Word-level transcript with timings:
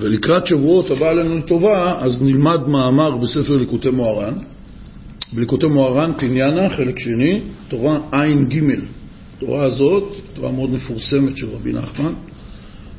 ולקראת 0.00 0.46
שבועות 0.46 0.90
הבא 0.90 1.10
עלינו 1.10 1.38
לטובה, 1.38 1.98
אז 2.00 2.22
נלמד 2.22 2.68
מאמר 2.68 3.16
בספר 3.16 3.56
ליקוטי 3.56 3.90
מוהר"ן. 3.90 4.34
בליקוטי 5.32 5.66
מוהר"ן, 5.66 6.12
תניאנה, 6.12 6.68
חלק 6.68 6.98
שני, 6.98 7.40
תורה 7.68 7.98
ע"ג. 8.12 8.60
התורה 9.36 9.64
הזאת, 9.64 10.12
תורה 10.34 10.52
מאוד 10.52 10.70
מפורסמת 10.70 11.36
של 11.36 11.46
רבי 11.50 11.72
נחמן, 11.72 12.12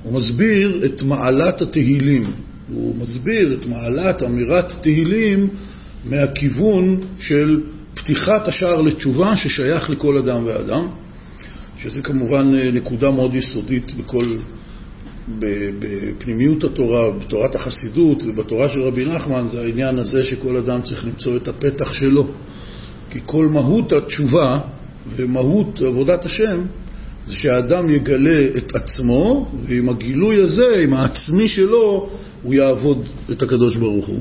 הוא 0.03 0.13
מסביר 0.13 0.85
את 0.85 1.01
מעלת 1.01 1.61
התהילים. 1.61 2.31
הוא 2.73 2.95
מסביר 3.01 3.53
את 3.53 3.65
מעלת 3.65 4.23
אמירת 4.23 4.71
תהילים 4.81 5.49
מהכיוון 6.05 6.99
של 7.19 7.61
פתיחת 7.93 8.47
השער 8.47 8.81
לתשובה 8.81 9.35
ששייך 9.35 9.89
לכל 9.89 10.17
אדם 10.17 10.45
ואדם, 10.45 10.87
שזה 11.77 12.01
כמובן 12.01 12.55
נקודה 12.73 13.11
מאוד 13.11 13.35
יסודית 13.35 13.93
בכל, 13.93 14.23
בפנימיות 15.39 16.63
התורה, 16.63 17.11
בתורת 17.11 17.55
החסידות 17.55 18.23
ובתורה 18.25 18.69
של 18.69 18.81
רבי 18.81 19.05
נחמן, 19.05 19.47
זה 19.51 19.61
העניין 19.61 19.99
הזה 19.99 20.23
שכל 20.23 20.57
אדם 20.57 20.81
צריך 20.81 21.05
למצוא 21.05 21.37
את 21.37 21.47
הפתח 21.47 21.93
שלו. 21.93 22.27
כי 23.09 23.19
כל 23.25 23.45
מהות 23.45 23.93
התשובה 23.93 24.59
ומהות 25.15 25.81
עבודת 25.81 26.25
השם 26.25 26.61
זה 27.27 27.35
שהאדם 27.35 27.89
יגלה 27.89 28.47
את 28.57 28.75
עצמו, 28.75 29.51
ועם 29.67 29.89
הגילוי 29.89 30.41
הזה, 30.41 30.75
עם 30.83 30.93
העצמי 30.93 31.47
שלו, 31.47 32.09
הוא 32.43 32.53
יעבוד 32.53 33.05
את 33.31 33.41
הקדוש 33.41 33.75
ברוך 33.75 34.07
הוא. 34.07 34.19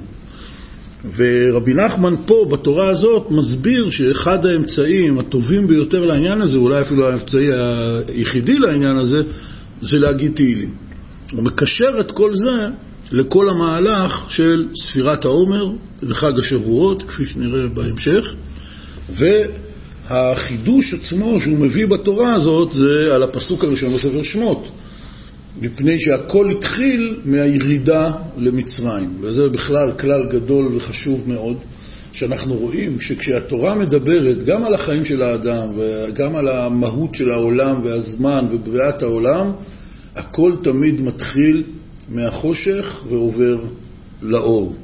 ורבי 1.16 1.74
נחמן 1.74 2.14
פה, 2.26 2.46
בתורה 2.50 2.90
הזאת, 2.90 3.30
מסביר 3.30 3.90
שאחד 3.90 4.46
האמצעים 4.46 5.18
הטובים 5.18 5.66
ביותר 5.66 6.04
לעניין 6.04 6.40
הזה, 6.40 6.58
אולי 6.58 6.80
אפילו 6.80 7.08
האמצעי 7.08 7.48
היחידי 8.08 8.58
לעניין 8.58 8.96
הזה, 8.96 9.22
זה 9.80 9.98
להגיד 9.98 10.32
תהילים. 10.34 10.89
הוא 11.32 11.44
מקשר 11.44 12.00
את 12.00 12.10
כל 12.10 12.32
זה 12.34 12.68
לכל 13.12 13.50
המהלך 13.50 14.26
של 14.28 14.68
ספירת 14.74 15.24
העומר 15.24 15.70
וחג 16.02 16.32
השבועות, 16.38 17.02
כפי 17.02 17.24
שנראה 17.24 17.68
בהמשך, 17.68 18.34
והחידוש 20.08 20.94
עצמו 20.94 21.40
שהוא 21.40 21.58
מביא 21.58 21.86
בתורה 21.86 22.34
הזאת 22.34 22.72
זה 22.72 23.14
על 23.14 23.22
הפסוק 23.22 23.64
הראשון 23.64 23.94
בספר 23.94 24.22
שמות. 24.22 24.68
מפני 25.60 26.00
שהכל 26.00 26.50
התחיל 26.50 27.16
מהירידה 27.24 28.12
למצרים, 28.36 29.10
וזה 29.20 29.42
בכלל 29.52 29.92
כלל 29.92 30.26
גדול 30.30 30.76
וחשוב 30.76 31.22
מאוד, 31.26 31.56
שאנחנו 32.12 32.54
רואים 32.54 33.00
שכשהתורה 33.00 33.74
מדברת 33.74 34.42
גם 34.42 34.64
על 34.64 34.74
החיים 34.74 35.04
של 35.04 35.22
האדם 35.22 35.68
וגם 35.76 36.36
על 36.36 36.48
המהות 36.48 37.14
של 37.14 37.30
העולם 37.30 37.80
והזמן 37.84 38.46
ובריאת 38.52 39.02
העולם, 39.02 39.52
הכל 40.16 40.52
תמיד 40.62 41.00
מתחיל 41.00 41.62
מהחושך 42.08 43.02
ועובר 43.08 43.58
לאור. 44.22 44.74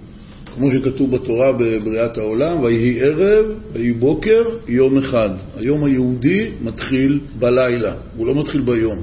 כמו 0.54 0.70
שכתוב 0.70 1.16
בתורה 1.16 1.52
בבריאת 1.52 2.18
העולם, 2.18 2.60
ויהי 2.60 3.00
ערב, 3.00 3.46
ויהי 3.72 3.92
בוקר, 3.92 4.42
יום 4.68 4.98
אחד. 4.98 5.30
היום 5.56 5.84
היהודי 5.84 6.50
מתחיל 6.62 7.20
בלילה, 7.38 7.94
הוא 8.16 8.26
לא 8.26 8.34
מתחיל 8.34 8.60
ביום. 8.60 8.98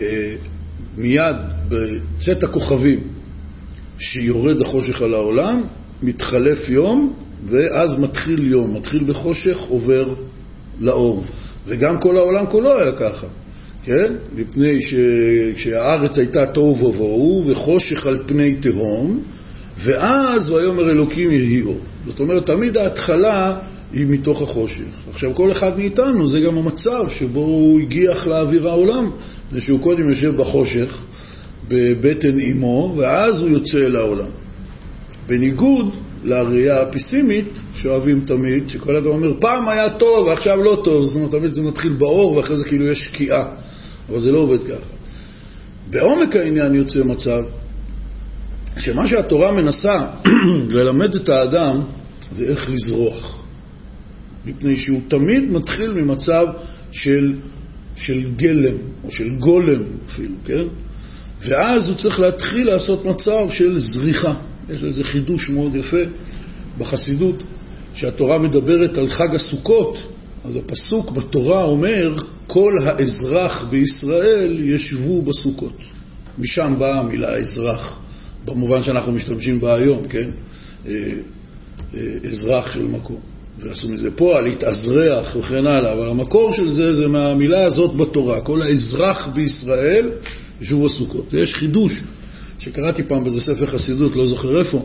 אה, 0.00 0.34
מיד 0.96 1.36
בצאת 1.68 2.42
הכוכבים 2.44 3.00
שיורד 3.98 4.60
החושך 4.60 5.02
על 5.02 5.14
העולם, 5.14 5.62
מתחלף 6.02 6.68
יום, 6.68 7.12
ואז 7.46 7.94
מתחיל 7.94 8.46
יום, 8.46 8.76
מתחיל 8.76 9.04
בחושך, 9.04 9.58
עובר 9.68 10.14
לאור. 10.80 11.24
וגם 11.66 12.00
כל 12.00 12.18
העולם 12.18 12.46
כולו 12.46 12.78
היה 12.78 12.92
ככה, 12.92 13.26
כן? 13.84 14.12
מפני 14.36 14.78
שכשהארץ 14.82 16.18
הייתה 16.18 16.46
תוהו 16.54 16.84
ובוהו 16.84 17.44
וחושך 17.46 18.06
על 18.06 18.18
פני 18.26 18.54
תהום, 18.54 19.22
ואז 19.84 20.50
ויאמר 20.50 20.90
אלוקים 20.90 21.32
יהי 21.32 21.62
אור. 21.62 21.78
זאת 22.06 22.20
אומרת, 22.20 22.46
תמיד 22.46 22.76
ההתחלה 22.76 23.58
היא 23.92 24.06
מתוך 24.06 24.42
החושך. 24.42 25.08
עכשיו, 25.10 25.34
כל 25.34 25.52
אחד 25.52 25.78
מאיתנו, 25.78 26.28
זה 26.28 26.40
גם 26.40 26.58
המצב 26.58 27.04
שבו 27.08 27.40
הוא 27.40 27.80
הגיח 27.80 28.26
לאוויר 28.26 28.68
העולם, 28.68 29.10
זה 29.52 29.62
שהוא 29.62 29.80
קודם 29.80 30.08
יושב 30.08 30.36
בחושך, 30.36 30.98
בבטן 31.68 32.38
אימו, 32.38 32.94
ואז 32.96 33.38
הוא 33.38 33.48
יוצא 33.48 33.78
אל 33.78 33.96
העולם. 33.96 34.28
בניגוד 35.26 35.94
לראייה 36.24 36.82
הפסימית, 36.82 37.58
שאוהבים 37.74 38.20
תמיד, 38.20 38.68
שכל 38.68 38.96
אדם 38.96 39.06
אומר, 39.06 39.32
פעם 39.40 39.68
היה 39.68 39.90
טוב 39.90 40.26
ועכשיו 40.26 40.62
לא 40.62 40.80
טוב, 40.84 41.04
זאת 41.04 41.14
אומרת, 41.14 41.30
תמיד 41.30 41.52
זה 41.52 41.62
מתחיל 41.62 41.92
באור 41.92 42.32
ואחרי 42.32 42.56
זה 42.56 42.64
כאילו 42.64 42.84
יש 42.84 42.98
שקיעה, 42.98 43.44
אבל 44.08 44.20
זה 44.20 44.32
לא 44.32 44.38
עובד 44.38 44.62
ככה. 44.62 44.90
בעומק 45.90 46.36
העניין 46.36 46.74
יוצא 46.74 47.04
מצב 47.04 47.42
שמה 48.78 49.06
שהתורה 49.06 49.52
מנסה 49.52 50.06
ללמד 50.76 51.14
את 51.14 51.28
האדם 51.28 51.82
זה 52.32 52.44
איך 52.44 52.70
לזרוח. 52.70 53.42
מפני 54.46 54.76
שהוא 54.76 55.00
תמיד 55.08 55.50
מתחיל 55.50 55.92
ממצב 55.92 56.46
של, 56.90 57.34
של 57.96 58.30
גלם, 58.36 58.76
או 59.04 59.10
של 59.10 59.30
גולם 59.38 59.82
אפילו, 60.06 60.34
כן? 60.44 60.64
ואז 61.48 61.88
הוא 61.88 61.96
צריך 61.96 62.20
להתחיל 62.20 62.66
לעשות 62.66 63.04
מצב 63.04 63.50
של 63.50 63.78
זריחה. 63.78 64.34
יש 64.72 64.82
לזה 64.82 65.04
חידוש 65.04 65.50
מאוד 65.50 65.74
יפה 65.74 66.02
בחסידות, 66.78 67.42
שהתורה 67.94 68.38
מדברת 68.38 68.98
על 68.98 69.08
חג 69.08 69.34
הסוכות, 69.34 69.98
אז 70.44 70.56
הפסוק 70.56 71.10
בתורה 71.10 71.64
אומר, 71.64 72.14
כל 72.46 72.78
האזרח 72.82 73.64
בישראל 73.70 74.58
ישבו 74.60 75.22
בסוכות. 75.22 75.76
משם 76.38 76.74
באה 76.78 76.98
המילה 76.98 77.36
אזרח, 77.36 78.00
במובן 78.44 78.82
שאנחנו 78.82 79.12
משתמשים 79.12 79.60
בה 79.60 79.74
היום, 79.74 80.08
כן? 80.08 80.30
אה, 80.86 80.92
אה, 81.94 82.00
אזרח 82.28 82.74
של 82.74 82.82
מקום. 82.82 83.20
ועשו 83.58 83.88
מזה 83.88 84.10
פועל, 84.10 84.44
להתאזרח 84.44 85.36
וכן 85.36 85.66
הלאה, 85.66 85.92
אבל 85.92 86.08
המקור 86.08 86.52
של 86.52 86.72
זה 86.72 86.92
זה 86.92 87.08
מהמילה 87.08 87.64
הזאת 87.66 87.94
בתורה. 87.96 88.40
כל 88.40 88.62
האזרח 88.62 89.28
בישראל 89.28 90.08
ישובו 90.60 90.88
סוכות. 90.88 91.34
ויש 91.34 91.54
חידוש 91.54 91.92
שקראתי 92.60 93.02
פעם 93.02 93.24
באיזה 93.24 93.40
ספר 93.40 93.66
חסידות, 93.66 94.16
לא 94.16 94.26
זוכר 94.26 94.58
איפה, 94.58 94.82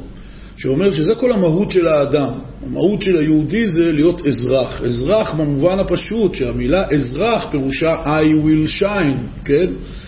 שאומר 0.57 0.91
שזה 0.91 1.15
כל 1.15 1.31
המהות 1.31 1.71
של 1.71 1.87
האדם. 1.87 2.39
המהות 2.65 3.01
של 3.01 3.17
היהודי 3.17 3.67
זה 3.67 3.91
להיות 3.91 4.27
אזרח. 4.27 4.81
אזרח 4.81 5.33
במובן 5.33 5.79
הפשוט, 5.79 6.35
שהמילה 6.35 6.87
אזרח 6.89 7.47
פירושה 7.51 7.95
I 8.03 8.45
will 8.45 8.81
shine, 8.81 9.45
כן? 9.45 9.65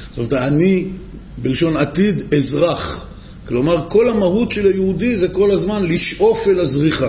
זאת 0.09 0.17
אומרת, 0.17 0.33
אני 0.33 0.85
בלשון 1.37 1.77
עתיד 1.77 2.21
אזרח. 2.37 3.05
כלומר, 3.47 3.89
כל 3.89 4.09
המהות 4.09 4.51
של 4.51 4.67
היהודי 4.67 5.15
זה 5.15 5.27
כל 5.27 5.51
הזמן 5.51 5.83
לשאוף 5.83 6.47
אל 6.47 6.59
הזריחה. 6.59 7.07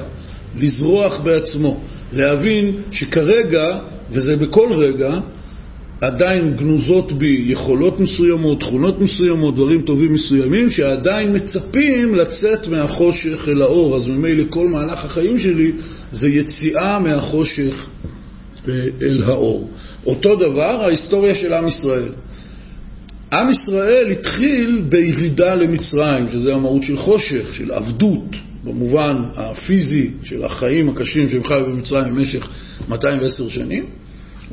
לזרוח 0.58 1.20
בעצמו, 1.20 1.80
להבין 2.12 2.72
שכרגע, 2.92 3.64
וזה 4.10 4.36
בכל 4.36 4.72
רגע, 4.72 5.20
עדיין 6.00 6.56
גנוזות 6.56 7.12
בי 7.12 7.44
יכולות 7.46 8.00
מסוימות, 8.00 8.60
תכונות 8.60 9.00
מסוימות, 9.00 9.54
דברים 9.54 9.82
טובים 9.82 10.12
מסוימים, 10.12 10.70
שעדיין 10.70 11.36
מצפים 11.36 12.14
לצאת 12.14 12.68
מהחושך 12.68 13.48
אל 13.48 13.62
האור. 13.62 13.96
אז 13.96 14.06
ממילא 14.06 14.44
כל 14.50 14.68
מהלך 14.68 15.04
החיים 15.04 15.38
שלי 15.38 15.72
זה 16.12 16.28
יציאה 16.28 16.98
מהחושך 16.98 17.86
אל 19.02 19.22
האור. 19.26 19.70
אותו 20.06 20.36
דבר 20.36 20.84
ההיסטוריה 20.84 21.34
של 21.34 21.52
עם 21.52 21.66
ישראל. 21.66 22.12
עם 23.32 23.50
ישראל 23.50 24.10
התחיל 24.10 24.82
בירידה 24.88 25.54
למצרים, 25.54 26.28
שזה 26.32 26.54
המהות 26.54 26.82
של 26.82 26.96
חושך, 26.96 27.54
של 27.54 27.72
עבדות, 27.72 28.36
במובן 28.64 29.16
הפיזי 29.36 30.10
של 30.22 30.44
החיים 30.44 30.88
הקשים 30.88 31.28
שהם 31.28 31.44
חיו 31.44 31.66
במצרים 31.66 32.14
במשך 32.14 32.48
210 32.88 33.48
שנים, 33.48 33.84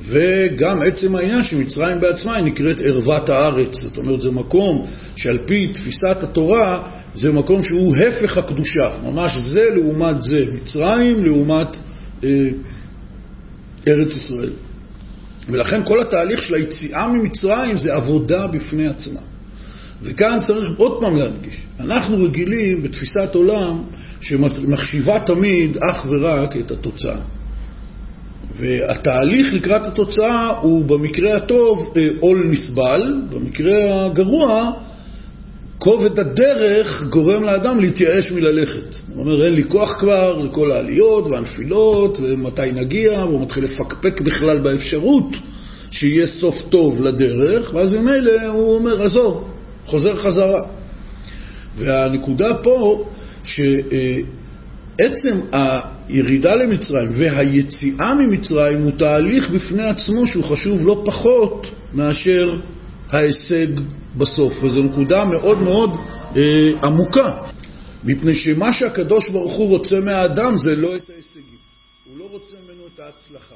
וגם 0.04 0.82
עצם 0.88 1.16
העניין 1.16 1.44
שמצרים 1.44 2.00
בעצמה 2.00 2.36
היא 2.36 2.46
נקראת 2.46 2.80
ערוות 2.80 3.30
הארץ. 3.30 3.82
זאת 3.82 3.98
אומרת, 3.98 4.22
זה 4.22 4.32
מקום 4.32 4.86
שעל 5.16 5.38
פי 5.38 5.68
תפיסת 5.74 6.24
התורה, 6.24 6.84
זה 7.14 7.32
מקום 7.32 7.64
שהוא 7.64 7.96
הפך 7.96 8.38
הקדושה. 8.38 8.90
ממש 9.04 9.38
זה 9.38 9.68
לעומת 9.76 10.22
זה, 10.22 10.46
מצרים 10.54 11.26
לעומת 11.26 11.78
אה, 12.24 12.30
ארץ 13.88 14.16
ישראל. 14.16 14.50
ולכן 15.50 15.84
כל 15.86 16.02
התהליך 16.08 16.44
של 16.44 16.56
היציאה 16.56 17.08
ממצרים 17.08 17.78
זה 17.78 17.94
עבודה 17.94 18.48
בפני 18.48 18.88
עצמה. 18.88 19.20
וכאן 20.02 20.40
צריך 20.42 20.70
עוד 20.78 21.02
פעם 21.02 21.18
להדגיש, 21.18 21.62
אנחנו 21.80 22.24
רגילים 22.24 22.84
בתפיסת 22.84 23.36
עולם 23.36 23.84
שמחשיבה 24.22 25.20
תמיד 25.20 25.78
אך 25.78 26.06
ורק 26.10 26.58
את 26.58 26.72
התוצאה. 26.72 27.20
והתהליך 28.58 29.54
לקראת 29.54 29.86
התוצאה 29.86 30.58
הוא 30.62 30.86
במקרה 30.86 31.38
הטוב 31.38 31.94
אה, 31.98 32.08
עול 32.20 32.48
נסבל, 32.52 33.16
במקרה 33.30 34.06
הגרוע 34.06 34.72
כובד 35.78 36.20
הדרך 36.20 37.04
גורם 37.10 37.44
לאדם 37.44 37.80
להתייאש 37.80 38.32
מללכת. 38.32 38.96
הוא 39.14 39.24
אומר, 39.24 39.46
אין 39.46 39.54
לי 39.54 39.64
כוח 39.64 40.00
כבר 40.00 40.40
לכל 40.40 40.72
העליות 40.72 41.28
והנפילות, 41.28 42.18
ומתי 42.22 42.72
נגיע, 42.74 43.26
והוא 43.26 43.42
מתחיל 43.42 43.64
לפקפק 43.64 44.22
בכלל 44.22 44.58
באפשרות 44.60 45.26
שיהיה 45.92 46.28
סוף 46.28 46.62
טוב 46.70 47.02
לדרך, 47.02 47.74
ואז 47.74 47.96
ממילא 47.96 48.48
הוא 48.48 48.76
אומר, 48.76 49.02
עזוב, 49.02 49.50
חוזר 49.86 50.16
חזרה. 50.16 50.62
והנקודה 51.78 52.54
פה, 52.64 53.06
שעצם 53.44 55.40
הירידה 56.08 56.56
למצרים 56.56 57.12
והיציאה 57.20 58.16
ממצרים 58.16 58.82
הוא 58.82 58.92
תהליך 58.92 59.50
בפני 59.50 59.84
עצמו 59.84 60.28
שהוא 60.28 60.44
חשוב 60.44 60.80
לא 60.82 61.04
פחות 61.06 61.68
מאשר 61.94 62.60
ההישג 63.10 63.68
בסוף, 64.18 64.54
וזו 64.64 64.84
נקודה 64.84 65.26
מאוד 65.26 65.58
מאוד 65.58 65.90
אה, 66.36 66.72
עמוקה, 66.84 67.38
מפני 68.04 68.36
שמה 68.36 68.74
שהקדוש 68.74 69.30
ברוך 69.30 69.54
הוא 69.54 69.70
רוצה 69.70 70.00
מהאדם 70.00 70.58
זה 70.58 70.76
לא 70.76 70.96
את 70.96 71.10
ההישגים, 71.10 71.60
הוא 72.10 72.20
לא 72.20 72.28
רוצה 72.32 72.56
ממנו 72.66 72.84
את 72.96 73.00
ההצלחה, 73.00 73.56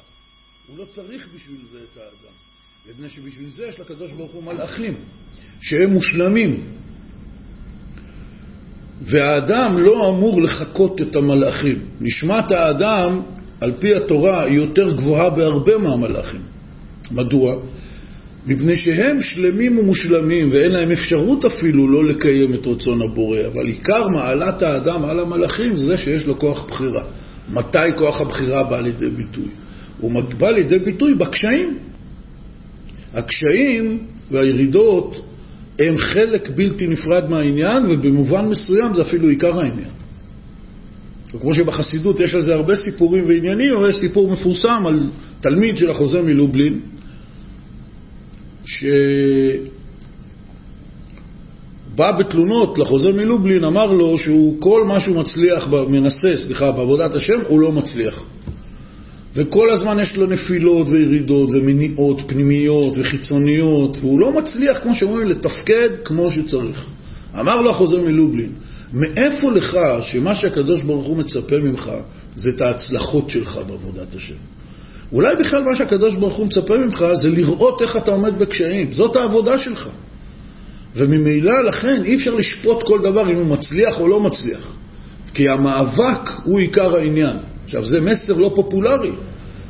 הוא 0.67 0.77
לא 0.77 0.85
צריך 0.85 1.27
בשביל 1.35 1.57
זה 1.71 1.77
את 1.77 1.97
האדם, 1.97 2.33
מפני 2.89 3.09
שבשביל 3.09 3.49
זה 3.49 3.65
יש 3.65 3.79
לקדוש 3.79 4.11
ברוך 4.11 4.31
הוא 4.31 4.43
מלאכים, 4.43 4.93
שהם 5.61 5.89
מושלמים, 5.89 6.63
והאדם 9.01 9.77
לא 9.77 10.09
אמור 10.09 10.41
לחקות 10.41 11.01
את 11.01 11.15
המלאכים. 11.15 11.75
נשמת 12.01 12.51
האדם, 12.51 13.21
על 13.61 13.71
פי 13.79 13.95
התורה, 13.95 14.45
היא 14.45 14.55
יותר 14.55 14.91
גבוהה 14.91 15.29
בהרבה 15.29 15.77
מהמלאכים. 15.77 16.41
מדוע? 17.11 17.55
מפני 18.47 18.75
שהם 18.75 19.21
שלמים 19.21 19.77
ומושלמים 19.77 20.49
ואין 20.51 20.71
להם 20.71 20.91
אפשרות 20.91 21.45
אפילו 21.45 21.87
לא 21.87 22.05
לקיים 22.05 22.53
את 22.53 22.67
רצון 22.67 23.01
הבורא, 23.01 23.39
אבל 23.53 23.65
עיקר 23.65 24.07
מעלת 24.07 24.61
האדם 24.61 25.03
על 25.03 25.19
המלאכים 25.19 25.77
זה 25.77 25.97
שיש 25.97 26.25
לו 26.25 26.39
כוח 26.39 26.65
בחירה. 26.67 27.03
מתי 27.53 27.97
כוח 27.97 28.21
הבחירה 28.21 28.63
בא 28.63 28.81
לידי 28.81 29.09
ביטוי? 29.09 29.47
הוא 29.99 30.11
בא 30.37 30.49
לידי 30.49 30.79
ביטוי 30.79 31.13
בקשיים. 31.13 31.77
הקשיים 33.13 33.99
והירידות 34.31 35.28
הם 35.79 35.97
חלק 35.97 36.49
בלתי 36.55 36.87
נפרד 36.87 37.29
מהעניין, 37.29 37.83
ובמובן 37.89 38.45
מסוים 38.45 38.95
זה 38.95 39.01
אפילו 39.01 39.29
עיקר 39.29 39.59
העניין. 39.59 39.89
וכמו 41.35 41.53
שבחסידות 41.53 42.19
יש 42.19 42.35
על 42.35 42.43
זה 42.43 42.55
הרבה 42.55 42.75
סיפורים 42.75 43.23
ועניינים, 43.27 43.75
אבל 43.75 43.89
יש 43.89 43.95
סיפור 43.95 44.31
מפורסם 44.31 44.83
על 44.85 45.09
תלמיד 45.41 45.77
של 45.77 45.91
החוזה 45.91 46.21
מלובלין, 46.21 46.79
שבא 48.65 48.91
בתלונות 52.19 52.77
לחוזה 52.77 53.09
מלובלין, 53.09 53.63
אמר 53.63 53.93
לו 53.93 54.17
שהוא 54.17 54.61
כל 54.61 54.85
מה 54.85 54.99
שהוא 54.99 55.15
מצליח, 55.15 55.67
מנסה, 55.87 56.37
סליחה, 56.37 56.71
בעבודת 56.71 57.13
השם, 57.13 57.39
הוא 57.47 57.59
לא 57.59 57.71
מצליח. 57.71 58.23
וכל 59.39 59.69
הזמן 59.69 60.00
יש 60.00 60.15
לו 60.15 60.27
נפילות 60.27 60.88
וירידות 60.89 61.50
ומניעות 61.53 62.21
פנימיות 62.27 62.94
וחיצוניות, 62.97 63.97
והוא 63.97 64.19
לא 64.19 64.31
מצליח, 64.31 64.77
כמו 64.83 64.95
שאומרים, 64.95 65.30
לתפקד 65.30 65.89
כמו 66.06 66.31
שצריך. 66.31 66.86
אמר 67.39 67.62
לו 67.62 67.69
החוזר 67.69 68.01
מלובלין, 68.01 68.50
מאיפה 68.94 69.51
לך 69.51 69.77
שמה 70.01 70.36
שהקדוש 70.36 70.81
ברוך 70.81 71.06
הוא 71.06 71.18
מצפה 71.18 71.56
ממך 71.57 71.91
זה 72.38 72.50
את 72.50 72.62
ההצלחות 72.62 73.30
שלך 73.30 73.59
בעבודת 73.68 74.15
השם? 74.15 74.36
אולי 75.12 75.36
בכלל 75.36 75.63
מה 75.63 75.75
שהקדוש 75.75 76.15
ברוך 76.15 76.35
הוא 76.35 76.45
מצפה 76.45 76.77
ממך 76.77 77.06
זה 77.21 77.30
לראות 77.30 77.81
איך 77.81 77.97
אתה 77.97 78.12
עומד 78.12 78.39
בקשיים, 78.39 78.92
זאת 78.92 79.15
העבודה 79.15 79.57
שלך. 79.57 79.89
וממילא 80.95 81.68
לכן 81.68 82.01
אי 82.03 82.15
אפשר 82.15 82.35
לשפוט 82.35 82.83
כל 82.83 83.00
דבר 83.03 83.31
אם 83.31 83.35
הוא 83.35 83.45
מצליח 83.45 84.00
או 84.00 84.07
לא 84.07 84.19
מצליח, 84.19 84.74
כי 85.33 85.50
המאבק 85.50 86.30
הוא 86.44 86.59
עיקר 86.59 86.95
העניין. 86.95 87.38
עכשיו, 87.65 87.85
זה 87.85 88.00
מסר 88.00 88.33
לא 88.33 88.51
פופולרי. 88.56 89.12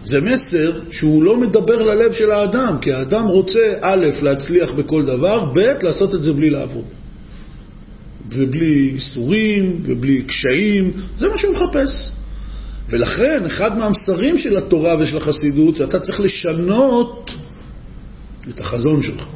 זה 0.03 0.21
מסר 0.21 0.79
שהוא 0.91 1.23
לא 1.23 1.37
מדבר 1.37 1.75
ללב 1.75 2.13
של 2.13 2.31
האדם, 2.31 2.77
כי 2.81 2.93
האדם 2.93 3.25
רוצה, 3.25 3.73
א', 3.81 4.05
להצליח 4.21 4.71
בכל 4.71 5.05
דבר, 5.05 5.45
ב', 5.45 5.59
לעשות 5.81 6.15
את 6.15 6.23
זה 6.23 6.33
בלי 6.33 6.49
לעבוד. 6.49 6.85
ובלי 8.31 8.91
איסורים, 8.93 9.81
ובלי 9.83 10.21
קשיים, 10.21 10.91
זה 11.17 11.27
מה 11.27 11.37
שהוא 11.37 11.53
מחפש. 11.53 12.11
ולכן, 12.89 13.45
אחד 13.45 13.77
מהמסרים 13.77 14.37
של 14.37 14.57
התורה 14.57 14.95
ושל 14.99 15.17
החסידות, 15.17 15.75
שאתה 15.75 15.99
צריך 15.99 16.21
לשנות 16.21 17.31
את 18.49 18.59
החזון 18.59 19.01
שלך. 19.01 19.27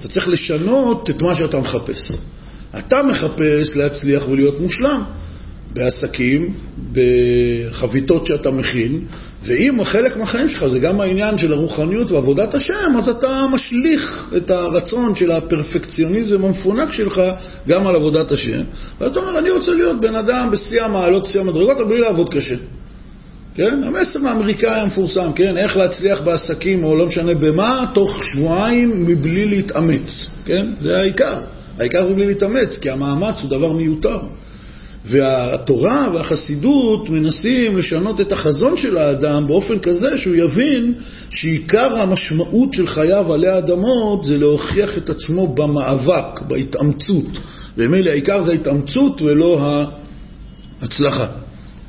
אתה 0.00 0.08
צריך 0.08 0.28
לשנות 0.28 1.10
את 1.10 1.22
מה 1.22 1.34
שאתה 1.34 1.58
מחפש. 1.58 2.12
אתה 2.78 3.02
מחפש 3.02 3.76
להצליח 3.76 4.28
ולהיות 4.28 4.60
מושלם. 4.60 5.02
בעסקים, 5.76 6.52
בחביתות 6.92 8.26
שאתה 8.26 8.50
מכין, 8.50 9.00
ואם 9.44 9.84
חלק 9.84 10.16
מהחיים 10.16 10.48
שלך 10.48 10.66
זה 10.66 10.78
גם 10.78 11.00
העניין 11.00 11.38
של 11.38 11.52
הרוחניות 11.52 12.10
ועבודת 12.10 12.54
השם, 12.54 12.94
אז 12.98 13.08
אתה 13.08 13.38
משליך 13.52 14.32
את 14.36 14.50
הרצון 14.50 15.14
של 15.14 15.32
הפרפקציוניזם 15.32 16.44
המפונק 16.44 16.92
שלך 16.92 17.20
גם 17.68 17.86
על 17.86 17.94
עבודת 17.94 18.32
השם. 18.32 18.62
ואז 19.00 19.10
אתה 19.10 19.20
אומר, 19.20 19.38
אני 19.38 19.50
רוצה 19.50 19.72
להיות 19.72 20.00
בן 20.00 20.14
אדם 20.14 20.48
בשיא 20.52 20.82
המעלות, 20.82 21.26
בשיא 21.26 21.40
המדרגות, 21.40 21.80
אבל 21.80 21.88
בלי 21.88 22.00
לעבוד 22.00 22.34
קשה. 22.34 22.54
כן? 23.54 23.84
המסר 23.84 24.28
האמריקאי 24.28 24.80
המפורסם, 24.80 25.32
כן? 25.32 25.56
איך 25.56 25.76
להצליח 25.76 26.20
בעסקים 26.20 26.84
או 26.84 26.96
לא 26.96 27.06
משנה 27.06 27.34
במה, 27.34 27.86
תוך 27.94 28.24
שבועיים 28.24 29.06
מבלי 29.06 29.44
להתאמץ, 29.44 30.26
כן? 30.44 30.66
זה 30.78 30.98
העיקר. 30.98 31.38
העיקר 31.78 32.06
זה 32.06 32.14
בלי 32.14 32.26
להתאמץ, 32.26 32.78
כי 32.78 32.90
המאמץ 32.90 33.42
הוא 33.42 33.50
דבר 33.50 33.72
מיותר. 33.72 34.18
והתורה 35.06 36.08
והחסידות 36.14 37.10
מנסים 37.10 37.76
לשנות 37.76 38.20
את 38.20 38.32
החזון 38.32 38.76
של 38.76 38.96
האדם 38.96 39.46
באופן 39.46 39.78
כזה 39.78 40.18
שהוא 40.18 40.34
יבין 40.34 40.94
שעיקר 41.30 42.00
המשמעות 42.00 42.72
של 42.72 42.86
חייו 42.86 43.32
עלי 43.32 43.48
האדמות 43.48 44.24
זה 44.24 44.38
להוכיח 44.38 44.98
את 44.98 45.10
עצמו 45.10 45.54
במאבק, 45.54 46.40
בהתאמצות. 46.48 47.24
ומילא 47.78 48.10
העיקר 48.10 48.42
זה 48.42 48.50
ההתאמצות 48.50 49.22
ולא 49.22 49.60
ההצלחה. 50.80 51.26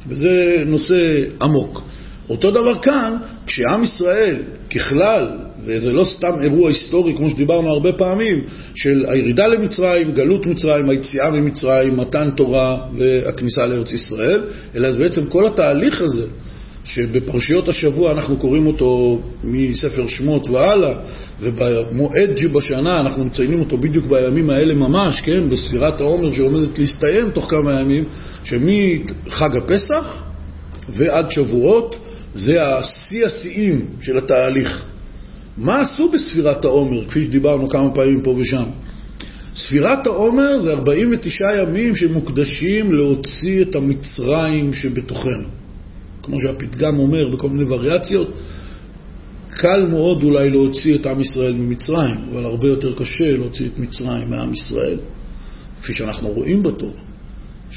וזה 0.07 0.63
נושא 0.65 1.23
עמוק. 1.41 1.81
אותו 2.29 2.51
דבר 2.51 2.79
כאן, 2.79 3.15
כשעם 3.47 3.83
ישראל 3.83 4.35
ככלל, 4.75 5.27
וזה 5.67 5.93
לא 5.93 6.03
סתם 6.05 6.33
אירוע 6.41 6.69
היסטורי, 6.69 7.13
כמו 7.17 7.29
שדיברנו 7.29 7.69
הרבה 7.69 7.93
פעמים, 7.93 8.41
של 8.75 9.05
הירידה 9.07 9.47
למצרים, 9.47 10.11
גלות 10.11 10.45
מצרים, 10.45 10.89
היציאה 10.89 11.29
ממצרים, 11.29 11.97
מתן 11.97 12.29
תורה 12.29 12.77
והכניסה 12.97 13.65
לארץ 13.65 13.93
ישראל, 13.93 14.41
אלא 14.75 14.91
זה 14.91 14.99
בעצם 14.99 15.25
כל 15.25 15.47
התהליך 15.47 16.01
הזה, 16.01 16.25
שבפרשיות 16.83 17.67
השבוע 17.67 18.11
אנחנו 18.11 18.37
קוראים 18.37 18.67
אותו 18.67 19.19
מספר 19.43 20.07
שמות 20.07 20.49
והלאה, 20.49 20.93
ובמועד 21.41 22.37
שבשנה 22.37 22.99
אנחנו 22.99 23.25
מציינים 23.25 23.59
אותו 23.59 23.77
בדיוק 23.77 24.05
בימים 24.05 24.49
האלה 24.49 24.73
ממש, 24.73 25.21
כן, 25.21 25.49
בספירת 25.49 26.01
העומר 26.01 26.31
שעומדת 26.31 26.79
להסתיים 26.79 27.31
תוך 27.31 27.49
כמה 27.49 27.79
ימים, 27.81 28.03
שמחג 28.43 29.57
הפסח 29.57 30.23
ועד 30.89 31.31
שבועות, 31.31 31.95
זה 32.35 32.63
השיא 32.63 33.25
השיאים 33.25 33.85
של 34.01 34.17
התהליך. 34.17 34.85
מה 35.57 35.81
עשו 35.81 36.11
בספירת 36.11 36.65
העומר, 36.65 37.05
כפי 37.07 37.21
שדיברנו 37.21 37.69
כמה 37.69 37.93
פעמים 37.93 38.21
פה 38.21 38.31
ושם? 38.31 38.63
ספירת 39.55 40.07
העומר 40.07 40.61
זה 40.61 40.71
49 40.71 41.45
ימים 41.61 41.95
שמוקדשים 41.95 42.93
להוציא 42.93 43.61
את 43.61 43.75
המצרים 43.75 44.73
שבתוכנו. 44.73 45.47
כמו 46.23 46.39
שהפתגם 46.39 46.99
אומר 46.99 47.29
בכל 47.29 47.49
מיני 47.49 47.63
וריאציות, 47.63 48.29
קל 49.49 49.85
מאוד 49.89 50.23
אולי 50.23 50.49
להוציא 50.49 50.95
את 50.95 51.05
עם 51.05 51.21
ישראל 51.21 51.53
ממצרים, 51.53 52.15
אבל 52.31 52.45
הרבה 52.45 52.67
יותר 52.67 52.93
קשה 52.93 53.31
להוציא 53.31 53.67
את 53.67 53.79
מצרים 53.79 54.29
מעם 54.29 54.53
ישראל, 54.53 54.97
כפי 55.81 55.93
שאנחנו 55.93 56.29
רואים 56.29 56.63
בתורה. 56.63 57.06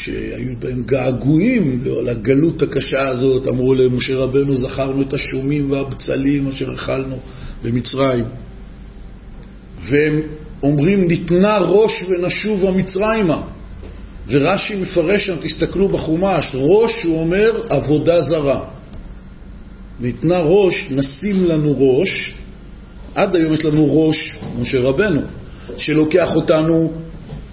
שהיו 0.00 0.56
בהם 0.58 0.82
געגועים 0.82 1.84
לגלות 1.84 2.62
הקשה 2.62 3.08
הזאת, 3.08 3.48
אמרו 3.48 3.74
למשה 3.74 4.16
רבנו, 4.16 4.56
זכרנו 4.56 5.02
את 5.02 5.12
השומים 5.12 5.70
והבצלים 5.70 6.48
אשר 6.48 6.72
אכלנו 6.74 7.16
במצרים. 7.62 8.24
והם 9.90 10.20
אומרים, 10.62 11.08
ניתנה 11.08 11.58
ראש 11.58 12.04
ונשובה 12.08 12.70
מצרימה. 12.70 13.42
ורש"י 14.28 14.74
מפרש 14.74 15.26
שם, 15.26 15.36
תסתכלו 15.40 15.88
בחומש, 15.88 16.54
ראש, 16.54 17.04
הוא 17.04 17.20
אומר, 17.20 17.62
עבודה 17.68 18.20
זרה. 18.20 18.60
ניתנה 20.00 20.38
ראש, 20.38 20.88
נשים 20.90 21.44
לנו 21.44 21.74
ראש, 21.78 22.34
עד 23.14 23.36
היום 23.36 23.52
יש 23.52 23.64
לנו 23.64 24.06
ראש, 24.06 24.38
משה 24.60 24.80
רבנו, 24.80 25.20
שלוקח 25.76 26.36
אותנו 26.36 26.92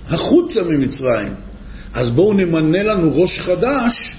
החוצה 0.07 0.61
ממצרים. 0.63 1.46
אז 1.97 2.11
בואו 2.11 2.33
נמנה 2.33 2.83
לנו 2.83 3.21
ראש 3.21 3.39
חדש 3.39 4.15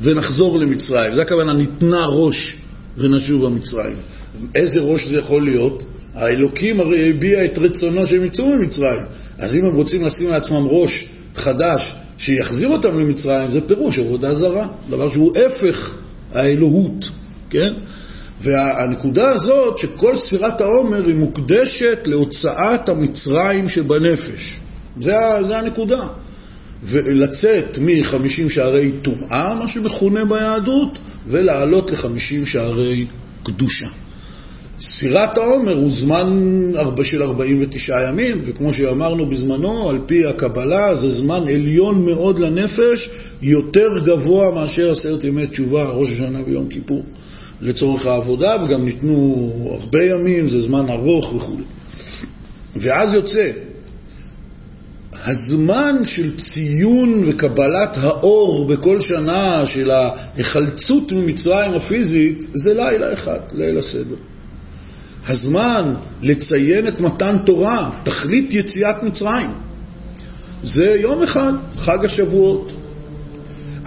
ונחזור 0.00 0.58
למצרים. 0.58 1.14
זה 1.14 1.22
הכוונה, 1.22 1.52
ניתנה 1.52 2.06
ראש 2.06 2.56
ונשוב 2.96 3.44
במצרים. 3.44 3.96
איזה 4.54 4.80
ראש 4.80 5.04
זה 5.08 5.18
יכול 5.18 5.44
להיות? 5.44 5.82
האלוקים 6.14 6.80
הרי 6.80 7.10
הביע 7.10 7.44
את 7.44 7.58
רצונו 7.58 8.06
שהם 8.06 8.24
יצאו 8.24 8.56
ממצרים. 8.56 9.02
אז 9.38 9.54
אם 9.56 9.64
הם 9.64 9.74
רוצים 9.74 10.04
לשים 10.04 10.28
לעצמם 10.28 10.66
ראש 10.66 11.08
חדש 11.34 11.94
שיחזיר 12.18 12.68
אותם 12.68 13.00
למצרים, 13.00 13.50
זה 13.50 13.60
פירוש 13.60 13.98
עבודה 13.98 14.34
זרה, 14.34 14.66
דבר 14.90 15.10
שהוא 15.10 15.32
הפך 15.46 15.94
האלוהות, 16.32 17.10
כן? 17.50 17.72
והנקודה 18.42 19.30
הזאת, 19.30 19.78
שכל 19.78 20.16
ספירת 20.16 20.60
העומר 20.60 21.06
היא 21.06 21.14
מוקדשת 21.14 21.98
להוצאת 22.04 22.88
המצרים 22.88 23.68
שבנפש. 23.68 24.58
זה, 25.00 25.12
זה 25.48 25.58
הנקודה. 25.58 26.06
ולצאת 26.84 27.78
מ-50 27.78 28.50
שערי 28.50 28.92
טומאה, 29.02 29.54
מה 29.54 29.68
שמכונה 29.68 30.24
ביהדות, 30.24 30.98
ולעלות 31.26 31.90
ל-50 31.90 32.46
שערי 32.46 33.06
קדושה. 33.42 33.86
ספירת 34.80 35.38
העומר 35.38 35.76
הוא 35.76 35.90
זמן 35.90 36.40
של 37.02 37.22
49 37.22 37.92
ימים, 38.08 38.42
וכמו 38.44 38.72
שאמרנו 38.72 39.26
בזמנו, 39.26 39.90
על 39.90 39.98
פי 40.06 40.26
הקבלה 40.26 40.96
זה 40.96 41.10
זמן 41.10 41.42
עליון 41.48 42.04
מאוד 42.04 42.38
לנפש, 42.38 43.10
יותר 43.42 43.88
גבוה 44.04 44.54
מאשר 44.54 44.90
עשרת 44.90 45.24
ימי 45.24 45.46
תשובה, 45.46 45.82
ראש 45.82 46.12
השנה 46.12 46.38
ויום 46.46 46.68
כיפור, 46.68 47.02
לצורך 47.60 48.06
העבודה, 48.06 48.56
וגם 48.64 48.84
ניתנו 48.84 49.50
הרבה 49.80 50.04
ימים, 50.04 50.48
זה 50.48 50.60
זמן 50.60 50.88
ארוך 50.88 51.34
וכו'. 51.34 51.56
ואז 52.76 53.14
יוצא 53.14 53.50
הזמן 55.24 55.96
של 56.04 56.36
ציון 56.36 57.22
וקבלת 57.26 57.96
האור 57.96 58.66
בכל 58.66 59.00
שנה 59.00 59.66
של 59.66 59.90
ההיחלצות 59.90 61.12
ממצרים 61.12 61.74
הפיזית 61.74 62.42
זה 62.54 62.70
לילה 62.74 63.12
אחד, 63.12 63.38
ליל 63.52 63.78
הסדר. 63.78 64.16
הזמן 65.28 65.94
לציין 66.22 66.88
את 66.88 67.00
מתן 67.00 67.36
תורה, 67.46 67.90
תכלית 68.02 68.54
יציאת 68.54 69.02
מצרים, 69.02 69.50
זה 70.64 70.96
יום 71.00 71.22
אחד, 71.22 71.52
חג 71.78 72.04
השבועות. 72.04 72.72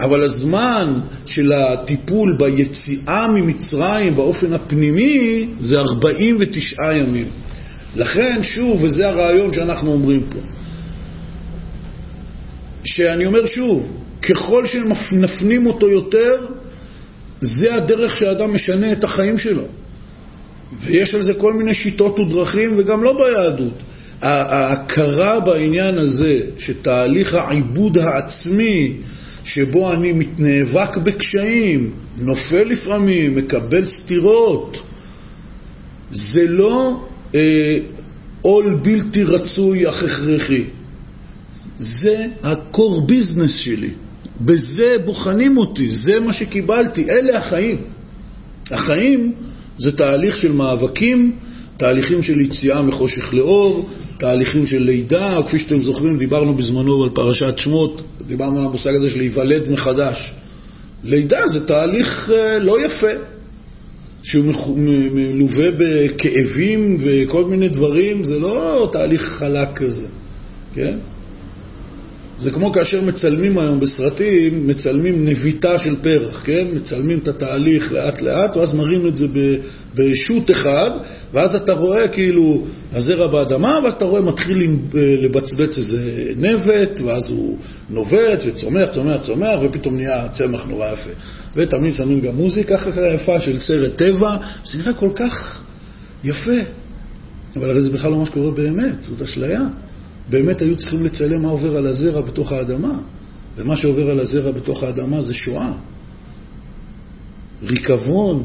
אבל 0.00 0.24
הזמן 0.24 1.00
של 1.26 1.52
הטיפול 1.52 2.36
ביציאה 2.38 3.26
ממצרים 3.26 4.16
באופן 4.16 4.54
הפנימי 4.54 5.46
זה 5.60 5.78
49 5.78 6.92
ימים. 6.92 7.28
לכן, 7.96 8.42
שוב, 8.42 8.84
וזה 8.84 9.08
הרעיון 9.08 9.52
שאנחנו 9.52 9.92
אומרים 9.92 10.22
פה, 10.30 10.38
שאני 12.86 13.26
אומר 13.26 13.46
שוב, 13.46 13.86
ככל 14.22 14.66
שנפנים 14.66 15.66
אותו 15.66 15.88
יותר, 15.90 16.46
זה 17.40 17.74
הדרך 17.74 18.16
שהאדם 18.16 18.54
משנה 18.54 18.92
את 18.92 19.04
החיים 19.04 19.38
שלו. 19.38 19.64
ויש 20.80 21.14
על 21.14 21.22
זה 21.22 21.34
כל 21.34 21.52
מיני 21.52 21.74
שיטות 21.74 22.18
ודרכים, 22.18 22.70
וגם 22.76 23.02
לא 23.02 23.16
ביהדות. 23.18 23.82
ההכרה 24.22 25.40
בעניין 25.40 25.98
הזה, 25.98 26.40
שתהליך 26.58 27.34
העיבוד 27.34 27.98
העצמי, 27.98 28.92
שבו 29.44 29.92
אני 29.92 30.12
מתנאבק 30.12 30.96
בקשיים, 30.96 31.90
נופל 32.18 32.64
לפעמים, 32.64 33.36
מקבל 33.36 33.84
סתירות, 33.84 34.82
זה 36.12 36.46
לא 36.48 37.04
אה, 37.34 37.78
עול 38.42 38.74
בלתי 38.82 39.24
רצוי 39.24 39.88
אך 39.88 40.02
הכרחי. 40.02 40.64
זה 41.78 42.26
ה-core 42.42 43.10
business 43.10 43.48
שלי. 43.48 43.90
בזה 44.40 44.96
בוחנים 45.04 45.56
אותי, 45.56 45.88
זה 45.88 46.20
מה 46.20 46.32
שקיבלתי, 46.32 47.10
אלה 47.10 47.38
החיים. 47.38 47.76
החיים 48.70 49.32
זה 49.78 49.96
תהליך 49.96 50.36
של 50.36 50.52
מאבקים, 50.52 51.32
תהליכים 51.76 52.22
של 52.22 52.40
יציאה 52.40 52.82
מחושך 52.82 53.34
לאור, 53.34 53.88
תהליכים 54.18 54.66
של 54.66 54.82
לידה, 54.82 55.36
כפי 55.46 55.58
שאתם 55.58 55.82
זוכרים, 55.82 56.18
דיברנו 56.18 56.54
בזמנו 56.54 57.04
על 57.04 57.10
פרשת 57.10 57.58
שמות, 57.58 58.02
דיברנו 58.26 58.58
על 58.58 58.64
המושג 58.64 58.94
הזה 58.94 59.10
של 59.10 59.18
להיוולד 59.18 59.68
מחדש. 59.70 60.32
לידה 61.04 61.48
זה 61.48 61.66
תהליך 61.66 62.30
אה, 62.34 62.58
לא 62.58 62.86
יפה, 62.86 63.12
שהוא 64.22 64.44
מלווה 65.12 65.66
בכאבים 65.78 66.98
וכל 67.04 67.44
מיני 67.44 67.68
דברים, 67.68 68.24
זה 68.24 68.38
לא 68.38 68.88
תהליך 68.92 69.22
חלק 69.22 69.68
כזה, 69.74 70.06
כן? 70.74 70.96
זה 72.40 72.50
כמו 72.50 72.72
כאשר 72.72 73.00
מצלמים 73.00 73.58
היום 73.58 73.80
בסרטים, 73.80 74.66
מצלמים 74.66 75.28
נביטה 75.28 75.78
של 75.78 75.96
פרח, 76.02 76.42
כן? 76.44 76.66
מצלמים 76.72 77.18
את 77.18 77.28
התהליך 77.28 77.92
לאט 77.92 78.20
לאט, 78.20 78.56
ואז 78.56 78.74
מראים 78.74 79.06
את 79.06 79.16
זה 79.16 79.26
בשוט 79.94 80.50
אחד, 80.50 80.90
ואז 81.32 81.54
אתה 81.54 81.72
רואה 81.72 82.08
כאילו 82.08 82.66
הזרע 82.92 83.26
באדמה, 83.26 83.78
ואז 83.84 83.92
אתה 83.92 84.04
רואה 84.04 84.20
מתחיל 84.20 84.76
לבצבץ 84.94 85.78
איזה 85.78 86.32
נבט, 86.36 87.00
ואז 87.04 87.30
הוא 87.30 87.58
נובט 87.90 88.42
וצומח, 88.46 88.88
צומח, 88.94 89.20
צומח, 89.26 89.58
ופתאום 89.62 89.96
נהיה 89.96 90.28
צמח 90.28 90.64
נורא 90.68 90.92
יפה. 90.92 91.10
ותמיד 91.56 91.94
שמים 91.94 92.20
גם 92.20 92.34
מוזיקה 92.34 92.78
ככה 92.78 93.00
יפה 93.14 93.40
של 93.40 93.58
סרט 93.58 93.96
טבע, 93.96 94.36
זה 94.64 94.78
נראה 94.78 94.92
כל 94.92 95.10
כך 95.14 95.62
יפה. 96.24 96.60
אבל 97.56 97.70
הרי 97.70 97.80
זה 97.80 97.90
בכלל 97.90 98.10
לא 98.10 98.18
מה 98.18 98.26
שקורה 98.26 98.50
באמת, 98.50 99.02
זאת 99.02 99.22
אשליה. 99.22 99.60
באמת 100.30 100.60
היו 100.60 100.76
צריכים 100.76 101.04
לצלם 101.04 101.42
מה 101.42 101.48
עובר 101.48 101.76
על 101.76 101.86
הזרע 101.86 102.20
בתוך 102.20 102.52
האדמה, 102.52 102.98
ומה 103.56 103.76
שעובר 103.76 104.10
על 104.10 104.20
הזרע 104.20 104.50
בתוך 104.50 104.82
האדמה 104.82 105.22
זה 105.22 105.34
שואה. 105.34 105.72
ריקבון, 107.62 108.42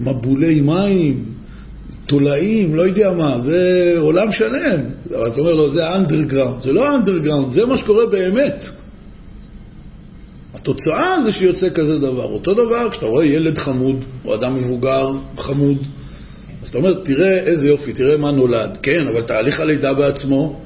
מבולי 0.00 0.60
מים, 0.60 1.24
תולעים, 2.06 2.74
לא 2.74 2.82
יודע 2.82 3.12
מה, 3.12 3.40
זה 3.40 3.94
עולם 3.98 4.32
שלם. 4.32 4.80
אבל 5.16 5.28
אתה 5.28 5.40
אומר 5.40 5.52
לו, 5.52 5.70
זה 5.70 5.96
אנדרגראונד. 5.96 6.62
זה 6.62 6.72
לא 6.72 6.94
אנדרגראונד, 6.94 7.52
זה 7.52 7.66
מה 7.66 7.76
שקורה 7.76 8.06
באמת. 8.06 8.64
התוצאה 10.54 11.22
זה 11.24 11.32
שיוצא 11.32 11.70
כזה 11.70 11.98
דבר. 11.98 12.24
אותו 12.24 12.54
דבר 12.54 12.90
כשאתה 12.90 13.06
רואה 13.06 13.26
ילד 13.26 13.58
חמוד, 13.58 14.04
או 14.24 14.34
אדם 14.34 14.56
מבוגר 14.56 15.06
חמוד, 15.36 15.78
אז 16.62 16.68
אתה 16.68 16.78
אומר, 16.78 16.94
תראה 16.94 17.38
איזה 17.38 17.68
יופי, 17.68 17.92
תראה 17.92 18.16
מה 18.16 18.32
נולד. 18.32 18.78
כן, 18.82 19.06
אבל 19.08 19.22
תהליך 19.22 19.60
הלידה 19.60 19.94
בעצמו, 19.94 20.60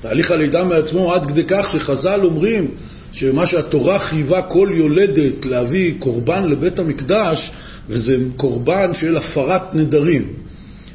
תהליך 0.00 0.30
הלידה 0.30 0.64
מעצמו 0.64 1.12
עד 1.12 1.28
כדי 1.28 1.44
כך 1.48 1.66
שחז"ל 1.72 2.20
אומרים 2.24 2.68
שמה 3.12 3.46
שהתורה 3.46 3.98
חייבה 3.98 4.42
כל 4.42 4.68
יולדת 4.76 5.44
להביא 5.44 5.94
קורבן 5.98 6.50
לבית 6.50 6.78
המקדש, 6.78 7.52
וזה 7.88 8.16
קורבן 8.36 8.94
של 8.94 9.16
הפרת 9.16 9.74
נדרים. 9.74 10.32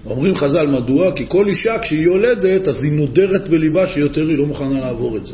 אומרים 0.06 0.36
חז"ל 0.36 0.68
מדוע? 0.68 1.12
כי 1.16 1.26
כל 1.28 1.48
אישה 1.48 1.80
כשהיא 1.80 2.02
יולדת, 2.02 2.68
אז 2.68 2.84
היא 2.84 2.92
נודרת 2.92 3.50
בליבה 3.50 3.88
שיותר 3.88 4.28
היא 4.28 4.38
לא 4.38 4.46
מוכנה 4.46 4.80
לעבור 4.80 5.18
את 5.18 5.26
זה. 5.26 5.34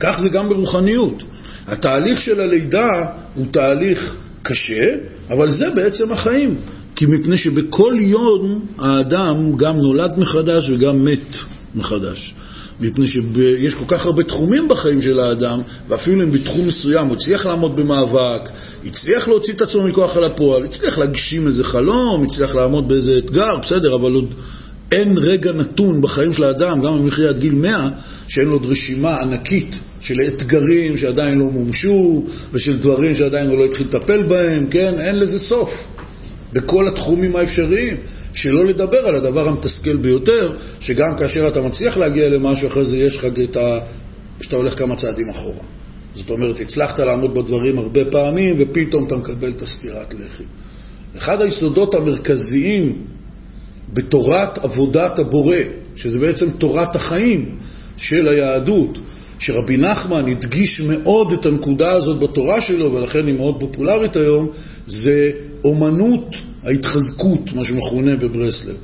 כך 0.00 0.20
זה 0.22 0.28
גם 0.28 0.48
ברוחניות. 0.48 1.22
התהליך 1.66 2.20
של 2.20 2.40
הלידה 2.40 2.88
הוא 3.34 3.46
תהליך 3.50 4.16
קשה, 4.42 4.94
אבל 5.30 5.50
זה 5.50 5.70
בעצם 5.70 6.12
החיים. 6.12 6.54
כי 6.98 7.06
מפני 7.06 7.36
שבכל 7.36 7.94
יום 8.00 8.66
האדם 8.78 9.56
גם 9.56 9.76
נולד 9.76 10.18
מחדש 10.18 10.70
וגם 10.70 11.04
מת 11.04 11.36
מחדש. 11.74 12.34
מפני 12.80 13.06
שיש 13.06 13.74
כל 13.74 13.84
כך 13.88 14.06
הרבה 14.06 14.24
תחומים 14.24 14.68
בחיים 14.68 15.02
של 15.02 15.20
האדם, 15.20 15.60
ואפילו 15.88 16.22
אם 16.22 16.32
בתחום 16.32 16.66
מסוים 16.66 17.06
הוא 17.06 17.16
הצליח 17.16 17.46
לעמוד 17.46 17.76
במאבק, 17.76 18.48
הצליח 18.86 19.28
להוציא 19.28 19.54
את 19.54 19.60
עצמו 19.60 19.88
מכוח 19.88 20.16
על 20.16 20.24
הפועל, 20.24 20.64
הצליח 20.64 20.98
להגשים 20.98 21.46
איזה 21.46 21.64
חלום, 21.64 22.24
הצליח 22.24 22.54
לעמוד 22.54 22.88
באיזה 22.88 23.12
אתגר, 23.18 23.56
בסדר, 23.62 23.94
אבל 23.94 24.12
עוד 24.12 24.34
אין 24.92 25.18
רגע 25.18 25.52
נתון 25.52 26.02
בחיים 26.02 26.32
של 26.32 26.44
האדם, 26.44 26.78
גם 26.78 26.94
אם 26.98 27.06
יחיה 27.06 27.28
עד 27.28 27.38
גיל 27.38 27.54
100, 27.54 27.88
שאין 28.28 28.46
לו 28.46 28.52
עוד 28.52 28.66
רשימה 28.66 29.16
ענקית 29.16 29.76
של 30.00 30.14
אתגרים 30.20 30.96
שעדיין 30.96 31.38
לא 31.38 31.44
מומשו, 31.44 32.24
ושל 32.52 32.78
דברים 32.78 33.14
שעדיין 33.14 33.50
הוא 33.50 33.58
לא 33.58 33.64
התחיל 33.64 33.86
לטפל 33.86 34.22
בהם, 34.22 34.66
כן? 34.66 34.94
אין 35.00 35.18
לזה 35.18 35.38
סוף. 35.38 35.70
בכל 36.52 36.88
התחומים 36.88 37.36
האפשריים, 37.36 37.96
שלא 38.32 38.64
לדבר 38.64 39.06
על 39.06 39.14
הדבר 39.14 39.48
המתסכל 39.48 39.96
ביותר, 39.96 40.52
שגם 40.80 41.16
כאשר 41.18 41.48
אתה 41.48 41.62
מצליח 41.62 41.96
להגיע 41.96 42.28
למשהו, 42.28 42.68
אחרי 42.68 42.84
זה 42.84 42.98
יש 42.98 43.16
לך 43.16 43.24
את 43.24 43.56
ה... 43.56 43.78
שאתה 44.40 44.56
הולך 44.56 44.78
כמה 44.78 44.96
צעדים 44.96 45.30
אחורה. 45.30 45.64
זאת 46.14 46.30
אומרת, 46.30 46.60
הצלחת 46.60 46.98
לעמוד 47.00 47.34
בדברים 47.34 47.78
הרבה 47.78 48.04
פעמים, 48.04 48.56
ופתאום 48.58 49.06
אתה 49.06 49.16
מקבל 49.16 49.50
את 49.50 49.62
הספירת 49.62 50.14
לחי. 50.14 50.44
אחד 51.16 51.40
היסודות 51.42 51.94
המרכזיים 51.94 52.92
בתורת 53.92 54.58
עבודת 54.58 55.18
הבורא, 55.18 55.56
שזה 55.96 56.18
בעצם 56.18 56.50
תורת 56.50 56.96
החיים 56.96 57.58
של 57.96 58.28
היהדות, 58.28 58.98
שרבי 59.38 59.76
נחמן 59.76 60.30
הדגיש 60.30 60.80
מאוד 60.80 61.32
את 61.40 61.46
הנקודה 61.46 61.92
הזאת 61.92 62.20
בתורה 62.20 62.60
שלו, 62.60 62.94
ולכן 62.94 63.26
היא 63.26 63.34
מאוד 63.34 63.60
פופולרית 63.60 64.16
היום, 64.16 64.48
זה 64.86 65.30
אומנות 65.64 66.34
ההתחזקות, 66.64 67.52
מה 67.54 67.64
שמכונה 67.64 68.16
בברסלב. 68.16 68.76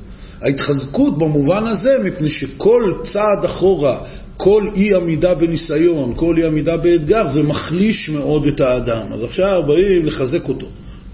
ההתחזקות 0.43 1.19
במובן 1.19 1.66
הזה, 1.66 1.97
מפני 2.04 2.28
שכל 2.28 2.93
צעד 3.12 3.45
אחורה, 3.45 3.99
כל 4.37 4.69
אי 4.76 4.95
עמידה 4.95 5.35
בניסיון, 5.35 6.12
כל 6.16 6.35
אי 6.38 6.47
עמידה 6.47 6.76
באתגר, 6.76 7.28
זה 7.28 7.43
מחליש 7.43 8.11
מאוד 8.11 8.47
את 8.47 8.61
האדם. 8.61 9.12
אז 9.12 9.25
עכשיו 9.25 9.62
באים 9.66 10.07
לחזק 10.07 10.49
אותו, 10.49 10.66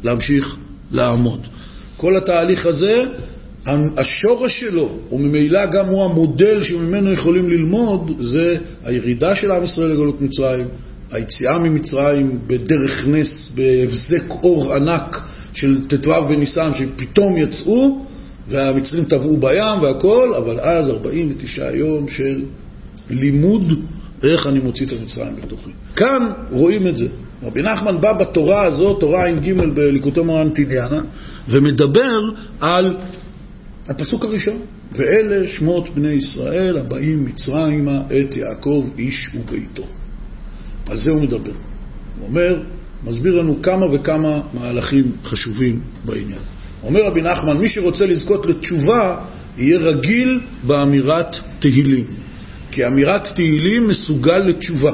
להמשיך 0.02 0.56
לעמוד. 0.92 1.40
כל 1.96 2.16
התהליך 2.16 2.66
הזה, 2.66 3.04
השורש 3.96 4.60
שלו, 4.60 4.88
וממילא 5.12 5.66
גם 5.66 5.86
הוא 5.86 6.04
המודל 6.04 6.62
שממנו 6.62 7.12
יכולים 7.12 7.50
ללמוד, 7.50 8.10
זה 8.20 8.56
הירידה 8.84 9.34
של 9.34 9.50
עם 9.50 9.64
ישראל 9.64 9.88
לגלות 9.88 10.20
מצרים, 10.20 10.66
היציאה 11.10 11.58
ממצרים 11.58 12.38
בדרך 12.46 13.06
נס, 13.06 13.52
בהבזק 13.54 14.30
אור 14.30 14.74
ענק 14.74 15.16
של 15.60 15.86
ט"ו 15.88 16.28
בניסן, 16.28 16.70
שפתאום 16.74 17.36
יצאו, 17.38 18.06
והמצרים 18.48 19.04
טבעו 19.04 19.36
בים 19.36 19.82
והכל, 19.82 20.34
אבל 20.34 20.60
אז 20.60 20.90
49 20.90 21.70
יום 21.70 22.08
של 22.08 22.42
לימוד 23.10 23.62
איך 24.22 24.46
אני 24.46 24.58
מוציא 24.58 24.86
את 24.86 24.92
המצרים 24.92 25.36
בתוכי. 25.36 25.70
כאן 25.96 26.26
רואים 26.50 26.86
את 26.86 26.96
זה. 26.96 27.08
רבי 27.42 27.62
נחמן 27.62 28.00
בא 28.00 28.12
בתורה 28.12 28.66
הזאת, 28.66 29.00
תורה 29.00 29.26
ע"ג 29.26 29.52
בליקוטי 29.74 30.20
מורן 30.20 30.50
טיליאנה, 30.50 31.00
ומדבר 31.48 32.18
על 32.60 32.96
הפסוק 33.88 34.24
הראשון, 34.24 34.58
ואלה 34.92 35.48
שמות 35.48 35.88
בני 35.94 36.12
ישראל 36.12 36.78
הבאים 36.78 37.24
מצרימה 37.24 38.00
את 38.18 38.36
יעקב 38.36 38.86
איש 38.98 39.30
וביתו. 39.34 39.84
על 40.90 40.96
זה 40.96 41.10
הוא 41.10 41.22
מדבר. 41.22 41.52
הוא 42.18 42.28
אומר, 42.28 42.62
מסביר 43.04 43.40
לנו 43.40 43.62
כמה 43.62 43.86
וכמה 43.94 44.40
מהלכים 44.54 45.12
חשובים 45.24 45.80
בעניין. 46.04 46.40
אומר 46.82 47.04
רבי 47.04 47.22
נחמן, 47.22 47.56
מי 47.56 47.68
שרוצה 47.68 48.06
לזכות 48.06 48.46
לתשובה, 48.46 49.16
יהיה 49.58 49.78
רגיל 49.78 50.40
באמירת 50.66 51.36
תהילים. 51.58 52.06
כי 52.70 52.86
אמירת 52.86 53.26
תהילים 53.34 53.88
מסוגל 53.88 54.38
לתשובה. 54.38 54.92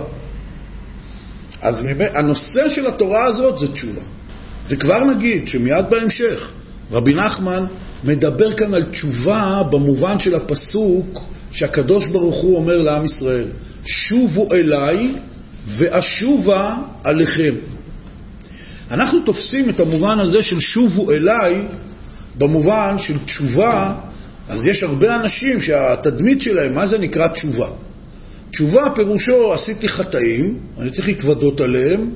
אז 1.63 1.75
הנושא 2.15 2.69
של 2.69 2.87
התורה 2.87 3.27
הזאת 3.27 3.59
זה 3.59 3.73
תשובה. 3.73 4.03
וכבר 4.69 5.05
נגיד 5.05 5.49
שמיד 5.49 5.85
בהמשך, 5.91 6.51
רבי 6.93 7.15
נחמן 7.15 7.65
מדבר 8.05 8.57
כאן 8.57 8.75
על 8.75 8.83
תשובה 8.83 9.63
במובן 9.71 10.19
של 10.19 10.35
הפסוק 10.35 11.21
שהקדוש 11.51 12.07
ברוך 12.07 12.37
הוא 12.37 12.57
אומר 12.57 12.83
לעם 12.83 13.05
ישראל, 13.05 13.49
שובו 13.85 14.49
אליי 14.53 15.15
ואשובה 15.79 16.77
עליכם. 17.05 17.55
אנחנו 18.91 19.21
תופסים 19.21 19.71
את 19.71 19.81
המובן 19.81 20.19
הזה 20.19 20.43
של 20.43 20.61
שובו 20.61 21.11
אליי 21.11 21.63
במובן 22.39 22.97
של 22.99 23.19
תשובה, 23.19 23.95
אז 24.49 24.67
יש 24.67 24.83
הרבה 24.83 25.17
אנשים 25.17 25.61
שהתדמית 25.61 26.41
שלהם, 26.41 26.75
מה 26.75 26.87
זה 26.87 26.99
נקרא 26.99 27.29
תשובה? 27.29 27.69
תשובה 28.51 28.83
פירושו 28.95 29.53
עשיתי 29.53 29.89
חטאים, 29.89 30.59
אני 30.79 30.91
צריך 30.91 31.09
להתוודות 31.09 31.61
עליהם 31.61 32.11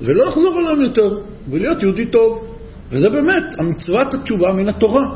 ולא 0.00 0.26
לחזור 0.26 0.58
עליהם 0.58 0.80
יותר, 0.80 1.18
ולהיות 1.50 1.82
יהודי 1.82 2.06
טוב. 2.06 2.56
וזה 2.90 3.10
באמת 3.10 3.44
המצוות 3.58 4.14
התשובה 4.14 4.52
מן 4.52 4.68
התורה. 4.68 5.06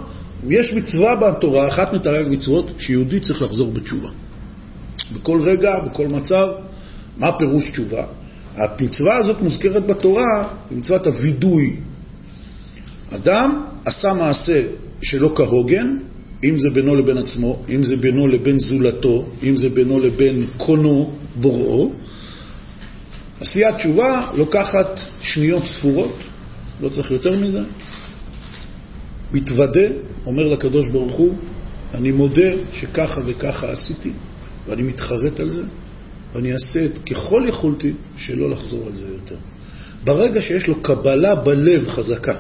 יש 0.49 0.73
מצווה 0.73 1.17
בתורה, 1.17 1.69
אחת 1.69 1.93
מתרי"ג 1.93 2.31
מצוות, 2.31 2.71
שיהודי 2.79 3.21
צריך 3.21 3.43
לחזור 3.43 3.73
בתשובה. 3.73 4.09
בכל 5.13 5.41
רגע, 5.43 5.75
בכל 5.87 6.07
מצב, 6.07 6.47
מה 7.19 7.39
פירוש 7.39 7.71
תשובה? 7.71 8.05
המצווה 8.57 9.17
הזאת 9.17 9.43
מוזכרת 9.43 9.87
בתורה, 9.87 10.49
במצוות 10.71 11.07
הווידוי. 11.07 11.77
אדם 13.11 13.65
עשה 13.85 14.13
מעשה 14.13 14.63
שלא 15.03 15.33
כהוגן, 15.37 15.97
אם 16.45 16.59
זה 16.59 16.71
בינו 16.71 16.95
לבין 16.95 17.19
עצמו, 17.19 17.63
אם 17.69 17.83
זה 17.83 17.97
בינו 17.97 18.27
לבין 18.27 18.59
זולתו, 18.59 19.27
אם 19.43 19.57
זה 19.57 19.69
בינו 19.69 20.01
לבין 20.01 20.47
קונו, 20.57 21.13
בוראו. 21.37 21.93
עשיית 23.41 23.77
תשובה 23.77 24.31
לוקחת 24.37 25.01
שניות 25.21 25.67
ספורות, 25.67 26.17
לא 26.81 26.89
צריך 26.89 27.11
יותר 27.11 27.31
מזה. 27.31 27.63
מתוודה, 29.33 29.87
אומר 30.27 30.49
לקדוש 30.49 30.89
ברוך 30.89 31.13
הוא, 31.13 31.35
אני 31.95 32.11
מודה 32.13 32.51
שככה 32.73 33.21
וככה 33.27 33.71
עשיתי, 33.71 34.11
ואני 34.67 34.83
מתחרט 34.83 35.41
על 35.41 35.51
זה, 35.51 35.63
ואני 36.35 36.53
אעשה 36.53 36.85
את 36.85 36.99
ככל 36.99 37.43
יכולתי 37.49 37.93
שלא 38.17 38.51
לחזור 38.51 38.87
על 38.87 38.97
זה 38.97 39.07
יותר. 39.09 39.37
ברגע 40.05 40.41
שיש 40.41 40.67
לו 40.69 40.83
קבלה 40.83 41.35
בלב 41.35 41.89
חזקה, 41.89 42.35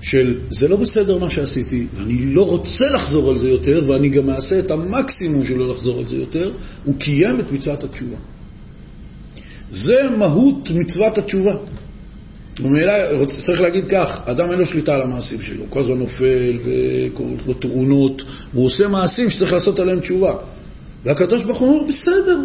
של 0.00 0.38
זה 0.48 0.68
לא 0.68 0.76
בסדר 0.76 1.18
מה 1.18 1.30
שעשיתי, 1.30 1.86
ואני 1.94 2.34
לא 2.34 2.48
רוצה 2.48 2.84
לחזור 2.94 3.30
על 3.30 3.38
זה 3.38 3.48
יותר, 3.48 3.80
ואני 3.86 4.08
גם 4.08 4.30
אעשה 4.30 4.58
את 4.58 4.70
המקסימום 4.70 5.44
שלא 5.44 5.68
לחזור 5.70 5.98
על 5.98 6.04
זה 6.04 6.16
יותר, 6.16 6.50
הוא 6.84 6.94
קיים 6.98 7.40
את 7.40 7.52
מצוות 7.52 7.84
התשובה. 7.84 8.16
זה 9.72 10.02
מהות 10.18 10.70
מצוות 10.70 11.18
התשובה. 11.18 11.54
וממילא 12.60 13.24
צריך 13.24 13.60
להגיד 13.60 13.84
כך, 13.88 14.20
אדם 14.26 14.50
אין 14.50 14.58
לו 14.58 14.66
שליטה 14.66 14.94
על 14.94 15.02
המעשים 15.02 15.42
שלו, 15.42 15.64
כל 15.70 15.80
הזמן 15.80 15.98
נופל 15.98 16.58
וקורות 16.64 17.46
לו 17.46 17.54
תאונות, 17.54 18.22
והוא 18.52 18.66
עושה 18.66 18.88
מעשים 18.88 19.30
שצריך 19.30 19.52
לעשות 19.52 19.78
עליהם 19.78 20.00
תשובה. 20.00 20.34
והקדוש 21.04 21.44
ברוך 21.44 21.58
הוא 21.58 21.68
אומר, 21.68 21.88
בסדר, 21.88 22.38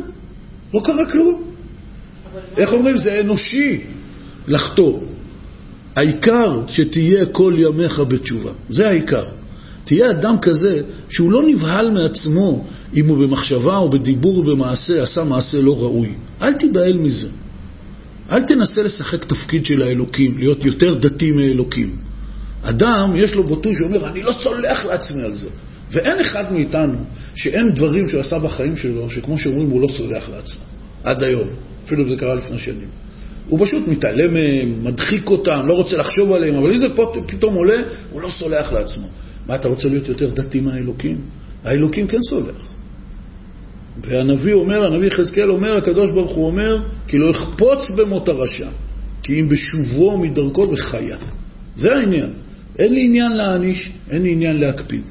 לא 0.74 0.82
קרה 0.84 1.10
כלום. 1.12 1.44
איך 2.58 2.74
אומרים? 2.74 2.98
זה 2.98 3.20
אנושי 3.20 3.82
לחטוא. 4.48 5.00
העיקר 5.96 6.62
שתהיה 6.68 7.26
כל 7.32 7.54
ימיך 7.58 8.00
בתשובה, 8.00 8.52
זה 8.70 8.88
העיקר. 8.88 9.26
תהיה 9.86 10.12
אדם 10.12 10.36
כזה 10.42 10.82
שהוא 11.10 11.32
לא 11.32 11.44
נבהל 11.48 11.92
מעצמו 11.92 12.66
אם 12.96 13.08
הוא 13.08 13.18
במחשבה 13.18 13.78
או 13.78 13.90
בדיבור 13.90 14.38
או 14.38 14.44
במעשה 14.44 15.04
עשה 15.04 15.24
מעשה 15.24 15.62
לא 15.62 15.78
ראוי. 15.78 16.10
אל 16.42 16.54
תיבהל 16.54 16.98
מזה. 16.98 17.30
אל 18.32 18.44
תנסה 18.44 18.82
לשחק 18.82 19.26
תפקיד 19.26 19.66
של 19.66 19.82
האלוקים, 19.82 20.38
להיות 20.38 20.66
יותר 20.66 20.94
דתי 20.94 21.32
מאלוקים. 21.32 21.96
אדם, 22.62 23.12
יש 23.16 23.36
לו 23.36 23.44
בוטוי 23.44 23.74
שאומר, 23.76 24.08
אני 24.08 24.24
לא 24.24 24.32
סולח 24.32 24.86
לעצמי 24.86 25.24
על 25.24 25.36
זה. 25.36 25.48
ואין 25.92 26.20
אחד 26.20 26.54
מאיתנו 26.54 26.98
שאין 27.36 27.70
דברים 27.70 28.08
שהוא 28.08 28.22
עשה 28.22 28.40
בחיים 28.40 28.78
שלו, 28.78 29.10
שכמו 29.10 29.38
שאומרים, 29.38 29.70
הוא 29.70 29.82
לא 29.82 29.88
סולח 29.88 30.30
לעצמו. 30.30 30.64
עד 31.04 31.24
היום. 31.24 31.48
אפילו 31.86 32.04
אם 32.04 32.10
זה 32.10 32.16
קרה 32.16 32.36
לפני 32.36 32.58
שנים. 32.58 32.88
הוא 33.50 33.66
פשוט 33.66 33.88
מתעלם 33.88 34.34
מהם, 34.34 34.84
מדחיק 34.84 35.30
אותם, 35.30 35.60
לא 35.68 35.74
רוצה 35.74 35.98
לחשוב 35.98 36.32
עליהם, 36.32 36.56
אבל 36.56 36.72
אם 36.72 36.78
זה 36.78 36.88
פתאום 37.28 37.56
עולה, 37.56 37.82
הוא 38.12 38.22
לא 38.22 38.30
סולח 38.30 38.74
לעצמו. 38.74 39.08
מה, 39.48 39.56
אתה 39.56 39.68
רוצה 39.68 39.90
להיות 39.90 40.08
יותר 40.10 40.30
דתי 40.30 40.60
מהאלוקים? 40.60 41.18
האלוקים 41.64 42.08
כן 42.08 42.22
סולח. 42.22 42.74
והנביא 44.02 44.54
אומר, 44.54 44.86
הנביא 44.86 45.08
יחזקאל 45.08 45.50
אומר, 45.50 45.78
הקדוש 45.78 46.12
ברוך 46.12 46.32
הוא 46.32 46.46
אומר, 46.46 46.78
כי 47.08 47.18
לא 47.18 47.32
אכפוץ 47.32 47.92
במות 47.96 48.30
הרשע, 48.30 48.70
כי 49.24 49.40
אם 49.40 49.50
בשובו 49.50 50.18
מדרכו 50.18 50.70
וחיה. 50.72 51.18
זה 51.76 51.96
העניין. 51.96 52.30
אין 52.80 52.94
לי 52.94 53.06
עניין 53.06 53.32
להעניש, 53.32 53.92
אין 54.10 54.22
לי 54.24 54.32
עניין 54.32 54.60
להקפיד. 54.60 55.02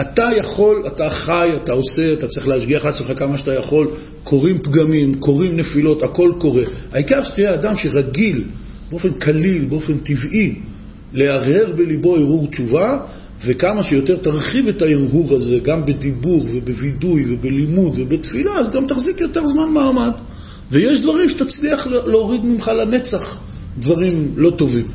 אתה 0.00 0.24
יכול, 0.38 0.82
אתה 0.86 1.10
חי, 1.10 1.48
אתה 1.62 1.72
עושה, 1.72 2.12
אתה 2.12 2.26
צריך 2.28 2.48
להשגיח 2.48 2.84
לעצמך 2.84 3.18
כמה 3.18 3.38
שאתה 3.38 3.54
יכול, 3.54 3.88
קורים 4.24 4.58
פגמים, 4.58 5.14
קורים 5.14 5.56
נפילות, 5.56 6.02
הכל 6.02 6.32
קורה. 6.38 6.62
העיקר 6.92 7.24
שתהיה 7.24 7.54
אדם 7.54 7.76
שרגיל, 7.76 8.44
באופן 8.90 9.12
קליל, 9.12 9.64
באופן 9.64 9.98
טבעי, 9.98 10.54
להרהר 11.12 11.72
בליבו 11.76 12.16
ערעור 12.16 12.46
תשובה, 12.46 12.98
וכמה 13.44 13.82
שיותר 13.82 14.16
תרחיב 14.16 14.68
את 14.68 14.82
ההרהור 14.82 15.34
הזה, 15.34 15.56
גם 15.58 15.86
בדיבור 15.86 16.46
ובווידוי 16.52 17.34
ובלימוד 17.34 17.98
ובתפילה, 17.98 18.58
אז 18.58 18.70
גם 18.70 18.86
תחזיק 18.86 19.20
יותר 19.20 19.46
זמן 19.46 19.68
מעמד. 19.68 20.12
ויש 20.70 21.00
דברים 21.00 21.28
שתצליח 21.28 21.86
להוריד 21.86 22.44
ממך 22.44 22.68
לנצח, 22.68 23.38
דברים 23.78 24.32
לא 24.36 24.50
טובים. 24.50 24.86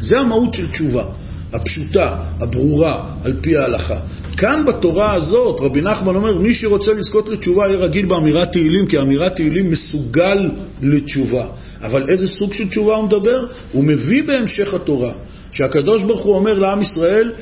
זה 0.00 0.16
המהות 0.20 0.54
של 0.54 0.70
תשובה. 0.70 1.04
הפשוטה, 1.54 2.16
הברורה, 2.40 3.04
על 3.24 3.32
פי 3.40 3.56
ההלכה. 3.56 3.96
כאן 4.36 4.64
בתורה 4.66 5.14
הזאת, 5.14 5.60
רבי 5.60 5.80
נחמן 5.80 6.14
אומר, 6.14 6.38
מי 6.38 6.54
שרוצה 6.54 6.92
לזכות 6.92 7.28
לתשובה 7.28 7.66
יהיה 7.66 7.78
רגיל 7.78 8.06
באמירת 8.06 8.52
תהילים, 8.52 8.86
כי 8.86 8.98
אמירת 8.98 9.36
תהילים 9.36 9.68
מסוגל 9.68 10.50
לתשובה. 10.82 11.46
אבל 11.82 12.08
איזה 12.08 12.28
סוג 12.28 12.52
של 12.52 12.68
תשובה 12.68 12.94
הוא 12.94 13.04
מדבר? 13.04 13.46
הוא 13.72 13.84
מביא 13.84 14.22
בהמשך 14.22 14.74
התורה, 14.74 15.12
שהקדוש 15.52 16.02
ברוך 16.02 16.20
הוא 16.20 16.34
אומר 16.34 16.58
לעם 16.58 16.82
ישראל, 16.82 17.32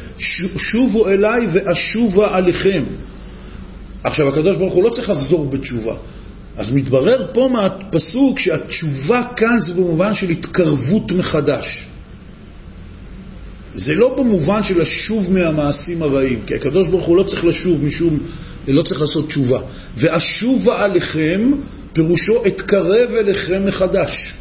שובו 0.56 1.08
אליי 1.08 1.46
ואשובה 1.52 2.36
עליכם. 2.36 2.82
עכשיו, 4.04 4.28
הקדוש 4.28 4.56
ברוך 4.56 4.74
הוא 4.74 4.84
לא 4.84 4.90
צריך 4.90 5.10
לחזור 5.10 5.50
בתשובה. 5.50 5.94
אז 6.56 6.72
מתברר 6.72 7.26
פה 7.34 7.48
מהפסוק 7.52 8.38
שהתשובה 8.38 9.22
כאן 9.36 9.60
זה 9.60 9.74
במובן 9.74 10.14
של 10.14 10.30
התקרבות 10.30 11.12
מחדש. 11.12 11.91
זה 13.74 13.94
לא 13.94 14.14
במובן 14.18 14.62
של 14.62 14.80
לשוב 14.80 15.32
מהמעשים 15.32 16.02
הרעים, 16.02 16.38
כי 16.46 16.54
הקדוש 16.54 16.88
ברוך 16.88 17.06
הוא 17.06 17.16
לא 17.16 17.22
צריך 17.22 17.44
לשוב 17.44 17.84
משום, 17.84 18.18
לא 18.68 18.82
צריך 18.82 19.00
לעשות 19.00 19.28
תשובה. 19.28 19.60
ואשובה 19.96 20.84
עליכם, 20.84 21.52
פירושו 21.92 22.46
אתקרב 22.46 23.10
אליכם 23.14 23.66
מחדש. 23.66 24.32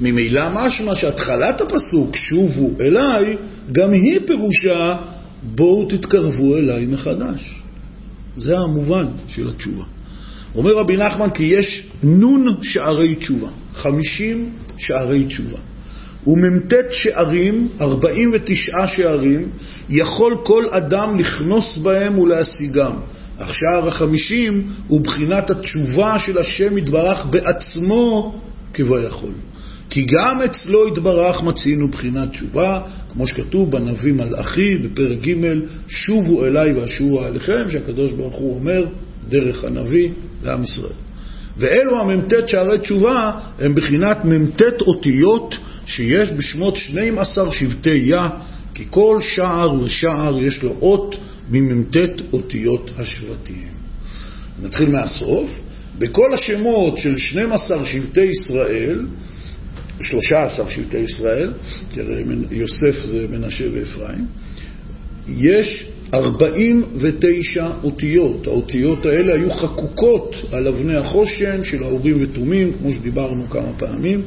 ממילא 0.00 0.48
משמע 0.52 0.94
שהתחלת 0.94 1.60
הפסוק, 1.60 2.16
שובו 2.16 2.70
אליי, 2.80 3.36
גם 3.72 3.92
היא 3.92 4.20
פירושה, 4.26 4.96
בואו 5.42 5.88
תתקרבו 5.88 6.56
אליי 6.56 6.86
מחדש. 6.86 7.62
זה 8.36 8.58
המובן 8.58 9.06
של 9.28 9.48
התשובה. 9.48 9.84
אומר 10.54 10.76
רבי 10.76 10.96
נחמן 10.96 11.30
כי 11.30 11.44
יש 11.44 11.86
נון 12.02 12.56
שערי 12.62 13.14
תשובה, 13.14 13.48
חמישים 13.72 14.50
שערי 14.76 15.24
תשובה. 15.24 15.58
ומ"ט 16.26 16.74
שערים, 16.90 17.68
49 17.80 18.86
שערים, 18.86 19.48
יכול 19.90 20.36
כל 20.42 20.64
אדם 20.70 21.16
לכנוס 21.18 21.78
בהם 21.78 22.18
ולהשיגם. 22.18 22.92
אך 23.38 23.54
שער 23.54 23.88
החמישים 23.88 24.62
הוא 24.88 25.00
בחינת 25.00 25.50
התשובה 25.50 26.18
של 26.18 26.38
השם 26.38 26.78
יתברך 26.78 27.26
בעצמו 27.30 28.34
כביכול. 28.74 29.32
כי 29.90 30.06
גם 30.06 30.42
אצלו 30.42 30.88
יתברך 30.88 31.42
מצינו 31.42 31.88
בחינת 31.88 32.30
תשובה, 32.30 32.80
כמו 33.12 33.26
שכתוב 33.26 33.70
בנביא 33.70 34.12
מלאכי 34.12 34.76
בפרק 34.82 35.18
ג', 35.28 35.58
שובו 35.88 36.44
אליי 36.44 36.72
ואשובו 36.72 37.20
עליכם, 37.20 37.70
שהקדוש 37.70 38.12
ברוך 38.12 38.34
הוא 38.34 38.54
אומר 38.54 38.86
דרך 39.28 39.64
הנביא 39.64 40.08
לעם 40.42 40.64
ישראל. 40.64 40.92
ואלו 41.56 42.00
המ"ט 42.00 42.32
שערי 42.46 42.78
תשובה 42.78 43.32
הם 43.58 43.74
בחינת 43.74 44.24
מ"ט 44.24 44.62
אותיות 44.86 45.54
שיש 45.86 46.32
בשמות 46.32 46.76
12 46.76 47.52
שבטי 47.52 47.90
יה, 47.90 48.30
כי 48.74 48.84
כל 48.90 49.18
שער 49.20 49.82
ושער 49.82 50.38
יש 50.38 50.62
לו 50.62 50.76
אות 50.80 51.16
ממ"ט 51.50 51.96
אותיות 52.32 52.90
השבטים. 52.98 53.68
נתחיל 54.62 54.90
מהסוף. 54.90 55.48
בכל 55.98 56.34
השמות 56.34 56.98
של 56.98 57.18
12 57.18 57.84
שבטי 57.84 58.20
ישראל, 58.20 59.06
13 60.02 60.70
שבטי 60.70 60.98
ישראל, 60.98 61.52
כי 61.92 62.00
יוסף 62.50 63.06
זה 63.06 63.24
מנשה 63.30 63.64
ואפרים, 63.72 64.26
יש 65.28 65.86
49 66.14 67.70
אותיות. 67.84 68.46
האותיות 68.46 69.06
האלה 69.06 69.34
היו 69.34 69.50
חקוקות 69.50 70.34
על 70.52 70.66
אבני 70.66 70.96
החושן 70.96 71.64
של 71.64 71.84
האורים 71.84 72.16
ותומים, 72.20 72.72
כמו 72.72 72.92
שדיברנו 72.92 73.50
כמה 73.50 73.72
פעמים. 73.78 74.22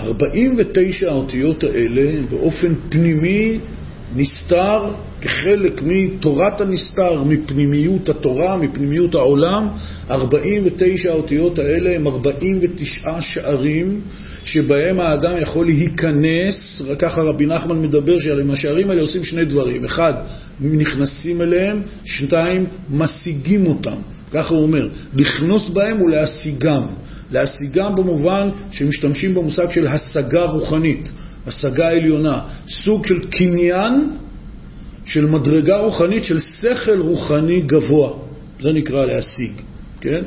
49 0.00 1.08
האותיות 1.08 1.64
האלה 1.64 2.22
באופן 2.30 2.74
פנימי 2.88 3.58
נסתר 4.16 4.82
כחלק 5.20 5.82
מתורת 5.82 6.60
הנסתר, 6.60 7.22
מפנימיות 7.22 8.08
התורה, 8.08 8.56
מפנימיות 8.56 9.14
העולם. 9.14 9.68
49 10.10 11.10
האותיות 11.10 11.58
האלה 11.58 11.96
הם 11.96 12.06
49 12.06 13.20
שערים 13.20 14.00
שבהם 14.44 15.00
האדם 15.00 15.32
יכול 15.40 15.66
להיכנס, 15.66 16.82
ככה 16.98 17.20
רבי 17.20 17.46
נחמן 17.46 17.82
מדבר 17.82 18.18
שעם 18.18 18.50
השערים 18.50 18.90
האלה 18.90 19.02
עושים 19.02 19.24
שני 19.24 19.44
דברים. 19.44 19.84
אחד, 19.84 20.14
נכנסים 20.60 21.42
אליהם, 21.42 21.82
שתיים, 22.04 22.66
משיגים 22.90 23.66
אותם. 23.66 23.96
ככה 24.32 24.54
הוא 24.54 24.62
אומר, 24.62 24.88
לכנוס 25.14 25.68
בהם 25.68 26.02
ולהשיגם. 26.02 26.82
להשיגם 27.30 27.94
במובן 27.94 28.48
שמשתמשים 28.70 29.34
במושג 29.34 29.70
של 29.70 29.86
השגה 29.86 30.44
רוחנית, 30.44 31.10
השגה 31.46 31.88
עליונה, 31.88 32.40
סוג 32.68 33.06
של 33.06 33.20
קניין 33.30 34.10
של 35.04 35.26
מדרגה 35.26 35.78
רוחנית, 35.78 36.24
של 36.24 36.40
שכל 36.40 37.00
רוחני 37.00 37.60
גבוה. 37.60 38.12
זה 38.60 38.72
נקרא 38.72 39.04
להשיג, 39.04 39.52
כן? 40.00 40.22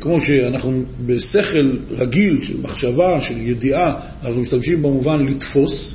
כמו 0.00 0.16
שאנחנו 0.20 0.82
בשכל 1.06 1.76
רגיל 1.90 2.42
של 2.42 2.60
מחשבה, 2.62 3.20
של 3.20 3.38
ידיעה, 3.38 3.94
אנחנו 4.24 4.40
משתמשים 4.40 4.82
במובן 4.82 5.26
לתפוס, 5.26 5.94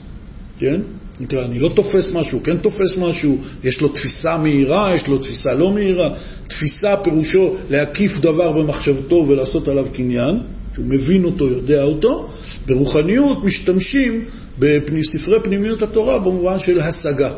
כן? 0.60 0.82
נקרא, 1.20 1.46
אני 1.46 1.60
לא 1.60 1.70
תופס 1.70 2.14
משהו, 2.14 2.44
כן 2.44 2.58
תופס 2.58 2.98
משהו, 2.98 3.38
יש 3.64 3.82
לו 3.82 3.88
תפיסה 3.88 4.38
מהירה, 4.38 4.96
יש 4.96 5.08
לו 5.08 5.18
תפיסה 5.18 5.54
לא 5.54 5.72
מהירה. 5.72 6.10
תפיסה 6.48 6.96
פירושו 7.04 7.56
להקיף 7.70 8.18
דבר 8.18 8.52
במחשבתו 8.52 9.26
ולעשות 9.28 9.68
עליו 9.68 9.86
קניין, 9.94 10.40
שהוא 10.74 10.86
מבין 10.86 11.24
אותו, 11.24 11.48
יודע 11.48 11.84
אותו. 11.84 12.30
ברוחניות 12.68 13.44
משתמשים 13.44 14.26
בספרי 14.60 15.44
פנימיות 15.44 15.82
התורה 15.82 16.20
במובן 16.20 16.60
של 16.60 16.80
השגה, 16.80 17.32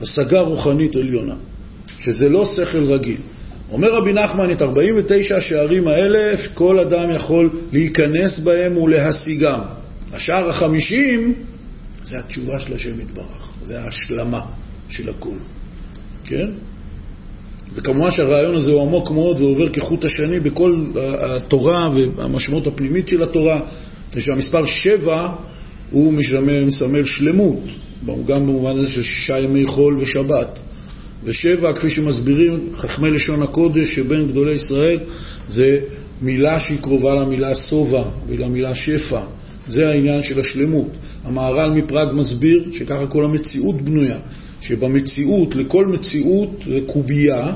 השגה 0.00 0.40
רוחנית 0.40 0.96
עליונה, 0.96 1.34
שזה 1.98 2.28
לא 2.28 2.44
שכל 2.44 2.84
רגיל. 2.84 3.20
אומר 3.72 3.94
רבי 3.94 4.12
נחמן, 4.12 4.50
את 4.50 4.62
49 4.62 5.36
השערים 5.36 5.88
האלה, 5.88 6.36
כל 6.54 6.78
אדם 6.78 7.10
יכול 7.10 7.50
להיכנס 7.72 8.38
בהם 8.38 8.76
ולהשיגם. 8.76 9.60
השער 10.12 10.48
החמישים 10.48 11.34
זה 12.04 12.18
התשובה 12.18 12.60
של 12.60 12.74
השם 12.74 13.00
יתברך, 13.00 13.54
זה 13.66 13.80
ההשלמה 13.80 14.40
של 14.88 15.10
הכול, 15.10 15.38
כן? 16.24 16.46
וכמובן 17.74 18.10
שהרעיון 18.10 18.56
הזה 18.56 18.72
הוא 18.72 18.82
עמוק 18.82 19.10
מאוד 19.10 19.40
ועובר 19.40 19.68
כחוט 19.68 20.04
השני 20.04 20.40
בכל 20.40 20.86
התורה 21.20 21.90
והמשמעות 21.94 22.66
הפנימית 22.66 23.08
של 23.08 23.22
התורה, 23.22 23.60
שהמספר 24.18 24.66
שבע 24.66 25.28
הוא 25.90 26.12
מסמל 26.66 27.04
שלמות, 27.04 27.58
גם 28.06 28.46
במובן 28.46 28.70
הזה 28.70 28.88
של 28.88 29.02
שישה 29.02 29.38
ימי 29.38 29.66
חול 29.66 29.98
ושבת. 30.00 30.58
ושבע, 31.24 31.72
כפי 31.72 31.90
שמסבירים 31.90 32.72
חכמי 32.76 33.10
לשון 33.10 33.42
הקודש 33.42 33.94
שבין 33.94 34.28
גדולי 34.28 34.52
ישראל, 34.52 34.98
זה 35.48 35.78
מילה 36.22 36.60
שהיא 36.60 36.78
קרובה 36.78 37.14
למילה 37.14 37.54
שובע 37.54 38.04
ולמילה 38.26 38.74
שפע. 38.74 39.20
זה 39.68 39.88
העניין 39.88 40.22
של 40.22 40.40
השלמות. 40.40 40.88
המהר"ל 41.24 41.70
מפראג 41.70 42.08
מסביר 42.14 42.68
שככה 42.72 43.06
כל 43.06 43.24
המציאות 43.24 43.82
בנויה, 43.82 44.18
שבמציאות, 44.60 45.56
לכל 45.56 45.86
מציאות 45.86 46.50
זה 46.66 46.80
קובייה 46.86 47.52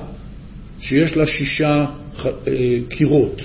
שיש 0.81 1.17
לה 1.17 1.27
שישה 1.27 1.87
אה, 2.25 2.33
קירות, 2.89 3.41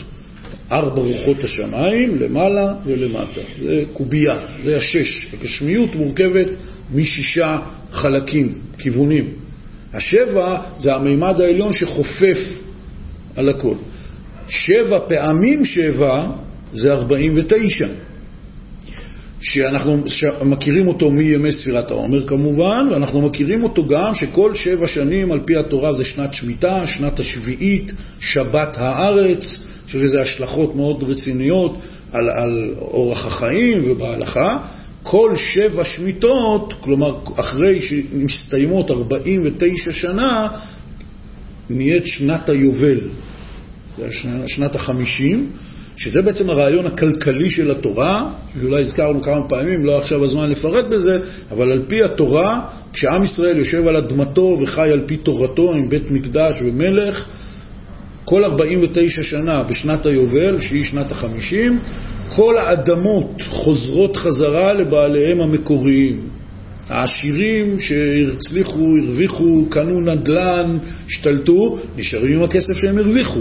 ארבע 0.72 1.02
רוחות 1.02 1.44
השמיים, 1.44 2.16
למעלה 2.20 2.74
ולמטה. 2.86 3.42
זה 3.60 3.84
קובייה, 3.94 4.36
זה 4.64 4.78
השש. 4.78 5.28
הגשמיות 5.34 5.96
מורכבת 5.96 6.48
משישה 6.96 7.58
חלקים, 7.92 8.54
כיוונים. 8.78 9.26
השבע 9.94 10.62
זה 10.80 10.94
המימד 10.94 11.42
העליון 11.42 11.74
שחופף 11.74 12.38
על 13.36 13.50
הכל. 13.50 13.76
שבע 14.48 15.00
פעמים 15.08 15.66
שבע 15.66 16.28
זה 16.74 16.92
ארבעים 16.92 17.38
ותשע. 17.38 17.88
שאנחנו 19.42 20.04
מכירים 20.46 20.88
אותו 20.88 21.12
מימי 21.12 21.52
ספירת 21.52 21.92
העומר 21.92 22.28
כמובן, 22.28 22.88
ואנחנו 22.92 23.22
מכירים 23.22 23.64
אותו 23.64 23.88
גם 23.88 24.14
שכל 24.14 24.56
שבע 24.56 24.88
שנים 24.88 25.32
על 25.32 25.40
פי 25.46 25.54
התורה 25.58 25.94
זה 25.94 26.04
שנת 26.04 26.34
שמיטה, 26.34 26.86
שנת 26.86 27.20
השביעית, 27.20 27.92
שבת 28.20 28.78
הארץ, 28.78 29.64
שיש 29.88 30.02
לזה 30.02 30.20
השלכות 30.22 30.76
מאוד 30.76 31.04
רציניות 31.04 31.78
על, 32.12 32.30
על 32.30 32.74
אורח 32.78 33.26
החיים 33.26 33.92
ובהלכה. 33.92 34.58
כל 35.04 35.36
שבע 35.36 35.84
שמיטות, 35.84 36.74
כלומר 36.80 37.16
אחרי 37.36 37.82
שמסתיימות 37.82 38.92
49 38.92 39.92
שנה, 39.92 40.48
נהיית 41.70 42.08
שנת 42.08 42.50
היובל, 42.50 43.00
שנת 44.48 44.76
החמישים. 44.76 45.52
שזה 46.00 46.22
בעצם 46.22 46.50
הרעיון 46.50 46.86
הכלכלי 46.86 47.50
של 47.50 47.72
התורה, 47.72 48.30
שאולי 48.60 48.82
הזכרנו 48.82 49.22
כמה 49.22 49.48
פעמים, 49.50 49.86
לא 49.86 49.98
עכשיו 49.98 50.24
הזמן 50.24 50.50
לפרט 50.50 50.86
בזה, 50.86 51.18
אבל 51.52 51.72
על 51.72 51.82
פי 51.88 52.04
התורה, 52.04 52.62
כשעם 52.94 53.24
ישראל 53.24 53.58
יושב 53.58 53.88
על 53.88 53.96
אדמתו 53.96 54.58
וחי 54.62 54.90
על 54.92 55.02
פי 55.06 55.18
תורתו 55.18 55.72
עם 55.72 55.90
בית 55.90 56.12
מקדש 56.12 56.62
ומלך, 56.62 57.26
כל 58.26 58.44
49 58.44 59.24
שנה 59.24 59.64
בשנת 59.64 60.06
היובל, 60.06 60.62
שהיא 60.62 60.84
שנת 60.84 61.12
החמישים, 61.12 61.80
כל 62.36 62.58
האדמות 62.58 63.42
חוזרות 63.50 64.18
חזרה 64.18 64.74
לבעליהם 64.74 65.42
המקוריים. 65.42 66.20
העשירים 66.90 67.80
שהצליחו, 67.80 68.96
הרוויחו, 69.04 69.66
קנו 69.70 70.02
נדל"ן, 70.02 70.78
השתלטו, 71.08 71.78
נשארים 71.98 72.34
עם 72.34 72.44
הכסף 72.44 72.74
שהם 72.82 72.98
הרוויחו. 72.98 73.40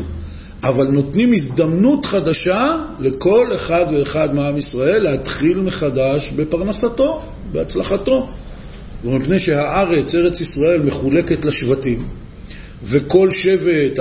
אבל 0.63 0.85
נותנים 0.85 1.33
הזדמנות 1.33 2.07
חדשה 2.07 2.77
לכל 3.01 3.51
אחד 3.55 3.87
ואחד 3.93 4.35
מעם 4.35 4.57
ישראל 4.57 5.03
להתחיל 5.03 5.59
מחדש 5.59 6.33
בפרנסתו, 6.37 7.23
בהצלחתו. 7.53 8.29
ומפני 9.05 9.39
שהארץ, 9.39 10.15
ארץ 10.15 10.41
ישראל, 10.41 10.83
מחולקת 10.83 11.45
לשבטים, 11.45 12.05
וכל 12.85 13.31
שבט, 13.31 13.99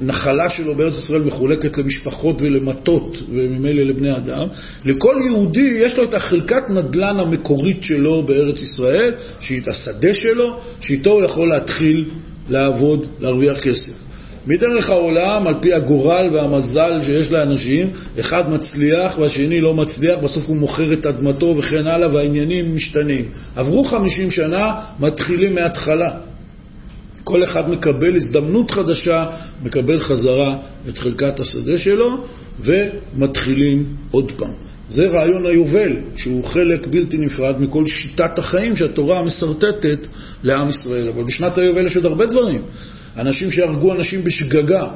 הנחלה 0.00 0.50
שלו 0.50 0.74
בארץ 0.74 0.94
ישראל 0.94 1.22
מחולקת 1.22 1.78
למשפחות 1.78 2.42
ולמטות, 2.42 3.22
וממילא 3.30 3.82
לבני 3.82 4.16
אדם, 4.16 4.46
לכל 4.84 5.16
יהודי 5.26 5.68
יש 5.80 5.96
לו 5.96 6.04
את 6.04 6.14
החלקת 6.14 6.70
נדל"ן 6.70 7.16
המקורית 7.18 7.82
שלו 7.82 8.22
בארץ 8.22 8.62
ישראל, 8.62 9.12
שהיא 9.40 9.60
השדה 9.66 10.14
שלו, 10.14 10.60
שאיתו 10.80 11.10
הוא 11.10 11.24
יכול 11.24 11.48
להתחיל 11.48 12.04
לעבוד, 12.48 13.06
להרוויח 13.20 13.58
כסף. 13.58 14.03
מדרך 14.46 14.90
העולם, 14.90 15.46
על 15.46 15.54
פי 15.60 15.74
הגורל 15.74 16.28
והמזל 16.32 17.00
שיש 17.02 17.32
לאנשים, 17.32 17.90
אחד 18.20 18.52
מצליח 18.52 19.18
והשני 19.18 19.60
לא 19.60 19.74
מצליח, 19.74 20.18
בסוף 20.22 20.44
הוא 20.46 20.56
מוכר 20.56 20.92
את 20.92 21.06
אדמתו 21.06 21.54
וכן 21.58 21.86
הלאה, 21.86 22.14
והעניינים 22.14 22.76
משתנים. 22.76 23.24
עברו 23.56 23.84
חמישים 23.84 24.30
שנה, 24.30 24.74
מתחילים 25.00 25.54
מההתחלה. 25.54 26.10
כל 27.24 27.44
אחד 27.44 27.70
מקבל 27.70 28.16
הזדמנות 28.16 28.70
חדשה, 28.70 29.26
מקבל 29.62 30.00
חזרה 30.00 30.56
את 30.88 30.98
חלקת 30.98 31.40
השדה 31.40 31.78
שלו, 31.78 32.24
ומתחילים 32.60 33.84
עוד 34.10 34.32
פעם. 34.36 34.52
זה 34.88 35.02
רעיון 35.02 35.46
היובל, 35.46 35.96
שהוא 36.16 36.44
חלק 36.44 36.86
בלתי 36.86 37.16
נפרד 37.16 37.60
מכל 37.60 37.86
שיטת 37.86 38.38
החיים 38.38 38.76
שהתורה 38.76 39.24
מסרטטת 39.24 40.06
לעם 40.42 40.68
ישראל. 40.68 41.08
אבל 41.08 41.24
בשנת 41.24 41.58
היובל 41.58 41.86
יש 41.86 41.96
עוד 41.96 42.06
הרבה 42.06 42.26
דברים. 42.26 42.62
אנשים 43.16 43.50
שהרגו 43.50 43.94
אנשים 43.94 44.24
בשגגה 44.24 44.86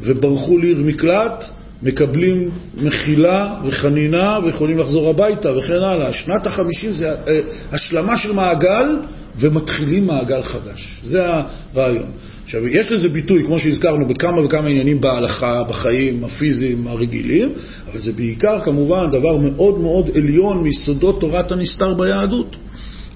וברחו 0.00 0.58
לעיר 0.58 0.78
מקלט 0.78 1.44
מקבלים 1.82 2.50
מחילה 2.82 3.54
וחנינה 3.64 4.38
ויכולים 4.44 4.78
לחזור 4.78 5.10
הביתה 5.10 5.48
וכן 5.58 5.82
הלאה. 5.82 6.12
שנת 6.12 6.46
החמישים 6.46 6.94
זה 6.94 7.10
אה, 7.10 7.40
השלמה 7.72 8.16
של 8.16 8.32
מעגל 8.32 8.96
ומתחילים 9.38 10.06
מעגל 10.06 10.42
חדש. 10.42 11.00
זה 11.04 11.26
הרעיון. 11.26 12.10
עכשיו, 12.44 12.66
יש 12.66 12.92
לזה 12.92 13.08
ביטוי, 13.08 13.44
כמו 13.44 13.58
שהזכרנו, 13.58 14.06
בכמה 14.06 14.44
וכמה 14.44 14.68
עניינים 14.68 15.00
בהלכה, 15.00 15.62
בחיים 15.68 16.24
הפיזיים 16.24 16.86
הרגילים, 16.86 17.52
אבל 17.92 18.00
זה 18.00 18.12
בעיקר 18.12 18.60
כמובן 18.64 19.10
דבר 19.10 19.36
מאוד 19.36 19.80
מאוד 19.80 20.10
עליון 20.14 20.62
מיסודות 20.62 21.20
תורת 21.20 21.52
הנסתר 21.52 21.94
ביהדות. 21.94 22.56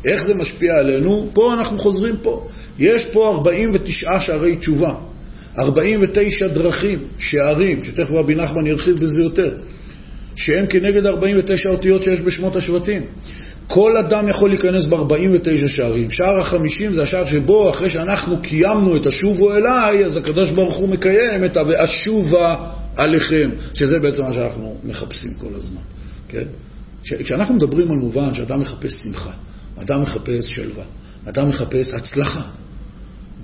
איך 0.04 0.24
זה 0.26 0.34
משפיע 0.34 0.72
עלינו? 0.78 1.30
פה 1.32 1.54
אנחנו 1.54 1.78
חוזרים 1.78 2.16
פה. 2.22 2.46
יש 2.78 3.06
פה 3.12 3.28
49 3.28 4.20
שערי 4.20 4.56
תשובה. 4.56 4.94
49 5.58 6.48
דרכים, 6.48 6.98
שערים, 7.18 7.84
שתכף 7.84 8.10
רבי 8.10 8.34
נחמן 8.34 8.66
ירחיב 8.66 8.96
בזה 8.96 9.22
יותר, 9.22 9.54
שהם 10.36 10.66
כנגד 10.66 11.06
49 11.06 11.68
אותיות 11.68 12.02
שיש 12.02 12.20
בשמות 12.20 12.56
השבטים. 12.56 13.02
כל 13.66 13.96
אדם 13.96 14.28
יכול 14.28 14.48
להיכנס 14.48 14.86
ב-49 14.86 15.68
שערים. 15.68 16.10
שער 16.10 16.40
החמישים 16.40 16.94
זה 16.94 17.02
השער 17.02 17.26
שבו, 17.26 17.70
אחרי 17.70 17.88
שאנחנו 17.90 18.42
קיימנו 18.42 18.96
את 18.96 19.06
השובו 19.06 19.54
אליי, 19.54 20.04
אז 20.04 20.16
הקדוש 20.16 20.50
ברוך 20.50 20.76
הוא 20.76 20.88
מקיים 20.88 21.44
את 21.44 21.56
ה"ואשובה 21.56 22.56
עליכם", 22.96 23.50
שזה 23.74 23.98
בעצם 23.98 24.22
מה 24.22 24.32
שאנחנו 24.32 24.76
מחפשים 24.84 25.34
כל 25.34 25.54
הזמן. 25.54 25.80
כן? 26.28 26.44
כשאנחנו 27.02 27.54
מדברים 27.54 27.90
על 27.90 27.96
מובן 27.96 28.34
שאדם 28.34 28.60
מחפש 28.60 28.92
שמחה, 29.04 29.32
אדם 29.82 30.02
מחפש 30.02 30.46
שלווה, 30.54 30.84
אדם 31.24 31.48
מחפש 31.48 31.92
הצלחה, 31.92 32.42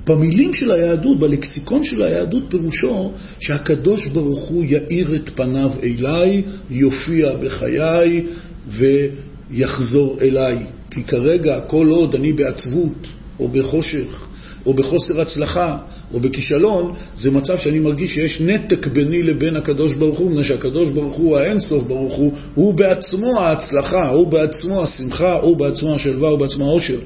במילים 0.06 0.54
של 0.54 0.70
היהדות, 0.70 1.18
בלקסיקון 1.18 1.84
של 1.84 2.02
היהדות, 2.02 2.42
פירושו 2.50 3.12
שהקדוש 3.40 4.06
ברוך 4.06 4.48
הוא 4.48 4.64
יאיר 4.64 5.16
את 5.16 5.28
פניו 5.28 5.70
אליי, 5.82 6.42
יופיע 6.70 7.26
בחיי 7.42 8.26
ויחזור 8.68 10.18
אליי. 10.20 10.66
כי 10.90 11.04
כרגע, 11.04 11.60
כל 11.60 11.88
עוד 11.88 12.14
אני 12.14 12.32
בעצבות 12.32 13.06
או 13.40 13.48
בחושך 13.48 14.25
או 14.66 14.74
בחוסר 14.74 15.20
הצלחה 15.20 15.76
או 16.14 16.20
בכישלון, 16.20 16.94
זה 17.18 17.30
מצב 17.30 17.58
שאני 17.58 17.78
מרגיש 17.78 18.12
שיש 18.12 18.40
נתק 18.40 18.86
ביני 18.86 19.22
לבין 19.22 19.56
הקדוש 19.56 19.94
ברוך 19.94 20.18
הוא, 20.18 20.30
מפני 20.30 20.44
שהקדוש 20.44 20.88
ברוך 20.88 21.16
הוא, 21.16 21.36
האינסוף 21.36 21.82
ברוך 21.82 22.14
הוא, 22.14 22.32
הוא 22.54 22.74
בעצמו 22.74 23.40
ההצלחה, 23.40 24.08
הוא 24.08 24.26
בעצמו 24.26 24.82
השמחה, 24.82 25.32
הוא 25.32 25.56
בעצמו 25.56 25.94
השלווה, 25.94 26.28
הוא 26.28 26.38
בעצמו 26.38 26.68
העושר. 26.68 26.98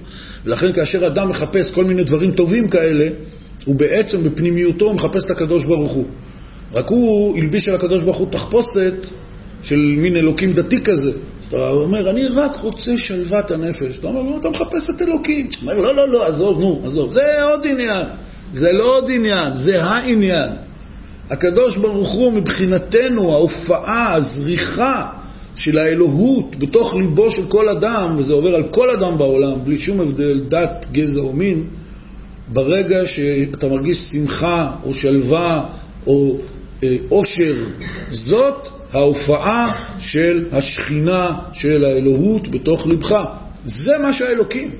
ולכן 0.44 0.72
כאשר 0.72 1.06
אדם 1.06 1.28
מחפש 1.28 1.70
כל 1.70 1.84
מיני 1.84 2.04
דברים 2.04 2.32
טובים 2.32 2.68
כאלה, 2.68 3.08
הוא 3.64 3.74
בעצם 3.74 4.24
בפנימיותו 4.24 4.94
מחפש 4.94 5.24
את 5.24 5.30
הקדוש 5.30 5.64
ברוך 5.64 5.92
הוא. 5.92 6.04
רק 6.72 6.88
הוא 6.88 7.38
הלביש 7.38 7.68
על 7.68 7.74
הקדוש 7.74 8.02
ברוך 8.02 8.16
הוא 8.16 8.28
תחפושת 8.30 9.06
של 9.62 9.94
מין 9.96 10.16
אלוקים 10.16 10.52
דתי 10.52 10.80
כזה. 10.80 11.10
אז 11.10 11.46
אתה 11.48 11.68
אומר, 11.68 12.10
אני 12.10 12.28
רק 12.28 12.56
רוצה 12.56 12.96
שלוות 12.96 13.50
הנפש. 13.50 13.98
אתה 13.98 14.08
אומר, 14.08 14.22
לא, 14.22 14.36
אתה 14.40 14.50
מחפש 14.50 14.90
את 14.90 15.02
אלוקים. 15.02 15.48
הוא 15.62 15.72
אומר, 15.72 15.80
לא, 15.80 15.94
לא, 15.94 16.08
לא, 16.08 16.26
עזוב, 16.26 16.60
נו, 16.60 16.82
עזוב. 16.84 17.10
זה 17.10 17.44
עוד 17.44 17.66
עניין. 17.66 18.06
זה 18.52 18.72
לא 18.72 18.96
עוד 18.96 19.10
עניין, 19.10 19.56
זה 19.56 19.82
העניין. 19.82 20.48
הקדוש 21.30 21.76
ברוך 21.76 22.10
הוא 22.10 22.32
מבחינתנו, 22.32 23.32
ההופעה, 23.32 24.14
הזריחה 24.14 25.10
של 25.56 25.78
האלוהות 25.78 26.56
בתוך 26.56 26.94
ליבו 26.94 27.30
של 27.30 27.46
כל 27.48 27.68
אדם, 27.68 28.16
וזה 28.18 28.32
עובר 28.32 28.54
על 28.54 28.62
כל 28.62 28.90
אדם 28.90 29.18
בעולם, 29.18 29.64
בלי 29.64 29.78
שום 29.78 30.00
הבדל 30.00 30.40
דת, 30.48 30.86
גזע 30.92 31.20
או 31.20 31.32
מין, 31.32 31.64
ברגע 32.52 33.06
שאתה 33.06 33.68
מרגיש 33.68 33.98
שמחה 34.12 34.70
או 34.84 34.94
שלווה 34.94 35.64
או 36.06 36.36
עושר, 37.08 37.54
זאת 38.10 38.68
ההופעה 38.92 39.72
של 39.98 40.44
השכינה, 40.52 41.30
של 41.52 41.84
האלוהות 41.84 42.48
בתוך 42.48 42.86
לבך. 42.86 43.12
זה 43.64 43.98
מה 44.02 44.12
שהאלוקים. 44.12 44.70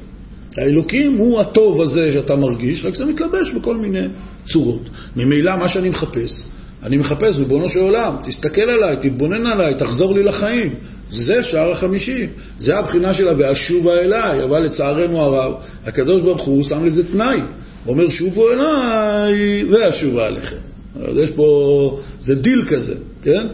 האלוקים 0.59 1.17
הוא 1.17 1.41
הטוב 1.41 1.83
הזה 1.83 2.13
שאתה 2.13 2.37
מרגיש, 2.37 2.85
רק 2.85 2.95
זה 2.95 3.05
מתלבש 3.05 3.53
בכל 3.57 3.77
מיני 3.77 4.07
צורות. 4.49 4.91
ממילא 5.17 5.57
מה 5.57 5.69
שאני 5.69 5.89
מחפש, 5.89 6.45
אני 6.83 6.97
מחפש, 6.97 7.37
ריבונו 7.39 7.69
של 7.69 7.79
עולם, 7.79 8.17
תסתכל 8.25 8.61
עליי, 8.71 8.97
תתבונן 8.97 9.47
עליי, 9.47 9.75
תחזור 9.75 10.15
לי 10.15 10.23
לחיים. 10.23 10.75
זה 11.11 11.43
שער 11.43 11.71
החמישי, 11.73 12.27
זה 12.59 12.77
הבחינה 12.77 13.15
שלה, 13.15 13.33
ואשובה 13.39 13.93
אליי, 13.93 14.45
אבל 14.45 14.61
לצערנו 14.61 15.19
הרב, 15.19 15.55
הקדוש 15.87 16.23
ברוך 16.23 16.43
הוא 16.43 16.63
שם 16.63 16.85
לזה 16.85 17.13
תנאי. 17.13 17.41
הוא 17.85 17.95
אומר, 17.95 18.09
שובו 18.09 18.51
אליי 18.51 19.65
ואשובה 19.65 20.27
עליכם. 20.27 20.57
אז 21.03 21.17
יש 21.17 21.31
פה, 21.31 22.01
זה 22.21 22.35
דיל 22.35 22.65
כזה, 22.69 22.95
כן? 23.23 23.47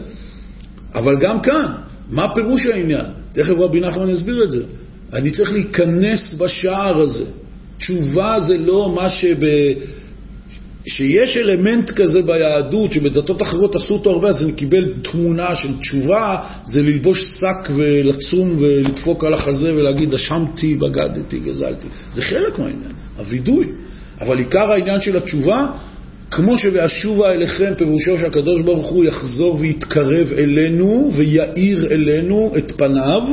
אבל 0.97 1.15
גם 1.21 1.41
כאן, 1.41 1.65
מה 2.09 2.35
פירוש 2.35 2.65
העניין? 2.65 3.05
תכף 3.33 3.53
רבי 3.57 3.79
נחמן 3.79 4.09
יסביר 4.09 4.43
את 4.43 4.51
זה. 4.51 4.63
אני 5.13 5.31
צריך 5.31 5.51
להיכנס 5.51 6.33
בשער 6.33 7.01
הזה. 7.01 7.25
תשובה 7.77 8.39
זה 8.39 8.57
לא 8.57 8.93
מה 8.95 9.09
שב... 9.09 9.37
שיש 10.87 11.37
אלמנט 11.37 11.91
כזה 11.91 12.21
ביהדות, 12.21 12.91
שבדתות 12.91 13.41
אחרות 13.41 13.75
עשו 13.75 13.93
אותו 13.93 14.09
הרבה, 14.09 14.29
אז 14.29 14.43
אני 14.43 14.53
קיבל 14.53 14.93
תמונה 15.03 15.55
של 15.55 15.79
תשובה, 15.79 16.37
זה 16.65 16.81
ללבוש 16.81 17.23
שק 17.39 17.71
ולצום 17.75 18.55
ולדפוק 18.59 19.23
על 19.23 19.33
החזה 19.33 19.73
ולהגיד, 19.75 20.13
אשמתי, 20.13 20.75
בגדתי, 20.75 21.39
גזלתי. 21.39 21.87
זה 22.13 22.21
חלק 22.21 22.59
מהעניין, 22.59 22.91
הווידוי. 23.17 23.65
אבל 24.21 24.37
עיקר 24.37 24.71
העניין 24.71 25.01
של 25.01 25.17
התשובה, 25.17 25.67
כמו 26.31 26.57
שבאשובה 26.57 27.31
אליכם, 27.31 27.73
פירושו 27.77 28.17
שהקדוש 28.17 28.61
ברוך 28.61 28.87
הוא 28.87 29.05
יחזור 29.05 29.57
ויתקרב 29.59 30.33
אלינו 30.37 31.11
ויאיר 31.15 31.87
אלינו 31.91 32.53
את 32.57 32.71
פניו, 32.77 33.23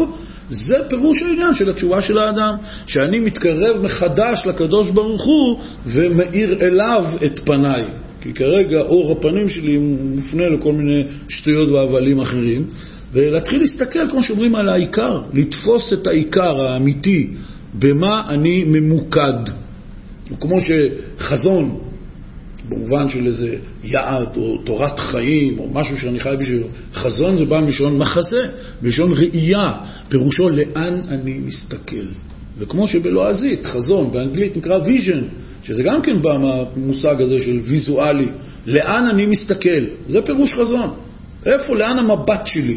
זה 0.51 0.77
פירוש 0.89 1.23
העניין 1.23 1.55
של 1.55 1.71
התשובה 1.71 2.03
של 2.03 2.19
האדם, 2.19 2.55
שאני 2.87 3.21
מתקרב 3.21 3.83
מחדש 3.83 4.43
לקדוש 4.47 4.91
ברוך 4.91 5.25
הוא 5.25 5.61
ומאיר 5.87 6.59
אליו 6.61 7.05
את 7.25 7.41
פניי. 7.45 7.83
כי 8.21 8.33
כרגע 8.33 8.81
אור 8.81 9.13
הפנים 9.13 9.49
שלי 9.49 9.79
מופנה 10.15 10.49
לכל 10.49 10.73
מיני 10.73 11.03
שטויות 11.29 11.69
והבלים 11.69 12.21
אחרים, 12.21 12.65
ולהתחיל 13.13 13.61
להסתכל, 13.61 14.11
כמו 14.11 14.23
שאומרים, 14.23 14.55
על 14.55 14.69
העיקר, 14.69 15.21
לתפוס 15.33 15.93
את 15.93 16.07
העיקר 16.07 16.61
האמיתי, 16.61 17.31
במה 17.75 18.23
אני 18.29 18.65
ממוקד. 18.65 19.51
כמו 20.41 20.57
שחזון 20.61 21.79
במובן 22.69 23.09
של 23.09 23.27
איזה 23.27 23.57
יעד 23.85 24.37
או 24.37 24.59
תורת 24.59 24.99
חיים 24.99 25.59
או 25.59 25.69
משהו 25.73 25.99
שאני 25.99 26.21
חי 26.21 26.35
בשבילו. 26.39 26.67
חזון 26.95 27.37
זה 27.37 27.45
בא 27.45 27.61
מלשון 27.61 27.99
מחזה, 27.99 28.47
מלשון 28.83 29.13
ראייה, 29.13 29.73
פירושו 30.09 30.49
לאן 30.49 31.01
אני 31.09 31.39
מסתכל. 31.47 32.07
וכמו 32.59 32.87
שבלועזית, 32.87 33.67
חזון, 33.67 34.13
באנגלית 34.13 34.57
נקרא 34.57 34.79
vision, 34.79 35.25
שזה 35.63 35.83
גם 35.83 36.03
כן 36.03 36.23
בא 36.23 36.31
מהמושג 36.41 37.23
הזה 37.23 37.43
של 37.43 37.59
ויזואלי, 37.65 38.29
לאן 38.67 39.07
אני 39.07 39.27
מסתכל, 39.27 39.85
זה 40.09 40.23
פירוש 40.23 40.55
חזון. 40.55 40.91
איפה, 41.47 41.77
לאן 41.77 41.99
המבט 41.99 42.47
שלי 42.47 42.77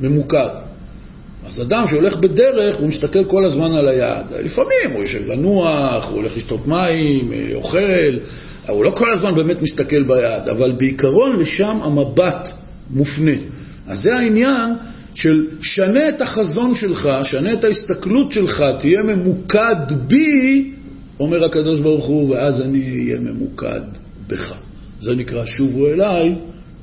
ממוקד? 0.00 0.48
אז 1.46 1.62
אדם 1.62 1.86
שהולך 1.86 2.16
בדרך, 2.16 2.76
הוא 2.76 2.88
מסתכל 2.88 3.24
כל 3.24 3.44
הזמן 3.44 3.72
על 3.72 3.88
היעד. 3.88 4.32
לפעמים 4.44 4.90
הוא 4.92 5.02
יושב 5.02 5.26
לנוח, 5.26 6.08
הוא 6.08 6.16
הולך 6.16 6.36
לשתות 6.36 6.66
מים, 6.66 7.32
אוכל, 7.54 8.18
הוא 8.68 8.84
לא 8.84 8.90
כל 8.90 9.12
הזמן 9.12 9.34
באמת 9.34 9.62
מסתכל 9.62 10.02
ביד, 10.02 10.48
אבל 10.48 10.72
בעיקרון 10.72 11.40
לשם 11.40 11.78
המבט 11.82 12.48
מופנה. 12.90 13.36
אז 13.86 13.98
זה 14.02 14.16
העניין 14.16 14.70
של 15.14 15.46
שנה 15.62 16.08
את 16.08 16.22
החזון 16.22 16.74
שלך, 16.74 17.08
שנה 17.22 17.52
את 17.52 17.64
ההסתכלות 17.64 18.32
שלך, 18.32 18.62
תהיה 18.80 18.98
ממוקד 19.02 19.92
בי, 20.06 20.70
אומר 21.20 21.44
הקדוש 21.44 21.78
ברוך 21.78 22.06
הוא, 22.06 22.30
ואז 22.30 22.60
אני 22.60 23.00
אהיה 23.00 23.20
ממוקד 23.20 23.80
בך. 24.28 24.52
זה 25.00 25.14
נקרא 25.14 25.44
שובו 25.44 25.86
אליי 25.86 26.34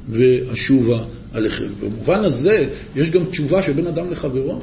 ואשובה 0.10 1.04
עליכם. 1.34 1.67
במובן 1.82 2.26
הזה 2.26 2.67
יש 2.95 3.12
גם 3.12 3.26
תשובה 3.26 3.62
של 3.62 3.74
בין 3.74 3.88
אדם 3.88 4.12
לחברו. 4.12 4.62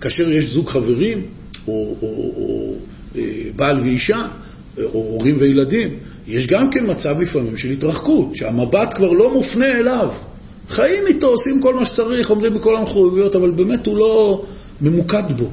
כאשר 0.00 0.30
יש 0.30 0.44
זוג 0.44 0.68
חברים, 0.68 1.22
או, 1.68 1.72
או, 1.72 1.96
או, 2.02 2.32
או 2.36 2.74
אה, 3.16 3.22
בעל 3.56 3.80
ואישה, 3.80 4.26
או 4.78 4.82
הורים 4.92 5.36
וילדים, 5.40 5.88
יש 6.26 6.46
גם 6.46 6.70
כן 6.70 6.90
מצב 6.90 7.20
לפעמים 7.20 7.56
של 7.56 7.70
התרחקות, 7.70 8.36
שהמבט 8.36 8.94
כבר 8.94 9.12
לא 9.12 9.34
מופנה 9.34 9.78
אליו. 9.78 10.08
חיים 10.68 11.06
איתו, 11.06 11.26
עושים 11.26 11.62
כל 11.62 11.74
מה 11.74 11.84
שצריך, 11.84 12.30
עומדים 12.30 12.54
בכל 12.54 12.76
המחויבויות, 12.76 13.36
אבל 13.36 13.50
באמת 13.50 13.86
הוא 13.86 13.96
לא 13.96 14.42
ממוקד 14.80 15.32
בו. 15.38 15.50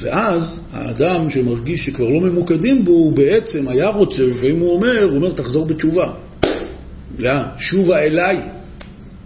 ואז 0.00 0.60
האדם 0.72 1.30
שמרגיש 1.30 1.80
שכבר 1.80 2.08
לא 2.08 2.20
ממוקדים 2.20 2.84
בו, 2.84 2.90
הוא 2.90 3.12
בעצם 3.12 3.68
היה 3.68 3.88
רוצה, 3.88 4.22
ואם 4.40 4.58
הוא 4.58 4.76
אומר, 4.76 5.02
הוא 5.02 5.16
אומר, 5.16 5.32
תחזור 5.32 5.66
בתשובה. 5.66 6.04
לאן? 7.18 7.42
שובה 7.56 7.98
אליי. 7.98 8.40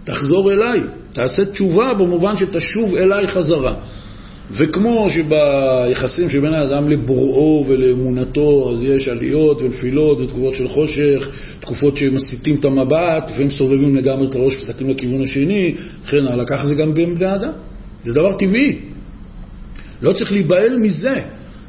תחזור 0.03 0.51
אליי. 0.51 0.81
תעשה 1.13 1.45
תשובה 1.45 1.93
במובן 1.93 2.37
שתשוב 2.37 2.95
אליי 2.95 3.27
חזרה. 3.27 3.73
וכמו 4.51 5.07
שביחסים 5.09 6.29
שבין 6.29 6.53
האדם 6.53 6.89
לבוראו 6.89 7.65
ולאמונתו, 7.67 8.71
אז 8.71 8.83
יש 8.83 9.07
עליות 9.07 9.61
ונפילות 9.61 10.19
ותקופות 10.19 10.55
של 10.55 10.67
חושך, 10.67 11.27
תקופות 11.59 11.97
שמסיטים 11.97 12.55
את 12.55 12.65
המבט, 12.65 13.29
לפעמים 13.29 13.49
סובבים 13.49 13.95
לגמרי 13.95 14.27
את 14.27 14.35
הראש 14.35 14.55
ומסתכלים 14.55 14.89
לכיוון 14.89 15.21
השני, 15.21 15.75
וכן 16.03 16.25
הלאה. 16.27 16.45
ככה 16.45 16.67
זה 16.67 16.75
גם 16.75 16.93
בין 16.93 17.15
בני 17.15 17.35
אדם. 17.35 17.51
זה 18.05 18.13
דבר 18.13 18.33
טבעי. 18.37 18.79
לא 20.01 20.13
צריך 20.13 20.31
להיבהל 20.31 20.77
מזה. 20.77 21.21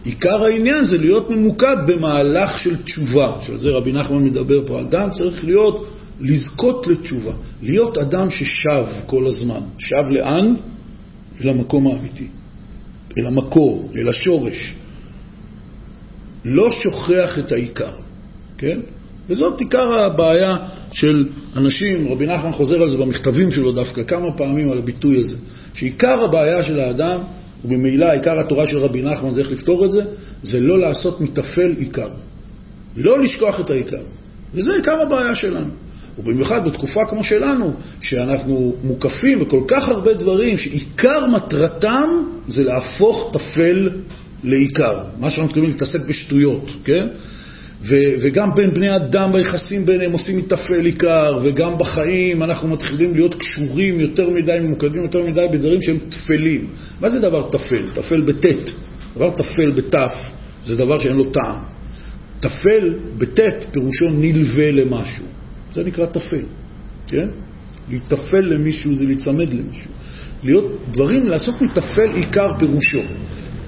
עיקר 0.05 0.45
העניין 0.45 0.85
זה 0.85 0.99
להיות 0.99 1.31
ממוקד 1.31 1.77
במהלך 1.87 2.59
של 2.59 2.77
תשובה, 2.83 3.33
שעל 3.41 3.57
זה 3.57 3.69
רבי 3.69 3.93
נחמן 3.93 4.23
מדבר 4.23 4.67
פה. 4.67 4.81
אדם 4.81 5.11
צריך 5.11 5.45
להיות, 5.45 5.89
לזכות 6.21 6.87
לתשובה, 6.87 7.33
להיות 7.63 7.99
אדם 7.99 8.31
ששב 8.31 8.85
כל 9.07 9.27
הזמן. 9.27 9.61
שב 9.79 10.11
לאן? 10.11 10.55
אל 11.45 11.49
המקום 11.49 11.87
האמיתי. 11.87 12.27
אל 13.19 13.27
המקור, 13.27 13.91
אל 13.97 14.09
השורש. 14.09 14.75
לא 16.45 16.73
שוכח 16.73 17.39
את 17.39 17.53
העיקר, 17.53 17.93
כן? 18.59 18.79
וזאת 19.29 19.61
עיקר 19.61 19.95
הבעיה 19.95 20.57
של 20.93 21.29
אנשים, 21.57 22.09
רבי 22.09 22.27
נחמן 22.27 22.53
חוזר 22.53 22.83
על 22.83 22.91
זה 22.91 22.97
במכתבים 22.97 23.51
שלו 23.51 23.73
דווקא 23.73 24.03
כמה 24.03 24.37
פעמים 24.37 24.73
על 24.73 24.79
הביטוי 24.79 25.21
הזה, 25.21 25.37
שעיקר 25.75 26.25
הבעיה 26.25 26.63
של 26.63 26.81
האדם, 26.81 27.21
וממילא 27.65 28.11
עיקר 28.11 28.41
התורה 28.41 28.67
של 28.67 28.79
רבי 28.79 29.03
נחמן 29.03 29.31
זה 29.31 29.41
איך 29.41 29.53
לפתור 29.53 29.85
את 29.85 29.91
זה, 29.91 30.05
זה 30.43 30.61
לא 30.61 30.79
לעשות 30.79 31.21
מטפל 31.21 31.75
עיקר. 31.79 32.09
לא 32.97 33.19
לשכוח 33.19 33.61
את 33.61 33.71
העיקר. 33.71 34.03
וזה 34.55 34.71
עיקר 34.75 35.01
הבעיה 35.01 35.35
שלנו. 35.35 35.71
ובמיוחד 36.19 36.65
בתקופה 36.65 37.01
כמו 37.11 37.25
שלנו, 37.25 37.73
שאנחנו 38.01 38.75
מוקפים 38.85 39.39
בכל 39.39 39.61
כך 39.69 39.89
הרבה 39.89 40.15
דברים, 40.15 40.59
שעיקר 40.59 41.27
מטרתם 41.27 42.09
זה 42.49 42.65
להפוך 42.65 43.31
טפל 43.33 43.91
לעיקר. 44.45 45.03
מה 45.19 45.31
שאנחנו 45.31 45.47
מתכוונים 45.47 45.71
להתעסק 45.71 46.01
בשטויות, 46.09 46.71
כן? 46.85 47.07
ו- 47.83 48.15
וגם 48.21 48.55
בין 48.55 48.71
בני 48.71 48.97
אדם 48.97 49.33
ביחסים 49.33 49.87
ביניהם 49.87 50.13
עושים 50.13 50.39
מטפל 50.39 50.85
עיקר, 50.85 51.39
וגם 51.43 51.79
בחיים 51.79 52.43
אנחנו 52.43 52.69
מתחילים 52.69 53.15
להיות 53.15 53.35
קשורים 53.35 54.01
יותר 54.01 54.31
מדי, 54.31 54.59
ממוקדים 54.63 55.03
יותר 55.03 55.27
מדי 55.27 55.47
בדברים 55.53 55.83
שהם 55.83 55.99
טפלים. 56.09 56.67
מה 57.01 57.11
זה 57.11 57.21
דבר 57.21 57.51
טפל? 57.51 57.91
טפל 57.95 58.21
בטית. 58.21 58.71
דבר 59.17 59.31
טפל 59.31 59.71
בתף 59.71 60.13
זה 60.67 60.77
דבר 60.77 60.99
שאין 60.99 61.17
לו 61.17 61.25
טעם. 61.25 61.57
טפל 62.41 62.95
בטית 63.19 63.67
פירושו 63.73 64.11
נלווה 64.11 64.71
למשהו. 64.71 65.36
זה 65.77 65.85
נקרא 65.85 66.07
טפל, 66.07 66.45
כן? 67.07 67.29
להיטפל 67.89 68.41
למישהו 68.41 68.95
זה 68.95 69.05
להיצמד 69.05 69.49
למישהו. 69.49 69.91
להיות 70.45 70.73
דברים, 70.93 71.27
לעשות 71.27 71.55
מטפל 71.63 72.11
עיקר 72.15 72.59
פירושו. 72.59 73.03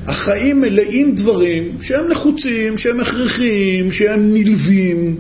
החיים 0.07 0.61
מלאים 0.61 1.15
דברים 1.15 1.79
שהם 1.81 2.09
נחוצים, 2.09 2.77
שהם 2.77 3.01
הכרחיים, 3.01 3.93
שהם 3.93 4.35
נלווים, 4.35 5.17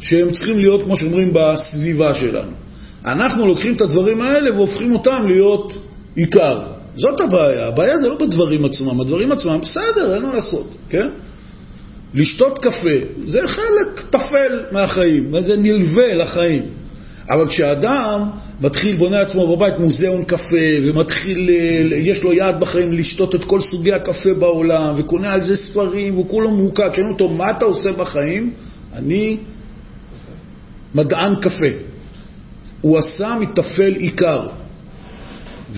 שהם 0.00 0.30
צריכים 0.32 0.58
להיות, 0.58 0.82
כמו 0.82 0.96
שאומרים, 0.96 1.30
בסביבה 1.32 2.14
שלנו. 2.14 2.52
אנחנו 3.04 3.46
לוקחים 3.46 3.72
את 3.74 3.80
הדברים 3.80 4.20
האלה 4.20 4.54
והופכים 4.54 4.92
אותם 4.92 5.24
להיות 5.26 5.78
עיקר. 6.14 6.58
זאת 6.94 7.20
הבעיה. 7.20 7.66
הבעיה 7.66 7.98
זה 7.98 8.08
לא 8.08 8.18
בדברים 8.18 8.64
עצמם. 8.64 9.00
הדברים 9.00 9.32
עצמם, 9.32 9.58
בסדר, 9.62 10.14
אין 10.14 10.22
מה 10.22 10.34
לעשות, 10.34 10.76
כן? 10.88 11.08
לשתות 12.16 12.58
קפה 12.58 12.98
זה 13.26 13.40
חלק 13.46 14.06
טפל 14.10 14.64
מהחיים, 14.72 15.40
זה 15.40 15.56
נלווה 15.56 16.14
לחיים. 16.14 16.62
אבל 17.30 17.48
כשאדם 17.48 18.30
מתחיל, 18.60 18.96
בונה 18.96 19.20
עצמו 19.20 19.56
בבית 19.56 19.78
מוזיאון 19.78 20.24
קפה, 20.24 20.66
ומתחיל, 20.82 21.50
יש 21.96 22.22
לו 22.22 22.32
יד 22.32 22.60
בחיים 22.60 22.92
לשתות 22.92 23.34
את 23.34 23.44
כל 23.44 23.60
סוגי 23.60 23.92
הקפה 23.92 24.34
בעולם, 24.38 24.94
וקונה 24.96 25.32
על 25.32 25.42
זה 25.42 25.56
ספרים, 25.56 26.14
והוא 26.14 26.28
כולו 26.28 26.50
מורכב, 26.50 26.90
כשאומרים 26.92 27.12
אותו, 27.12 27.28
מה 27.28 27.50
אתה 27.50 27.64
עושה 27.64 27.92
בחיים? 27.92 28.52
אני 28.94 29.36
מדען 30.94 31.34
קפה. 31.34 31.84
הוא 32.80 32.98
עשה 32.98 33.36
מטפל 33.40 33.92
עיקר. 33.94 34.46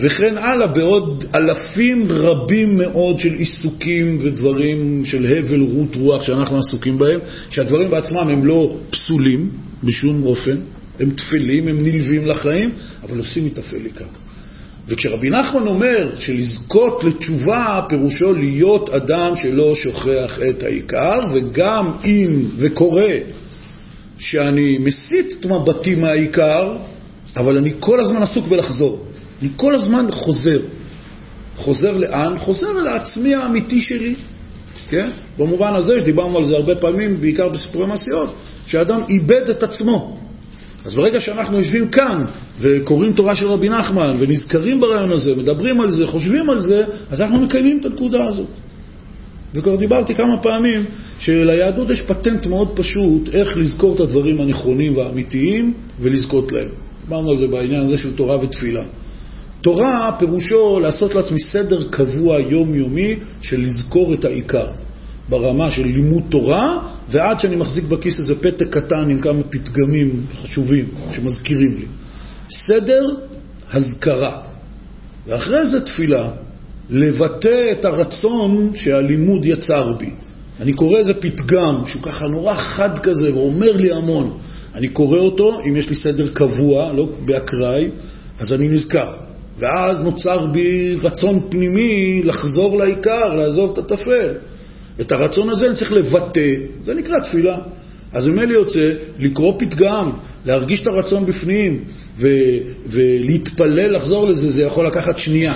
וכן 0.01 0.39
הלאה 0.39 0.67
בעוד 0.67 1.25
אלפים 1.35 2.07
רבים 2.11 2.77
מאוד 2.77 3.21
של 3.21 3.35
עיסוקים 3.35 4.19
ודברים 4.23 5.05
של 5.05 5.27
הבל 5.27 5.61
רות 5.61 5.97
רוח 5.97 6.23
שאנחנו 6.23 6.59
עסוקים 6.59 6.99
בהם, 6.99 7.21
שהדברים 7.51 7.91
בעצמם 7.91 8.29
הם 8.29 8.45
לא 8.45 8.77
פסולים 8.91 9.51
בשום 9.85 10.23
אופן, 10.23 10.57
הם 11.01 11.11
תפלים, 11.11 11.69
הם 11.69 11.81
נלווים 11.81 12.27
לחיים, 12.27 12.71
אבל 13.03 13.19
עושים 13.19 13.47
מתאפל 13.47 13.77
עיקר. 13.77 14.05
וכשרבי 14.89 15.31
נחמן 15.31 15.67
אומר 15.67 16.11
שלזכות 16.19 17.05
לתשובה 17.05 17.81
פירושו 17.89 18.33
להיות 18.33 18.91
אדם 18.91 19.37
שלא 19.43 19.75
שוכח 19.75 20.39
את 20.51 20.63
העיקר, 20.63 21.21
וגם 21.35 21.93
אם 22.05 22.43
וקורה 22.59 23.15
שאני 24.19 24.79
מסיט 24.79 25.33
את 25.41 25.47
מבטי 25.47 25.95
מהעיקר, 25.95 26.77
אבל 27.37 27.57
אני 27.57 27.71
כל 27.81 28.01
הזמן 28.01 28.23
עסוק 28.23 28.49
בלחזור. 28.49 29.08
אני 29.43 29.49
כל 29.57 29.75
הזמן 29.75 30.07
חוזר. 30.13 30.59
חוזר 31.57 31.97
לאן? 31.97 32.39
חוזר 32.39 32.73
לעצמי 32.73 33.35
האמיתי 33.35 33.81
שלי, 33.81 34.15
כן? 34.89 35.11
במובן 35.39 35.75
הזה, 35.75 36.01
שדיברנו 36.01 36.39
על 36.39 36.45
זה 36.45 36.57
הרבה 36.57 36.75
פעמים, 36.75 37.21
בעיקר 37.21 37.49
בסיפורי 37.49 37.87
מעשיות, 37.87 38.35
שאדם 38.67 39.01
איבד 39.09 39.51
את 39.51 39.63
עצמו. 39.63 40.19
אז 40.85 40.95
ברגע 40.95 41.21
שאנחנו 41.21 41.59
יושבים 41.59 41.89
כאן 41.89 42.25
וקוראים 42.61 43.13
תורה 43.13 43.35
של 43.35 43.49
רבי 43.49 43.69
נחמן 43.69 44.17
ונזכרים 44.19 44.81
ברעיון 44.81 45.13
הזה, 45.13 45.37
מדברים 45.37 45.81
על 45.81 45.91
זה, 45.91 46.07
חושבים 46.07 46.51
על 46.51 46.61
זה, 46.61 46.85
אז 47.11 47.21
אנחנו 47.21 47.41
מקיימים 47.41 47.79
את 47.81 47.85
הנקודה 47.85 48.25
הזאת. 48.25 48.47
וכבר 49.55 49.77
דיברתי 49.77 50.15
כמה 50.15 50.39
פעמים 50.43 50.85
שליהדות 51.19 51.91
יש 51.91 52.03
פטנט 52.03 52.47
מאוד 52.47 52.77
פשוט 52.77 53.29
איך 53.33 53.57
לזכור 53.57 53.95
את 53.95 54.01
הדברים 54.01 54.41
הנכונים 54.41 54.97
והאמיתיים 54.97 55.75
ולזכות 56.01 56.53
להם. 56.53 56.69
דיברנו 57.05 57.31
על 57.31 57.37
זה 57.37 57.47
בעניין 57.47 57.81
הזה 57.81 57.99
של 57.99 58.17
תורה 58.17 58.37
ותפילה. 58.45 58.83
תורה 59.61 60.13
פירושו 60.19 60.81
לעשות 60.81 61.15
לעצמי 61.15 61.39
סדר 61.39 61.83
קבוע 61.91 62.41
יומיומי 62.41 63.17
של 63.41 63.61
לזכור 63.61 64.15
את 64.15 64.25
העיקר. 64.25 64.67
ברמה 65.29 65.71
של 65.71 65.87
לימוד 65.87 66.23
תורה, 66.29 66.79
ועד 67.11 67.41
שאני 67.41 67.57
מחזיק 67.57 67.85
בכיס 67.85 68.19
איזה 68.19 68.35
פתק 68.35 68.67
קטן 68.71 69.11
עם 69.11 69.21
כמה 69.21 69.43
פתגמים 69.43 70.27
חשובים 70.43 70.85
שמזכירים 71.11 71.77
לי. 71.77 71.87
סדר 72.51 73.07
הזכרה. 73.73 74.37
ואחרי 75.27 75.69
זה 75.69 75.81
תפילה, 75.81 76.31
לבטא 76.91 77.73
את 77.79 77.85
הרצון 77.85 78.71
שהלימוד 78.75 79.45
יצר 79.45 79.93
בי. 79.93 80.11
אני 80.61 80.73
קורא 80.73 80.99
איזה 80.99 81.15
פתגם 81.15 81.83
שהוא 81.87 82.03
ככה 82.03 82.27
נורא 82.27 82.55
חד 82.55 82.99
כזה 82.99 83.35
ואומר 83.35 83.73
לי 83.73 83.93
המון. 83.93 84.39
אני 84.75 84.89
קורא 84.89 85.19
אותו, 85.19 85.61
אם 85.71 85.77
יש 85.77 85.89
לי 85.89 85.95
סדר 85.95 86.29
קבוע, 86.29 86.93
לא 86.93 87.09
באקראי, 87.25 87.91
אז 88.41 88.53
אני 88.53 88.69
נזכר. 88.69 89.28
ואז 89.59 90.01
נוצר 90.01 90.47
בי 90.47 90.97
רצון 91.03 91.41
פנימי 91.51 92.23
לחזור 92.25 92.79
לעיקר, 92.79 93.35
לעזוב 93.35 93.73
את 93.73 93.79
הטפל. 93.79 94.31
את 95.01 95.13
הרצון 95.13 95.51
הזה 95.51 95.67
אני 95.67 95.77
צריך 95.77 95.93
לבטא, 95.93 96.51
זה 96.83 96.95
נקרא 96.95 97.19
תפילה. 97.19 97.59
אז 98.13 98.29
ממילא 98.29 98.53
יוצא 98.53 98.85
לקרוא 99.19 99.55
פתגם, 99.59 100.11
להרגיש 100.45 100.83
את 100.83 100.87
הרצון 100.87 101.27
בפנים 101.27 101.85
ו- 102.19 102.59
ולהתפלל 102.87 103.97
לחזור 103.97 104.29
לזה, 104.29 104.51
זה 104.51 104.63
יכול 104.63 104.87
לקחת 104.87 105.19
שנייה. 105.19 105.55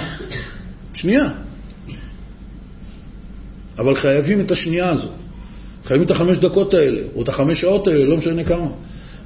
שנייה. 0.95 1.25
אבל 3.79 3.95
חייבים 3.95 4.41
את 4.41 4.51
השנייה 4.51 4.91
הזאת. 4.91 5.11
חייבים 5.85 6.07
את 6.07 6.11
החמש 6.11 6.39
דקות 6.39 6.75
האלה, 6.75 7.01
או 7.15 7.23
את 7.23 7.29
החמש 7.29 7.61
שעות 7.61 7.89
האלה, 7.89 8.05
לא 8.05 8.17
משנה 8.17 8.45
כמה. 8.45 8.69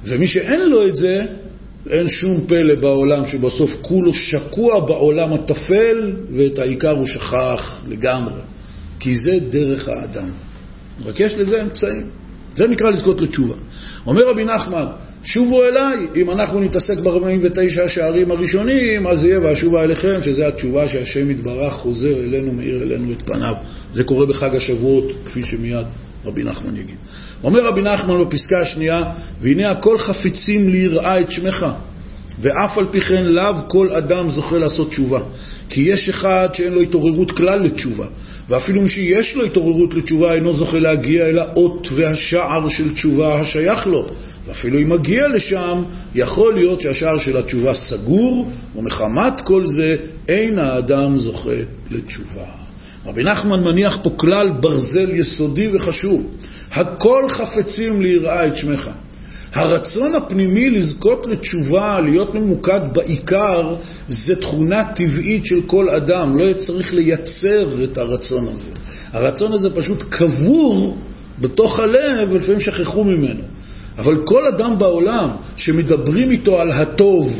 ומי 0.03 0.27
שאין 0.27 0.69
לו 0.69 0.87
את 0.87 0.95
זה, 0.95 1.25
אין 1.89 2.09
שום 2.09 2.47
פלא 2.47 2.75
בעולם 2.75 3.27
שבסוף 3.27 3.71
כולו 3.81 4.13
שקוע 4.13 4.85
בעולם 4.87 5.33
הטפל, 5.33 6.11
ואת 6.31 6.59
העיקר 6.59 6.91
הוא 6.91 7.05
שכח 7.05 7.81
לגמרי. 7.87 8.41
כי 8.99 9.15
זה 9.15 9.31
דרך 9.49 9.87
האדם. 9.87 10.29
רק 11.05 11.19
יש 11.19 11.33
לזה 11.33 11.61
אמצעים. 11.61 12.05
זה 12.55 12.67
נקרא 12.67 12.89
לזכות 12.89 13.21
לתשובה. 13.21 13.55
אומר 14.07 14.29
רבי 14.29 14.45
נחמן, 14.45 14.85
שובו 15.23 15.63
אליי, 15.63 15.97
אם 16.15 16.31
אנחנו 16.31 16.59
נתעסק 16.59 16.97
ב-49 16.97 17.81
השערים 17.85 18.31
הראשונים, 18.31 19.07
אז 19.07 19.23
יהיה 19.23 19.39
ואשובה 19.41 19.83
אליכם, 19.83 20.21
שזה 20.21 20.47
התשובה 20.47 20.87
שהשם 20.87 21.31
יתברך 21.31 21.73
חוזר 21.73 22.13
אלינו, 22.13 22.53
מאיר 22.53 22.83
אלינו 22.83 23.11
את 23.11 23.21
פניו. 23.21 23.53
זה 23.93 24.03
קורה 24.03 24.25
בחג 24.25 24.55
השבועות, 24.55 25.05
כפי 25.25 25.43
שמיד 25.43 25.85
רבי 26.25 26.43
נחמן 26.43 26.75
יגיד. 26.75 26.97
אומר 27.43 27.65
רבי 27.65 27.81
נחמן 27.81 28.23
בפסקה 28.23 28.55
השנייה, 28.61 29.03
והנה 29.41 29.71
הכל 29.71 29.97
חפיצים 29.97 30.69
ליראה 30.69 31.19
את 31.19 31.31
שמך. 31.31 31.65
ואף 32.41 32.77
על 32.77 32.85
פי 32.85 33.01
כן 33.01 33.25
לאו 33.25 33.53
כל 33.67 33.89
אדם 33.89 34.29
זוכה 34.29 34.57
לעשות 34.57 34.89
תשובה. 34.89 35.19
כי 35.69 35.81
יש 35.81 36.09
אחד 36.09 36.49
שאין 36.53 36.73
לו 36.73 36.81
התעוררות 36.81 37.31
כלל 37.31 37.59
לתשובה, 37.59 38.05
ואפילו 38.49 38.81
מי 38.81 38.89
שיש 38.89 39.35
לו 39.35 39.45
התעוררות 39.45 39.93
לתשובה 39.93 40.33
אינו 40.33 40.53
זוכה 40.53 40.79
להגיע 40.79 41.25
אל 41.25 41.39
האות 41.39 41.87
והשער 41.95 42.69
של 42.69 42.93
תשובה 42.93 43.39
השייך 43.39 43.87
לו. 43.87 44.05
ואפילו 44.45 44.79
אם 44.79 44.89
מגיע 44.89 45.27
לשם, 45.27 45.83
יכול 46.15 46.55
להיות 46.55 46.81
שהשער 46.81 47.17
של 47.17 47.37
התשובה 47.37 47.73
סגור, 47.73 48.51
ומחמת 48.75 49.41
כל 49.41 49.67
זה 49.67 49.95
אין 50.29 50.59
האדם 50.59 51.17
זוכה 51.17 51.59
לתשובה. 51.91 52.45
רבי 53.05 53.23
נחמן 53.23 53.63
מניח 53.63 53.97
פה 54.03 54.09
כלל 54.09 54.51
ברזל 54.61 55.09
יסודי 55.09 55.67
וחשוב. 55.75 56.27
הכל 56.71 57.23
חפצים 57.29 58.01
ליראה 58.01 58.47
את 58.47 58.55
שמך. 58.55 58.89
הרצון 59.53 60.15
הפנימי 60.15 60.69
לזכות 60.69 61.25
לתשובה, 61.27 61.99
להיות 61.99 62.33
ממוקד 62.35 62.79
בעיקר, 62.93 63.75
זה 64.09 64.33
תכונה 64.41 64.83
טבעית 64.95 65.45
של 65.45 65.61
כל 65.61 65.89
אדם. 65.89 66.37
לא 66.37 66.53
צריך 66.53 66.93
לייצר 66.93 67.83
את 67.83 67.97
הרצון 67.97 68.47
הזה. 68.51 68.69
הרצון 69.11 69.53
הזה 69.53 69.69
פשוט 69.75 70.03
קבור 70.09 70.97
בתוך 71.41 71.79
הלב, 71.79 72.31
ולפעמים 72.31 72.59
שכחו 72.59 73.03
ממנו. 73.03 73.41
אבל 73.97 74.25
כל 74.25 74.47
אדם 74.47 74.79
בעולם 74.79 75.29
שמדברים 75.57 76.31
איתו 76.31 76.59
על 76.59 76.71
הטוב, 76.71 77.33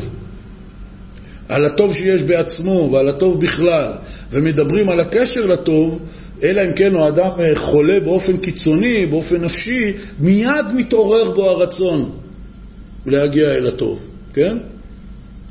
על 1.48 1.64
הטוב 1.64 1.94
שיש 1.94 2.22
בעצמו 2.22 2.90
ועל 2.92 3.08
הטוב 3.08 3.40
בכלל, 3.40 3.92
ומדברים 4.30 4.88
על 4.88 5.00
הקשר 5.00 5.46
לטוב, 5.46 5.98
אלא 6.42 6.60
אם 6.60 6.72
כן 6.72 6.92
הוא 6.92 7.08
אדם 7.08 7.30
אה, 7.40 7.56
חולה 7.56 8.00
באופן 8.00 8.36
קיצוני, 8.36 9.06
באופן 9.06 9.44
נפשי, 9.44 9.92
מיד 10.20 10.66
מתעורר 10.74 11.30
בו 11.30 11.50
הרצון 11.50 12.10
להגיע 13.06 13.50
אל 13.50 13.66
הטוב, 13.66 13.98
כן? 14.34 14.56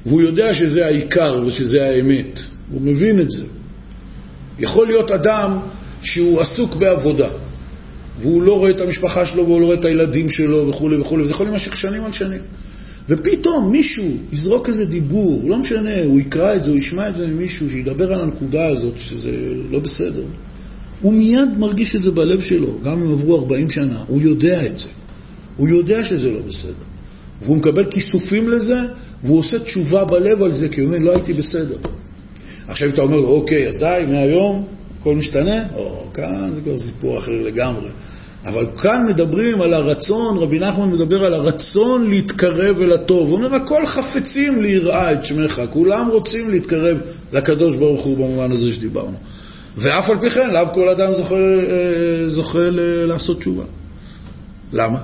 והוא 0.06 0.22
יודע 0.22 0.54
שזה 0.54 0.86
העיקר 0.86 1.42
ושזה 1.46 1.86
האמת, 1.86 2.40
הוא 2.72 2.82
מבין 2.82 3.20
את 3.20 3.32
זה. 3.32 3.44
יכול 4.60 4.88
להיות 4.88 5.12
אדם 5.12 5.58
שהוא 6.02 6.42
עסוק 6.42 6.76
בעבודה, 6.76 7.30
והוא 8.22 8.42
לא 8.42 8.58
רואה 8.58 8.72
את 8.72 8.82
המשפחה 8.82 9.26
שלו 9.26 9.46
והוא 9.46 9.62
לא 9.62 9.66
רואה 9.66 9.78
את 9.80 9.86
הילדים 9.86 10.30
שלו 10.30 10.68
וכו' 10.68 10.90
וכו', 11.02 11.16
וזה 11.16 11.32
יכול 11.32 11.46
להימשך 11.46 11.76
שנים 11.76 12.04
על 12.04 12.12
שנים. 12.12 12.42
ופתאום 13.10 13.72
מישהו 13.72 14.06
יזרוק 14.32 14.70
איזה 14.70 14.86
דיבור, 14.86 15.44
לא 15.50 15.58
משנה, 15.58 16.04
הוא 16.04 16.20
יקרא 16.20 16.56
את 16.56 16.64
זה, 16.64 16.72
הוא 16.72 16.80
ישמע 16.80 17.10
את 17.10 17.16
זה 17.16 17.28
ממישהו, 17.28 17.70
שידבר 17.70 18.14
על 18.14 18.22
הנקודה 18.22 18.68
הזאת, 18.68 18.94
שזה 18.98 19.32
לא 19.72 19.80
בסדר. 19.80 20.24
הוא 21.02 21.14
מיד 21.14 21.58
מרגיש 21.58 21.96
את 21.96 22.02
זה 22.02 22.12
בלב 22.12 22.42
שלו, 22.42 22.68
גם 22.84 23.02
אם 23.02 23.12
עברו 23.12 23.36
40 23.36 23.70
שנה, 23.70 24.04
הוא 24.08 24.22
יודע 24.22 24.66
את 24.66 24.80
זה. 24.80 24.90
הוא 25.58 25.68
יודע 25.68 26.04
שזה 26.04 26.32
לא 26.32 26.40
בסדר. 26.48 26.84
והוא 27.42 27.58
מקבל 27.58 27.92
כיסופים 27.92 28.50
לזה, 28.50 28.80
והוא 29.24 29.40
עושה 29.40 29.60
תשובה 29.60 30.06
בלב 30.06 30.44
על 30.44 30.54
זה, 30.54 30.70
כי 30.70 30.82
הוא 30.82 30.88
אומר, 30.88 31.00
לא 31.00 31.12
הייתי 31.12 31.34
בסדר. 31.34 31.78
עכשיו 32.68 32.90
אתה 32.90 33.02
אומר 33.02 33.18
לו, 33.18 33.28
אוקיי, 33.28 33.68
אז 33.68 33.78
די, 33.78 34.06
מהיום 34.08 34.66
הכל 35.00 35.16
משתנה? 35.16 35.64
או, 35.76 36.04
כאן 36.14 36.50
זה 36.54 36.62
כבר 36.62 36.78
סיפור 36.78 37.20
אחר 37.20 37.42
לגמרי. 37.46 37.90
אבל 38.46 38.66
כאן 38.78 39.06
מדברים 39.08 39.62
על 39.62 39.74
הרצון, 39.74 40.38
רבי 40.38 40.60
נחמן 40.60 40.90
מדבר 40.90 41.24
על 41.24 41.34
הרצון 41.34 42.10
להתקרב 42.10 42.82
אל 42.82 42.92
הטוב. 42.92 43.30
הוא 43.30 43.38
אומר, 43.38 43.56
הכל 43.56 43.86
חפצים 43.86 44.62
ליראה 44.62 45.12
את 45.12 45.26
שמך, 45.26 45.62
כולם 45.70 46.08
רוצים 46.08 46.50
להתקרב 46.50 46.98
לקדוש 47.34 47.76
ברוך 47.76 48.06
הוא 48.06 48.18
במובן 48.18 48.52
הזה 48.52 48.72
שדיברנו. 48.72 49.18
ואף 49.78 50.10
על 50.10 50.20
פי 50.20 50.30
כן, 50.30 50.50
לאו 50.54 50.74
כל 50.74 50.90
אדם 50.90 51.14
זוכה, 51.14 51.36
אה, 51.36 52.30
זוכה 52.30 52.66
לעשות 53.08 53.40
תשובה. 53.40 53.64
למה? 54.74 55.00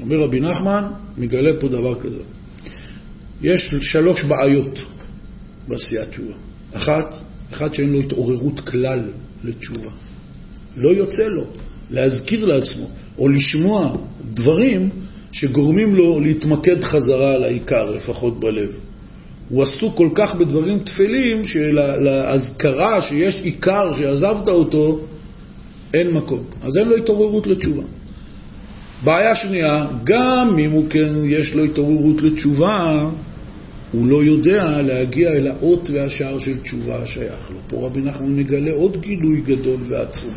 אומר 0.00 0.16
רבי 0.16 0.40
נחמן, 0.40 0.84
מגלה 1.18 1.50
פה 1.60 1.68
דבר 1.68 2.00
כזה. 2.00 2.22
יש 3.42 3.74
שלוש 3.80 4.24
בעיות 4.24 4.78
בעשיית 5.68 6.08
תשובה. 6.08 6.34
אחת, 6.72 7.14
אחד 7.52 7.74
שאין 7.74 7.92
לו 7.92 8.00
התעוררות 8.00 8.60
כלל 8.60 9.00
לתשובה. 9.44 9.90
לא 10.76 10.88
יוצא 10.88 11.26
לו 11.26 11.44
להזכיר 11.90 12.44
לעצמו 12.44 12.90
או 13.18 13.28
לשמוע 13.28 13.96
דברים 14.34 14.90
שגורמים 15.32 15.96
לו 15.96 16.20
להתמקד 16.20 16.84
חזרה 16.84 17.34
על 17.34 17.44
העיקר, 17.44 17.90
לפחות 17.90 18.40
בלב. 18.40 18.70
הוא 19.50 19.62
עסוק 19.62 19.96
כל 19.96 20.08
כך 20.14 20.34
בדברים 20.34 20.78
טפלים, 20.78 21.48
שלהזכרה 21.48 23.02
שיש 23.02 23.40
עיקר 23.42 23.92
שעזבת 23.92 24.48
אותו, 24.48 25.00
אין 25.94 26.10
מקום. 26.10 26.44
אז 26.62 26.78
אין 26.78 26.88
לו 26.88 26.96
התעוררות 26.96 27.46
לתשובה. 27.46 27.82
בעיה 29.04 29.34
שנייה, 29.34 29.86
גם 30.04 30.58
אם 30.58 30.70
הוא 30.70 30.84
כן 30.90 31.08
יש 31.24 31.54
לו 31.54 31.64
התעוררות 31.64 32.22
לתשובה, 32.22 33.08
הוא 33.92 34.06
לא 34.06 34.24
יודע 34.24 34.82
להגיע 34.82 35.30
אל 35.30 35.46
האות 35.46 35.90
והשער 35.90 36.38
של 36.38 36.58
תשובה 36.58 37.02
השייך 37.02 37.50
לו. 37.50 37.56
פה 37.68 37.86
רבי 37.86 38.00
נחמן 38.00 38.36
מגלה 38.36 38.72
עוד 38.72 38.96
גילוי 39.00 39.40
גדול 39.40 39.80
ועצום. 39.88 40.34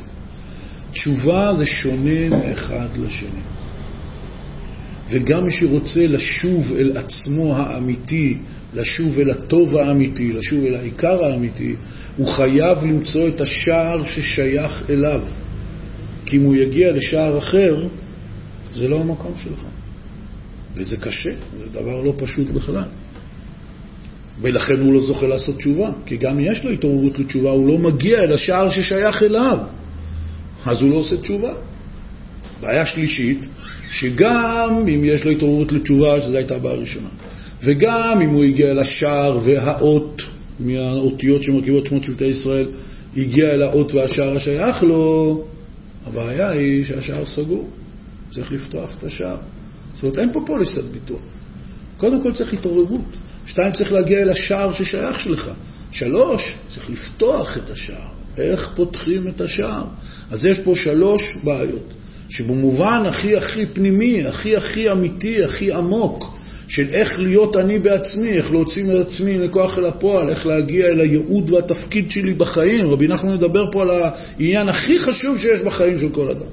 תשובה 0.92 1.54
זה 1.54 1.66
שונה 1.66 2.30
מאחד 2.30 2.88
לשני. 2.98 3.42
וגם 5.14 5.44
מי 5.44 5.52
שרוצה 5.52 6.08
לשוב 6.08 6.74
אל 6.78 6.98
עצמו 6.98 7.56
האמיתי, 7.56 8.38
לשוב 8.74 9.20
אל 9.20 9.30
הטוב 9.30 9.78
האמיתי, 9.78 10.34
לשוב 10.34 10.64
אל 10.64 10.76
העיקר 10.76 11.26
האמיתי, 11.26 11.76
הוא 12.18 12.28
חייב 12.28 12.78
למצוא 12.84 13.28
את 13.28 13.42
השער 13.42 14.04
ששייך 14.04 14.84
אליו. 14.90 15.22
כי 16.26 16.38
אם 16.38 16.44
הוא 16.44 16.56
יגיע 16.56 16.92
לשער 16.92 17.38
אחר, 17.38 17.88
זה 18.74 18.88
לא 18.88 19.02
המקום 19.02 19.34
שלך. 19.38 19.66
וזה 20.76 20.98
קשה, 20.98 21.32
זה 21.58 21.70
דבר 21.70 22.02
לא 22.02 22.14
פשוט 22.18 22.50
בכלל. 22.50 22.84
ולכן 24.42 24.80
הוא 24.80 24.94
לא 24.94 25.00
זוכה 25.00 25.28
לעשות 25.28 25.58
תשובה, 25.58 25.90
כי 26.06 26.18
גם 26.18 26.40
יש 26.40 26.66
לו 26.66 26.72
התעוררות 26.72 27.20
לתשובה, 27.20 27.52
הוא 27.52 27.68
לא 27.68 27.78
מגיע 27.78 28.18
אל 28.18 28.34
השער 28.34 28.70
ששייך 28.70 29.24
אליו, 29.24 29.58
אז 30.66 30.82
הוא 30.82 30.90
לא 30.90 30.96
עושה 30.96 31.18
תשובה. 31.18 31.54
בעיה 32.62 32.86
שלישית, 32.86 33.46
שגם 33.94 34.86
אם 34.88 35.04
יש 35.04 35.26
לו 35.26 35.32
התעוררות 35.32 35.72
לתשובה, 35.72 36.22
שזו 36.22 36.38
הייתה 36.38 36.56
הבעיה 36.56 36.76
הראשונה, 36.76 37.10
וגם 37.64 38.22
אם 38.22 38.30
הוא 38.30 38.44
הגיע 38.44 38.72
אל 38.72 38.80
השער 38.80 39.40
והאות, 39.44 40.22
מהאותיות 40.60 41.44
שמרכיבות 41.44 41.86
שמות 41.86 42.04
שבטי 42.04 42.26
ישראל, 42.26 42.68
הגיע 43.18 43.52
אל 43.52 43.62
האות 43.64 43.94
והשער 43.94 44.36
השייך 44.36 44.84
לו, 44.84 45.44
הבעיה 46.06 46.50
היא 46.50 46.86
שהשער 46.86 47.26
סגור, 47.26 47.70
צריך 48.32 48.52
לפתוח 48.52 48.98
את 48.98 49.04
השער. 49.04 49.38
זאת 49.94 50.04
אומרת, 50.04 50.18
אין 50.18 50.34
פה 50.34 50.44
פוליסת 50.46 50.84
ביטוח. 50.84 51.22
קודם 51.98 52.22
כל 52.22 52.34
צריך 52.34 52.54
התעוררות. 52.54 53.18
שתיים, 53.46 53.72
צריך 53.72 53.92
להגיע 53.92 54.22
אל 54.22 54.30
השער 54.30 54.74
ששייך 54.74 55.20
שלך. 55.20 55.52
שלוש, 55.92 56.56
צריך 56.68 56.90
לפתוח 56.90 57.58
את 57.58 57.70
השער. 57.70 58.08
איך 58.38 58.70
פותחים 58.76 59.28
את 59.28 59.42
השער? 59.42 59.84
אז 60.32 60.46
יש 60.46 60.60
פה 60.60 60.76
שלוש 60.76 61.22
בעיות, 61.44 61.94
שבמובן 62.34 63.04
הכי 63.06 63.38
הכי 63.38 63.66
פנימי, 63.66 64.26
הכי 64.26 64.56
הכי 64.56 64.92
אמיתי, 64.92 65.44
הכי 65.44 65.72
עמוק, 65.72 66.38
של 66.68 66.94
איך 66.94 67.20
להיות 67.20 67.58
אני 67.58 67.80
בעצמי, 67.80 68.38
איך 68.38 68.52
להוציא 68.52 68.84
מעצמי 68.84 69.40
לכוח 69.40 69.78
אל 69.78 69.86
הפועל, 69.86 70.30
איך 70.30 70.46
להגיע 70.46 70.88
אל 70.88 71.00
הייעוד 71.00 71.52
והתפקיד 71.52 72.12
שלי 72.12 72.34
בחיים. 72.34 72.88
רבי 72.88 73.08
נחמן 73.08 73.34
מדבר 73.34 73.72
פה 73.72 73.82
על 73.82 73.90
העניין 73.90 74.70
הכי 74.70 75.00
חשוב 75.00 75.38
שיש 75.38 75.62
בחיים 75.62 76.00
של 76.00 76.10
כל 76.10 76.30
אדם. 76.30 76.50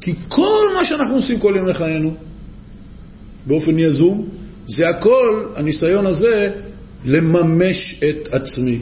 כי 0.00 0.14
כל 0.28 0.64
מה 0.78 0.84
שאנחנו 0.84 1.14
עושים 1.14 1.38
כל 1.38 1.54
יום 1.56 1.68
לחיינו, 1.68 2.14
באופן 3.46 3.78
יזום, 3.78 4.28
זה 4.66 4.88
הכל, 4.88 5.46
הניסיון 5.56 6.06
הזה, 6.06 6.50
לממש 7.04 8.00
את 8.10 8.28
עצמי. 8.32 8.78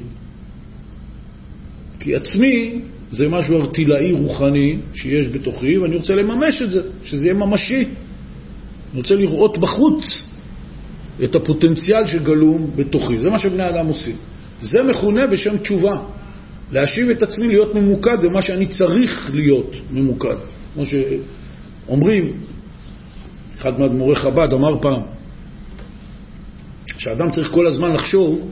כי 2.00 2.14
עצמי 2.14 2.80
זה 3.12 3.28
משהו 3.28 3.60
ארטילאי 3.60 4.12
רוחני 4.12 4.78
שיש 4.94 5.28
בתוכי, 5.28 5.78
ואני 5.78 5.96
רוצה 5.96 6.14
לממש 6.14 6.62
את 6.62 6.70
זה, 6.70 6.82
שזה 7.04 7.24
יהיה 7.24 7.34
ממשי. 7.34 7.84
אני 8.92 9.00
רוצה 9.02 9.14
לראות 9.14 9.58
בחוץ 9.58 10.28
את 11.24 11.34
הפוטנציאל 11.34 12.06
שגלום 12.06 12.70
בתוכי. 12.76 13.18
זה 13.18 13.30
מה 13.30 13.38
שבני 13.38 13.68
אדם 13.68 13.86
עושים. 13.86 14.16
זה 14.60 14.82
מכונה 14.82 15.26
בשם 15.26 15.56
תשובה. 15.56 16.00
להשיב 16.72 17.10
את 17.10 17.22
עצמי 17.22 17.46
להיות 17.46 17.74
ממוקד 17.74 18.18
במה 18.22 18.42
שאני 18.42 18.66
צריך 18.66 19.30
להיות 19.34 19.76
ממוקד. 19.90 20.36
כמו 20.74 20.82
שאומרים, 20.86 22.32
אחד 23.58 23.80
מאדמו"רי 23.80 24.16
חב"ד 24.16 24.52
אמר 24.52 24.82
פעם, 24.82 25.00
שאדם 26.98 27.30
צריך 27.30 27.50
כל 27.50 27.66
הזמן 27.66 27.92
לחשוב 27.92 28.50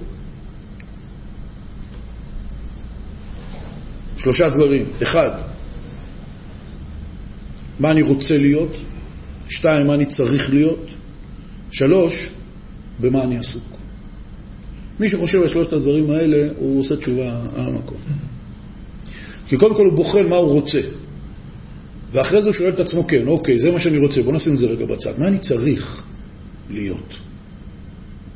שלושה 4.25 4.49
דברים. 4.49 4.87
אחד, 5.03 5.31
מה 7.81 7.91
אני 7.91 8.03
רוצה 8.03 8.39
להיות, 8.39 8.77
שתיים, 9.49 9.87
מה 9.87 9.95
אני 9.95 10.07
צריך 10.07 10.51
להיות, 10.51 10.87
שלוש, 11.71 12.31
במה 13.01 13.25
אני 13.25 13.39
עסוק. 13.39 13.63
מי 15.01 15.09
שחושב 15.09 15.39
על 15.39 15.49
שלושת 15.49 15.73
הדברים 15.73 16.11
האלה, 16.11 16.49
הוא 16.57 16.81
עושה 16.81 16.97
תשובה 16.97 17.41
על 17.57 17.67
המקום. 17.67 17.99
כי 19.47 19.57
קודם 19.57 19.75
כל 19.75 19.85
הוא 19.85 19.97
בוחן 19.97 20.29
מה 20.29 20.37
הוא 20.37 20.53
רוצה. 20.53 20.81
ואחרי 22.13 22.43
זה 22.43 22.49
הוא 22.49 22.55
שואל 22.55 22.69
את 22.69 22.81
עצמו, 22.81 23.07
כן, 23.07 23.27
אוקיי, 23.27 23.59
זה 23.59 23.71
מה 23.71 23.79
שאני 23.79 23.99
רוצה, 23.99 24.23
בוא 24.23 24.33
נשים 24.33 24.55
את 24.55 24.59
זה 24.59 24.67
רגע 24.67 24.87
בצד. 24.87 25.19
מה 25.19 25.27
אני 25.27 25.39
צריך 25.39 26.05
להיות? 26.71 27.19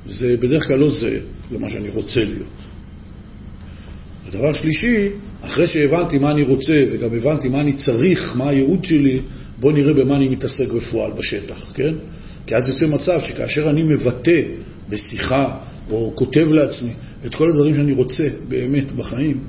זה 0.07 0.35
בדרך 0.41 0.67
כלל 0.67 0.79
לא 0.79 0.91
זה 0.91 1.21
למה 1.53 1.71
שאני 1.71 1.89
רוצה 1.89 2.25
להיות. 2.25 2.59
הדבר 4.27 4.53
שלישי, 4.53 5.09
אחרי 5.43 5.67
שהבנתי 5.67 6.19
מה 6.19 6.31
אני 6.31 6.43
רוצה 6.43 6.85
וגם 6.93 7.17
הבנתי 7.17 7.49
מה 7.49 7.61
אני 7.61 7.73
צריך, 7.73 8.33
מה 8.37 8.49
הייעוד 8.49 8.85
שלי, 8.85 9.21
בוא 9.61 9.73
נראה 9.73 9.95
במה 9.95 10.17
אני 10.17 10.29
מתעסק 10.29 10.73
בפועל 10.77 11.13
בשטח, 11.13 11.73
כן? 11.75 11.95
כי 12.47 12.57
אז 12.57 12.69
יוצא 12.69 12.87
מצב 12.87 13.19
שכאשר 13.25 13.71
אני 13.71 13.83
מבטא 13.83 14.41
בשיחה 14.89 15.59
או 15.91 16.13
כותב 16.15 16.53
לעצמי 16.53 16.91
את 17.27 17.35
כל 17.35 17.51
הדברים 17.51 17.75
שאני 17.75 17.93
רוצה 17.93 18.29
באמת 18.49 18.93
בחיים, 18.93 19.41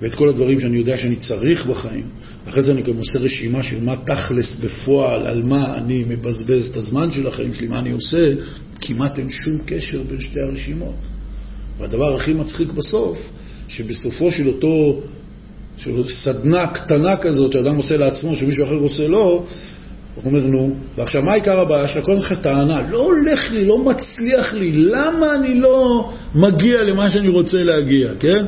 ואת 0.00 0.14
כל 0.14 0.28
הדברים 0.28 0.60
שאני 0.60 0.78
יודע 0.78 0.98
שאני 0.98 1.16
צריך 1.16 1.66
בחיים. 1.66 2.04
אחרי 2.48 2.62
זה 2.62 2.72
אני 2.72 2.82
גם 2.82 2.96
עושה 2.96 3.18
רשימה 3.18 3.62
של 3.62 3.84
מה 3.84 3.96
תכלס 3.96 4.56
בפועל, 4.56 5.26
על 5.26 5.42
מה 5.42 5.74
אני 5.74 6.04
מבזבז 6.08 6.68
את 6.70 6.76
הזמן 6.76 7.10
של 7.10 7.26
החיים 7.26 7.54
שלי, 7.54 7.66
מה 7.66 7.78
אני 7.78 7.90
עושה, 7.90 8.34
כמעט 8.80 9.18
אין 9.18 9.30
שום 9.30 9.58
קשר 9.66 10.02
בין 10.02 10.20
שתי 10.20 10.40
הרשימות. 10.40 10.94
והדבר 11.78 12.16
הכי 12.16 12.32
מצחיק 12.32 12.68
בסוף, 12.72 13.18
שבסופו 13.68 14.32
של 14.32 14.48
אותו 14.48 15.00
של 15.76 16.02
סדנה 16.04 16.66
קטנה 16.66 17.16
כזאת 17.16 17.52
שאדם 17.52 17.76
עושה 17.76 17.96
לעצמו, 17.96 18.36
שמישהו 18.36 18.64
אחר 18.64 18.74
עושה 18.74 19.06
לו, 19.06 19.46
הוא 20.14 20.24
אומר, 20.24 20.46
נו, 20.46 20.74
ועכשיו 20.96 21.22
מה 21.22 21.34
עיקר 21.34 21.60
הבעיה 21.60 21.88
שלך? 21.88 22.04
כל 22.04 22.12
הזמן 22.12 22.34
טענה, 22.34 22.90
לא 22.90 22.98
הולך 22.98 23.52
לי, 23.52 23.64
לא 23.64 23.78
מצליח 23.78 24.54
לי, 24.54 24.72
למה 24.72 25.34
אני 25.34 25.54
לא 25.60 26.10
מגיע 26.34 26.82
למה 26.82 27.10
שאני 27.10 27.28
רוצה 27.28 27.62
להגיע, 27.62 28.10
כן? 28.20 28.44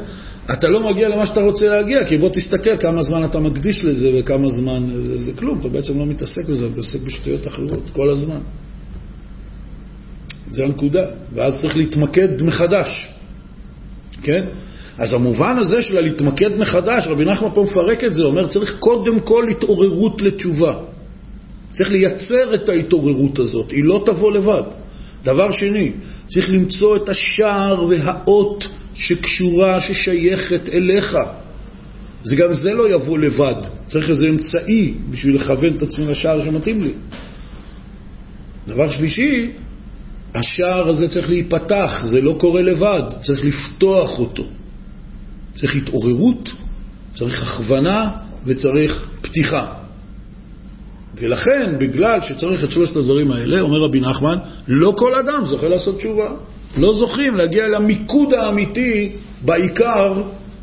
אתה 0.52 0.68
לא 0.68 0.90
מגיע 0.90 1.08
למה 1.08 1.26
שאתה 1.26 1.40
רוצה 1.40 1.68
להגיע, 1.68 2.04
כי 2.04 2.18
בוא 2.18 2.28
תסתכל 2.28 2.76
כמה 2.76 3.02
זמן 3.02 3.24
אתה 3.24 3.40
מקדיש 3.40 3.84
לזה 3.84 4.10
וכמה 4.14 4.48
זמן, 4.48 4.82
זה, 5.02 5.18
זה 5.18 5.32
כלום, 5.32 5.60
אתה 5.60 5.68
בעצם 5.68 5.98
לא 5.98 6.06
מתעסק 6.06 6.48
בזה, 6.48 6.66
אתה 6.66 6.72
מתעסק 6.72 7.00
בשטויות 7.00 7.46
אחרות 7.46 7.90
כל 7.92 8.10
הזמן. 8.10 8.40
זה 10.50 10.62
הנקודה, 10.64 11.04
ואז 11.34 11.60
צריך 11.60 11.76
להתמקד 11.76 12.42
מחדש, 12.42 13.08
כן? 14.22 14.42
אז 14.98 15.12
המובן 15.12 15.58
הזה 15.58 15.82
של 15.82 16.00
להתמקד 16.00 16.48
מחדש, 16.58 17.06
רבי 17.06 17.24
נחמן 17.24 17.48
פה 17.54 17.62
מפרק 17.62 18.04
את 18.04 18.14
זה, 18.14 18.22
אומר 18.22 18.48
צריך 18.48 18.76
קודם 18.78 19.20
כל 19.20 19.44
התעוררות 19.50 20.22
לתשובה. 20.22 20.72
צריך 21.74 21.90
לייצר 21.90 22.54
את 22.54 22.68
ההתעוררות 22.68 23.38
הזאת, 23.38 23.70
היא 23.70 23.84
לא 23.84 24.02
תבוא 24.06 24.32
לבד. 24.32 24.62
דבר 25.24 25.50
שני, 25.50 25.92
צריך 26.28 26.50
למצוא 26.50 26.96
את 26.96 27.08
השער 27.08 27.84
והאות 27.84 28.68
שקשורה, 28.94 29.80
ששייכת 29.80 30.68
אליך. 30.68 31.16
זה 32.24 32.36
גם 32.36 32.52
זה 32.52 32.72
לא 32.72 32.94
יבוא 32.94 33.18
לבד, 33.18 33.54
צריך 33.88 34.10
איזה 34.10 34.26
אמצעי 34.26 34.94
בשביל 35.10 35.34
לכוון 35.34 35.76
את 35.76 35.82
עצמי 35.82 36.06
לשער 36.06 36.44
שמתאים 36.44 36.82
לי. 36.82 36.92
דבר 38.68 38.90
שלישי, 38.90 39.50
השער 40.34 40.88
הזה 40.88 41.08
צריך 41.08 41.28
להיפתח, 41.28 42.02
זה 42.06 42.20
לא 42.20 42.36
קורה 42.40 42.62
לבד, 42.62 43.02
צריך 43.22 43.44
לפתוח 43.44 44.18
אותו. 44.18 44.44
צריך 45.56 45.76
התעוררות, 45.76 46.48
צריך 47.14 47.42
הכוונה 47.42 48.10
וצריך 48.44 49.08
פתיחה. 49.20 49.72
ולכן, 51.16 51.78
בגלל 51.78 52.20
שצריך 52.20 52.64
את 52.64 52.70
שלושת 52.70 52.96
הדברים 52.96 53.32
האלה, 53.32 53.60
אומר 53.60 53.80
רבי 53.80 54.00
נחמן, 54.00 54.36
לא 54.68 54.94
כל 54.98 55.14
אדם 55.14 55.44
זוכה 55.44 55.68
לעשות 55.68 55.98
תשובה. 55.98 56.30
לא 56.76 56.92
זוכים 56.94 57.36
להגיע 57.36 57.68
למיקוד 57.68 58.34
האמיתי 58.34 59.12
בעיקר, 59.42 60.22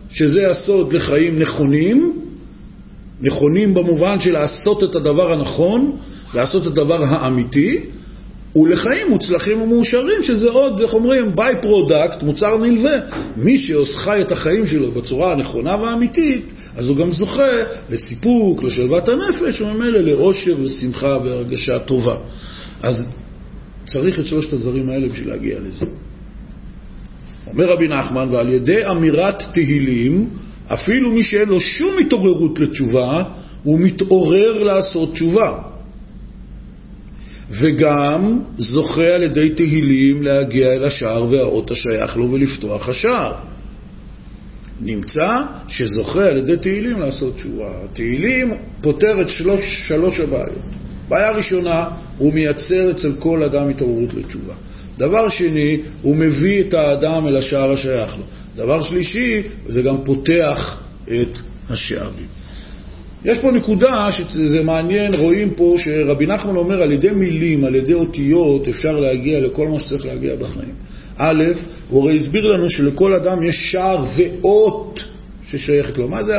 שזה 0.10 0.50
הסוד 0.50 0.94
לחיים 0.94 1.40
נכונים, 1.40 2.20
נכונים 3.22 3.74
במובן 3.74 4.20
של 4.20 4.32
לעשות 4.32 4.84
את 4.84 4.96
הדבר 4.96 5.34
הנכון, 5.34 5.98
לעשות 6.34 6.62
את 6.62 6.68
הדבר 6.68 7.04
האמיתי, 7.04 7.80
ולחיים 8.56 9.10
מוצלחים 9.10 9.62
ומאושרים, 9.62 10.24
שזה 10.24 10.50
עוד, 10.50 10.82
איך 10.82 10.94
אומרים, 10.94 11.36
by-product, 11.36 12.24
מוצר 12.24 12.58
נלווה. 12.58 12.98
מי 13.38 13.58
שחי 13.58 14.22
את 14.22 14.32
החיים 14.32 14.66
שלו 14.66 14.92
בצורה 14.92 15.32
הנכונה 15.32 15.76
והאמיתית, 15.82 16.54
אז 16.76 16.88
הוא 16.88 16.98
גם 16.98 17.12
זוכה 17.12 17.52
לסיפוק, 17.90 18.64
לשלוות 18.64 19.10
הנפש, 19.10 19.62
וממילא 19.62 20.00
לאושר 20.00 20.56
ושמחה 20.64 21.18
והרגשה 21.24 21.80
טובה. 21.80 22.16
אז 22.84 23.08
צריך 23.88 24.20
את 24.20 24.28
שלושת 24.28 24.54
הדברים 24.54 24.90
האלה 24.90 25.08
בשביל 25.08 25.30
להגיע 25.30 25.60
לזה. 25.60 25.86
אומר 27.48 27.70
רבי 27.70 27.88
נחמן, 27.88 28.28
ועל 28.32 28.50
ידי 28.50 28.86
אמירת 28.86 29.44
תהילים, 29.54 30.30
אפילו 30.68 31.12
מי 31.12 31.24
שאין 31.24 31.48
לו 31.48 31.62
שום 31.62 31.98
התעוררות 31.98 32.60
לתשובה, 32.60 33.24
הוא 33.64 33.80
מתעורר 33.80 34.64
לעשות 34.64 35.14
תשובה. 35.14 35.71
וגם 37.52 38.40
זוכה 38.58 39.08
על 39.08 39.24
ידי 39.24 39.50
תהילים 39.50 40.24
להגיע 40.24 40.68
אל 40.68 40.84
השער 40.84 41.28
והאות 41.32 41.72
השייך 41.72 42.18
לו 42.18 42.32
ולפתוח 42.32 42.90
השער. 42.90 43.34
נמצא 44.82 45.38
שזוכה 45.68 46.24
על 46.24 46.38
ידי 46.38 46.58
תהילים 46.58 47.00
לעשות 47.00 47.36
תשובה. 47.36 47.70
תהילים 47.94 48.54
פותר 48.82 49.22
את 49.22 49.30
שלוש, 49.30 49.62
שלוש 49.88 50.20
הבעיות. 50.20 50.72
בעיה 51.10 51.32
ראשונה, 51.32 51.86
הוא 52.18 52.34
מייצר 52.34 52.92
אצל 52.92 53.14
כל 53.20 53.44
אדם 53.44 53.70
התעוררות 53.70 54.14
לתשובה. 54.14 54.54
דבר 54.98 55.30
שני, 55.30 55.78
הוא 56.02 56.16
מביא 56.16 56.62
את 56.62 56.74
האדם 56.74 57.28
אל 57.28 57.36
השער 57.36 57.72
השייך 57.72 58.18
לו. 58.18 58.24
דבר 58.56 58.82
שלישי, 58.82 59.42
זה 59.68 59.82
גם 59.82 59.96
פותח 60.04 60.82
את 61.04 61.40
השערים. 61.70 62.41
יש 63.26 63.40
פה 63.40 63.52
נקודה 63.52 64.08
שזה 64.12 64.64
מעניין, 64.64 65.14
רואים 65.14 65.50
פה 65.50 65.76
שרבי 65.78 66.26
נחמן 66.26 66.56
אומר 66.56 66.82
על 66.82 66.92
ידי 66.92 67.10
מילים, 67.10 67.64
על 67.64 67.76
ידי 67.76 67.94
אותיות, 67.94 68.68
אפשר 68.68 68.96
להגיע 68.96 69.40
לכל 69.40 69.68
מה 69.68 69.80
שצריך 69.80 70.06
להגיע 70.06 70.36
בחיים. 70.36 70.74
א', 71.18 71.44
הוא 71.90 72.02
הרי 72.04 72.18
הסביר 72.18 72.48
לנו 72.48 72.70
שלכל 72.70 73.14
אדם 73.14 73.44
יש 73.44 73.56
שער 73.72 74.06
ואות 74.16 75.00
ששייכת 75.48 75.98
לו. 75.98 76.08
מה 76.08 76.24
זה 76.24 76.36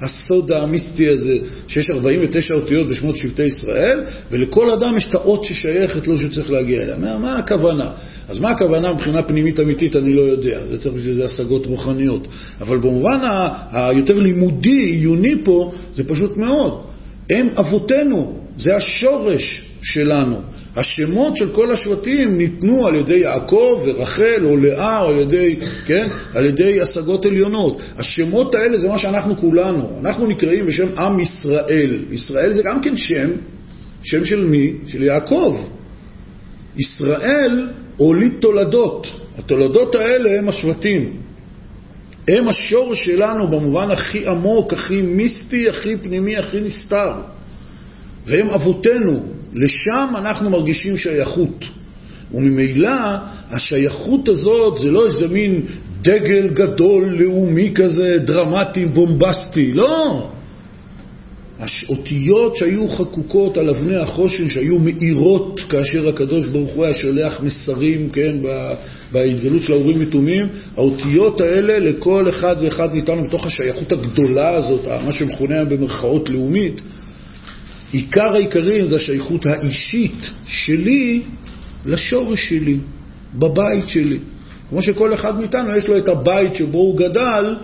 הסוד 0.00 0.52
המיסטי 0.52 1.08
הזה, 1.08 1.36
שיש 1.68 1.90
49 1.90 2.54
אותיות 2.54 2.88
בשמות 2.88 3.16
שבטי 3.16 3.42
ישראל, 3.42 4.00
ולכל 4.30 4.70
אדם 4.70 4.96
יש 4.96 5.06
את 5.06 5.14
האות 5.14 5.44
ששייכת 5.44 6.06
לו 6.06 6.18
שצריך 6.18 6.50
להגיע 6.50 6.82
אליה. 6.82 6.96
מה, 6.96 7.18
מה 7.18 7.38
הכוונה? 7.38 7.90
אז 8.28 8.40
מה 8.40 8.50
הכוונה 8.50 8.92
מבחינה 8.92 9.22
פנימית 9.22 9.60
אמיתית 9.60 9.96
אני 9.96 10.14
לא 10.14 10.22
יודע, 10.22 10.66
זה 10.66 10.78
צריך 10.78 10.94
בשביל 10.94 11.14
זה 11.14 11.24
השגות 11.24 11.66
רוחניות. 11.66 12.28
אבל 12.60 12.78
במובן 12.78 13.18
היותר 13.72 14.18
לימודי, 14.18 14.84
עיוני 14.84 15.34
פה, 15.44 15.72
זה 15.94 16.04
פשוט 16.04 16.36
מאוד. 16.36 16.82
הם 17.30 17.48
אבותינו, 17.56 18.38
זה 18.58 18.76
השורש 18.76 19.62
שלנו. 19.82 20.36
השמות 20.76 21.36
של 21.36 21.52
כל 21.52 21.72
השבטים 21.72 22.38
ניתנו 22.38 22.86
על 22.86 22.94
ידי 22.94 23.16
יעקב 23.16 23.82
ורחל 23.84 24.44
או 24.44 24.56
לאה 24.56 25.02
או 25.02 25.08
על 25.08 25.18
ידי, 25.18 25.56
כן, 25.86 26.08
על 26.34 26.46
ידי 26.46 26.80
השגות 26.80 27.26
עליונות. 27.26 27.82
השמות 27.98 28.54
האלה 28.54 28.78
זה 28.78 28.88
מה 28.88 28.98
שאנחנו 28.98 29.36
כולנו. 29.36 29.98
אנחנו 30.00 30.26
נקראים 30.26 30.66
בשם 30.66 30.98
עם 30.98 31.20
ישראל. 31.20 32.04
ישראל 32.10 32.52
זה 32.52 32.62
גם 32.62 32.82
כן 32.82 32.96
שם, 32.96 33.30
שם 34.02 34.24
של 34.24 34.44
מי? 34.44 34.72
של 34.86 35.02
יעקב. 35.02 35.56
ישראל 36.76 37.68
הוליד 37.96 38.32
תולדות. 38.40 39.06
התולדות 39.38 39.94
האלה 39.94 40.38
הם 40.38 40.48
השבטים. 40.48 41.12
הם 42.28 42.48
השור 42.48 42.94
שלנו 42.94 43.48
במובן 43.48 43.90
הכי 43.90 44.26
עמוק, 44.26 44.72
הכי 44.72 45.02
מיסטי, 45.02 45.68
הכי 45.68 45.96
פנימי, 45.96 46.36
הכי 46.36 46.60
נסתר. 46.60 47.12
והם 48.26 48.50
אבותינו, 48.50 49.22
לשם 49.54 50.14
אנחנו 50.16 50.50
מרגישים 50.50 50.96
שייכות. 50.96 51.64
וממילא 52.34 53.16
השייכות 53.50 54.28
הזאת 54.28 54.78
זה 54.78 54.90
לא 54.90 55.06
איזה 55.06 55.28
מין 55.28 55.60
דגל 56.02 56.48
גדול, 56.48 57.14
לאומי 57.18 57.72
כזה, 57.74 58.18
דרמטי, 58.24 58.86
בומבסטי, 58.86 59.72
לא. 59.72 60.28
אותיות 61.88 62.56
שהיו 62.56 62.88
חקוקות 62.88 63.58
על 63.58 63.70
אבני 63.70 63.96
החושן, 63.96 64.50
שהיו 64.50 64.78
מאירות 64.78 65.60
כאשר 65.68 66.08
הקדוש 66.08 66.46
ברוך 66.46 66.72
הוא 66.72 66.84
היה 66.84 66.94
שולח 66.94 67.40
מסרים, 67.40 68.10
כן, 68.10 68.36
בהתגלות 69.12 69.62
של 69.62 69.72
האורים 69.72 69.96
ותומים, 70.00 70.46
האותיות 70.76 71.40
האלה 71.40 71.78
לכל 71.78 72.28
אחד 72.28 72.56
ואחד 72.60 72.94
מאיתנו, 72.94 73.24
בתוך 73.24 73.46
השייכות 73.46 73.92
הגדולה 73.92 74.56
הזאת, 74.56 74.86
מה 75.06 75.12
שמכונה 75.12 75.64
במרכאות 75.64 76.30
לאומית, 76.30 76.80
עיקר 77.92 78.34
העיקרים 78.34 78.86
זה 78.86 78.96
השייכות 78.96 79.46
האישית 79.46 80.30
שלי 80.46 81.22
לשורש 81.86 82.48
שלי, 82.48 82.78
בבית 83.34 83.88
שלי. 83.88 84.18
כמו 84.68 84.82
שכל 84.82 85.14
אחד 85.14 85.38
מאיתנו 85.38 85.76
יש 85.76 85.86
לו 85.88 85.98
את 85.98 86.08
הבית 86.08 86.54
שבו 86.54 86.78
הוא 86.78 86.96
גדל, 86.96 87.56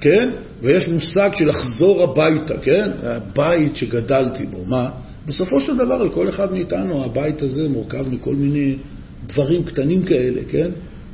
כן? 0.00 0.28
ויש 0.62 0.88
מושג 0.88 1.30
של 1.34 1.48
לחזור 1.48 2.02
הביתה, 2.02 2.58
כן? 2.58 2.90
הבית 3.02 3.76
שגדלתי 3.76 4.46
בו. 4.46 4.64
מה? 4.66 4.90
בסופו 5.26 5.60
של 5.60 5.76
דבר, 5.76 6.02
לכל 6.02 6.28
אחד 6.28 6.52
מאיתנו 6.52 7.04
הבית 7.04 7.42
הזה 7.42 7.68
מורכב 7.68 8.08
מכל 8.08 8.34
מיני 8.34 8.74
דברים 9.26 9.64
קטנים 9.64 10.02
כאלה, 10.02 10.40
כן? 10.48 10.70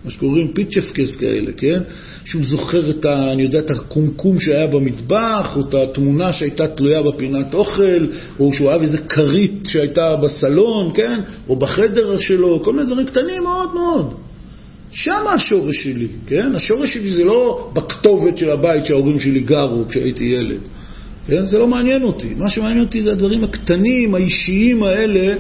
מה 0.07 0.13
שקוראים 0.13 0.53
פיצ'פקס 0.53 1.17
כאלה, 1.17 1.53
כן? 1.57 1.81
שהוא 2.25 2.43
זוכר 2.49 2.91
את 2.91 3.05
ה... 3.05 3.33
אני 3.33 3.43
יודע, 3.43 3.59
את 3.59 3.71
הקומקום 3.71 4.41
שהיה 4.41 4.67
במטבח, 4.67 5.57
או 5.57 5.61
את 5.69 5.75
התמונה 5.75 6.33
שהייתה 6.33 6.69
תלויה 6.69 7.03
בפינת 7.03 7.55
אוכל, 7.55 8.07
או 8.41 8.53
שהוא 8.53 8.71
אהב 8.71 8.81
איזה 8.81 8.99
כרית 8.99 9.53
שהייתה 9.69 10.17
בסלון, 10.17 10.91
כן? 10.95 11.21
או 11.49 11.57
בחדר 11.57 12.19
שלו, 12.19 12.63
כל 12.65 12.73
מיני 12.73 12.87
דברים 12.87 13.07
קטנים 13.07 13.43
מאוד 13.43 13.75
מאוד. 13.75 14.15
שם 14.91 15.25
השורש 15.35 15.77
שלי, 15.83 16.09
כן? 16.27 16.55
השורש 16.55 16.95
שלי 16.95 17.15
זה 17.15 17.25
לא 17.25 17.71
בכתובת 17.75 18.37
של 18.37 18.51
הבית 18.51 18.87
שההורים 18.87 19.21
שלי 19.21 19.41
גרו 19.41 19.85
כשהייתי 19.89 20.25
ילד. 20.25 20.61
כן? 21.27 21.47
זה 21.47 21.59
לא 21.59 21.69
מעניין 21.69 22.03
אותי. 22.03 22.35
מה 22.35 22.51
שמעניין 22.51 22.81
אותי 22.81 23.03
זה 23.03 23.13
הדברים 23.13 23.45
הקטנים, 23.45 24.15
האישיים 24.15 24.83
האלה, 24.83 25.35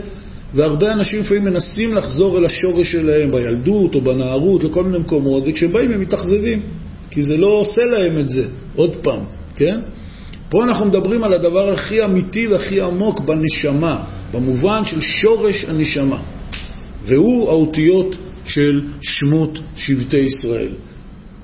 והרבה 0.57 0.92
אנשים 0.92 1.20
לפעמים 1.20 1.44
מנסים 1.44 1.94
לחזור 1.94 2.38
אל 2.38 2.44
השורש 2.44 2.92
שלהם 2.92 3.30
בילדות 3.30 3.94
או 3.94 4.00
בנערות, 4.00 4.64
לכל 4.64 4.84
מיני 4.84 4.98
מקומות, 4.98 5.44
וכשהם 5.46 5.72
באים 5.72 5.92
הם 5.92 6.00
מתאכזבים, 6.00 6.61
כי 7.11 7.22
זה 7.22 7.36
לא 7.36 7.46
עושה 7.46 7.84
להם 7.84 8.18
את 8.18 8.28
זה, 8.28 8.44
עוד 8.76 8.96
פעם, 9.02 9.20
כן? 9.57 9.80
פה 10.48 10.64
אנחנו 10.64 10.86
מדברים 10.86 11.24
על 11.24 11.32
הדבר 11.32 11.72
הכי 11.72 12.04
אמיתי 12.04 12.48
והכי 12.48 12.80
עמוק 12.80 13.20
בנשמה, 13.20 14.04
במובן 14.32 14.84
של 14.84 15.00
שורש 15.00 15.64
הנשמה, 15.64 16.22
והוא 17.07 17.48
האותיות 17.48 18.16
של 18.44 18.82
שמות 19.02 19.59
שבטי 19.76 20.16
ישראל. 20.16 20.72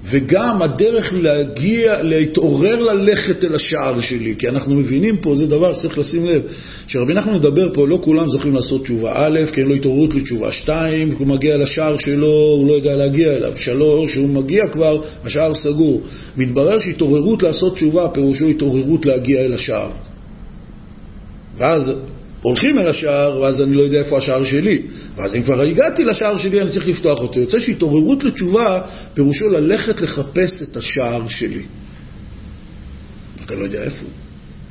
וגם 0.04 0.62
הדרך 0.62 1.12
להגיע, 1.14 2.02
להתעורר 2.02 2.82
ללכת 2.82 3.44
אל 3.44 3.54
השער 3.54 4.00
שלי, 4.00 4.34
כי 4.38 4.48
אנחנו 4.48 4.74
מבינים 4.74 5.16
פה, 5.16 5.34
זה 5.36 5.46
דבר 5.46 5.74
שצריך 5.74 5.98
לשים 5.98 6.26
לב, 6.26 6.42
שרבי 6.86 7.14
נחמן 7.14 7.34
מדבר 7.34 7.74
פה, 7.74 7.88
לא 7.88 7.98
כולם 8.02 8.28
זוכים 8.28 8.54
לעשות 8.54 8.84
תשובה 8.84 9.12
א', 9.14 9.40
כי 9.52 9.60
אין 9.60 9.68
לו 9.68 9.74
התעוררות 9.74 10.14
לתשובה 10.14 10.52
שתיים, 10.52 11.14
הוא 11.18 11.26
מגיע 11.26 11.56
לשער 11.56 11.96
שלו, 11.98 12.28
הוא 12.28 12.68
לא 12.68 12.72
יודע 12.72 12.96
להגיע 12.96 13.36
אליו, 13.36 13.52
שלוש, 13.56 14.16
הוא 14.16 14.28
מגיע 14.28 14.62
כבר, 14.72 15.00
השער 15.24 15.54
סגור. 15.54 16.02
מתברר 16.36 16.78
שהתעוררות 16.78 17.42
לעשות 17.42 17.74
תשובה, 17.74 18.08
פירושו 18.08 18.48
התעוררות 18.48 19.06
להגיע 19.06 19.40
אל 19.40 19.52
השער. 19.52 19.90
ואז 21.56 21.92
הולכים 22.42 22.78
אל 22.82 22.88
השער, 22.88 23.40
ואז 23.40 23.62
אני 23.62 23.74
לא 23.74 23.82
יודע 23.82 23.98
איפה 23.98 24.18
השער 24.18 24.44
שלי. 24.44 24.82
ואז 25.14 25.34
אם 25.34 25.42
כבר 25.42 25.60
הגעתי 25.60 26.04
לשער 26.04 26.36
שלי, 26.36 26.60
אני 26.60 26.70
צריך 26.70 26.88
לפתוח 26.88 27.20
אותו. 27.20 27.40
יוצא 27.40 27.58
שהתעוררות 27.58 28.24
לתשובה, 28.24 28.80
פירושו 29.14 29.48
ללכת 29.48 30.00
לחפש 30.00 30.62
את 30.62 30.76
השער 30.76 31.28
שלי. 31.28 31.62
רק 33.42 33.52
אני 33.52 33.60
לא 33.60 33.64
יודע 33.64 33.82
איפה 33.82 34.02
הוא. 34.02 34.10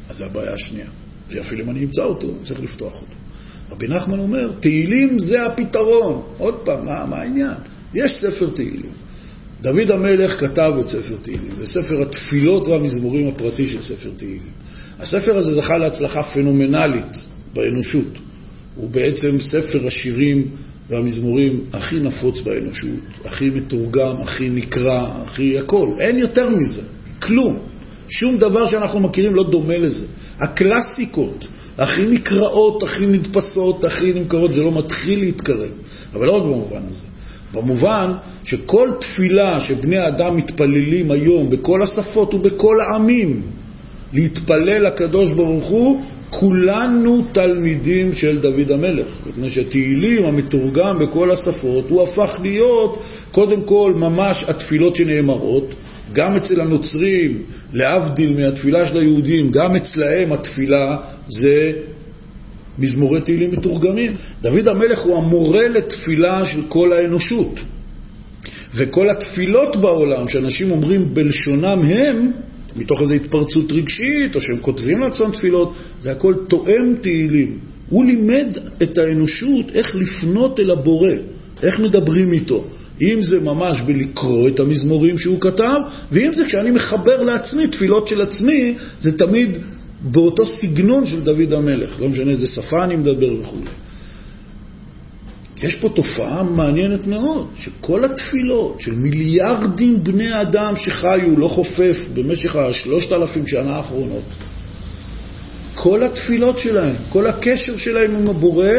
אז 0.10 0.18
זו 0.18 0.26
הבעיה 0.26 0.54
השנייה. 0.54 0.88
ואפילו 1.30 1.64
אם 1.64 1.70
אני 1.70 1.80
אמצא 1.80 2.04
אותו, 2.04 2.28
אני 2.28 2.46
צריך 2.46 2.60
לפתוח 2.60 2.94
אותו. 2.94 3.16
רבי 3.72 3.88
נחמן 3.88 4.20
אומר, 4.20 4.52
תהילים 4.60 5.20
זה 5.20 5.46
הפתרון. 5.46 6.22
עוד 6.38 6.56
פעם, 6.66 6.86
מה, 6.86 7.06
מה 7.06 7.18
העניין? 7.18 7.54
יש 7.94 8.12
ספר 8.22 8.50
תהילים. 8.50 8.92
דוד 9.62 9.92
המלך 9.92 10.40
כתב 10.40 10.72
את 10.82 10.88
ספר 10.88 11.16
תהילים. 11.22 11.56
זה 11.56 11.66
ספר 11.66 12.02
התפילות 12.02 12.68
והמזמורים 12.68 13.28
הפרטי 13.28 13.66
של 13.68 13.82
ספר 13.82 14.10
תהילים. 14.18 14.52
הספר 15.00 15.38
הזה 15.38 15.56
זכה 15.56 15.78
להצלחה 15.78 16.24
פנומנלית 16.24 17.26
באנושות. 17.54 18.18
הוא 18.76 18.90
בעצם 18.90 19.40
ספר 19.40 19.88
השירים 19.88 20.48
והמזמורים 20.90 21.60
הכי 21.74 21.96
נפוץ 21.96 22.42
באנושות, 22.42 23.00
הכי 23.26 23.50
מתורגם, 23.50 24.22
הכי 24.22 24.50
נקרא, 24.50 25.08
הכי 25.24 25.60
הכל. 25.60 25.90
אין 26.00 26.18
יותר 26.18 26.50
מזה, 26.50 26.82
כלום. 27.22 27.60
שום 28.10 28.38
דבר 28.38 28.68
שאנחנו 28.68 29.00
מכירים 29.00 29.36
לא 29.36 29.50
דומה 29.52 29.78
לזה. 29.78 30.06
הקלאסיקות, 30.40 31.48
הכי 31.78 32.02
נקראות, 32.02 32.84
הכי 32.84 33.06
נדפסות, 33.06 33.86
הכי 33.86 34.14
נמכרות, 34.14 34.54
זה 34.54 34.64
לא 34.64 34.72
מתחיל 34.72 35.20
להתקרב. 35.20 35.70
אבל 36.14 36.26
לא 36.26 36.32
רק 36.32 36.44
במובן 36.44 36.82
הזה. 36.90 37.06
במובן 37.54 38.12
שכל 38.44 38.90
תפילה 39.00 39.60
שבני 39.60 39.98
אדם 40.08 40.38
מתפללים 40.38 41.12
היום 41.12 41.50
בכל 41.50 41.84
השפות 41.84 42.34
ובכל 42.34 42.76
העמים 42.82 43.42
להתפלל 44.14 44.88
לקדוש 44.88 45.32
ברוך 45.32 45.66
הוא, 45.66 46.02
כולנו 46.32 47.26
תלמידים 47.32 48.14
של 48.14 48.40
דוד 48.42 48.72
המלך, 48.72 49.08
מפני 49.30 49.50
שתהילים 49.50 50.26
המתורגם 50.26 50.96
בכל 51.00 51.32
השפות, 51.32 51.90
הוא 51.90 52.04
הפך 52.04 52.40
להיות 52.42 53.04
קודם 53.32 53.62
כל 53.62 53.94
ממש 53.96 54.46
התפילות 54.48 54.96
שנאמרות, 54.96 55.74
גם 56.14 56.38
אצל 56.38 56.62
הנוצרים, 56.62 57.42
להבדיל 57.74 58.40
מהתפילה 58.40 58.86
של 58.86 58.98
היהודים, 59.00 59.52
גם 59.52 59.76
אצלהם 59.76 60.34
התפילה 60.34 60.98
זה 61.28 61.72
מזמורי 62.80 63.22
תהילים 63.22 63.52
מתורגמים. 63.52 64.12
דוד 64.42 64.68
המלך 64.68 65.00
הוא 65.00 65.18
המורה 65.18 65.68
לתפילה 65.68 66.46
של 66.46 66.62
כל 66.68 66.94
האנושות. 66.94 67.60
וכל 68.76 69.10
התפילות 69.10 69.76
בעולם 69.76 70.30
שאנשים 70.30 70.72
אומרים 70.72 71.14
בלשונם 71.14 71.80
הם, 71.86 72.32
מתוך 72.76 73.02
איזו 73.02 73.14
התפרצות 73.14 73.72
רגשית, 73.72 74.36
או 74.36 74.42
שהם 74.42 74.58
כותבים 74.58 75.00
לעצמם 75.00 75.32
תפילות, 75.32 75.74
זה 76.02 76.12
הכל 76.12 76.36
תואם 76.48 76.96
תהילים. 77.02 77.58
הוא 77.90 78.06
לימד 78.06 78.58
את 78.84 78.98
האנושות 78.98 79.66
איך 79.74 79.96
לפנות 79.96 80.60
אל 80.60 80.72
הבורא, 80.72 81.12
איך 81.64 81.80
מדברים 81.80 82.34
איתו. 82.34 82.66
אם 83.02 83.20
זה 83.22 83.40
ממש 83.40 83.82
בלקרוא 83.82 84.50
את 84.50 84.60
המזמורים 84.60 85.18
שהוא 85.18 85.42
כתב, 85.42 85.76
ואם 86.12 86.34
זה 86.34 86.46
כשאני 86.46 86.72
מחבר 86.72 87.24
לעצמי, 87.24 87.68
תפילות 87.68 88.08
של 88.08 88.22
עצמי, 88.22 88.76
זה 89.00 89.18
תמיד 89.18 89.58
באותו 90.02 90.46
סגנון 90.46 91.06
של 91.06 91.20
דוד 91.20 91.54
המלך. 91.54 92.00
לא 92.00 92.10
משנה 92.10 92.32
איזה 92.32 92.48
שפה 92.48 92.84
אני 92.84 92.96
מדבר 92.96 93.34
וכו'. 93.42 93.58
יש 95.64 95.76
פה 95.76 95.90
תופעה 95.90 96.44
מעניינת 96.44 97.08
מאוד, 97.08 97.48
שכל 97.56 98.06
התפילות 98.06 98.82
של 98.82 98.92
מיליארדים 98.92 100.04
בני 100.04 100.42
אדם 100.42 100.74
שחיו, 100.76 101.40
לא 101.40 101.48
חופף, 101.48 101.98
במשך 102.14 102.56
השלושת 102.56 103.12
אלפים 103.12 103.48
שנה 103.48 103.76
האחרונות, 103.76 104.24
כל 105.76 106.04
התפילות 106.04 106.60
שלהם, 106.60 106.96
כל 107.10 107.28
הקשר 107.28 107.78
שלהם 107.78 108.16
עם 108.16 108.30
הבורא, 108.30 108.70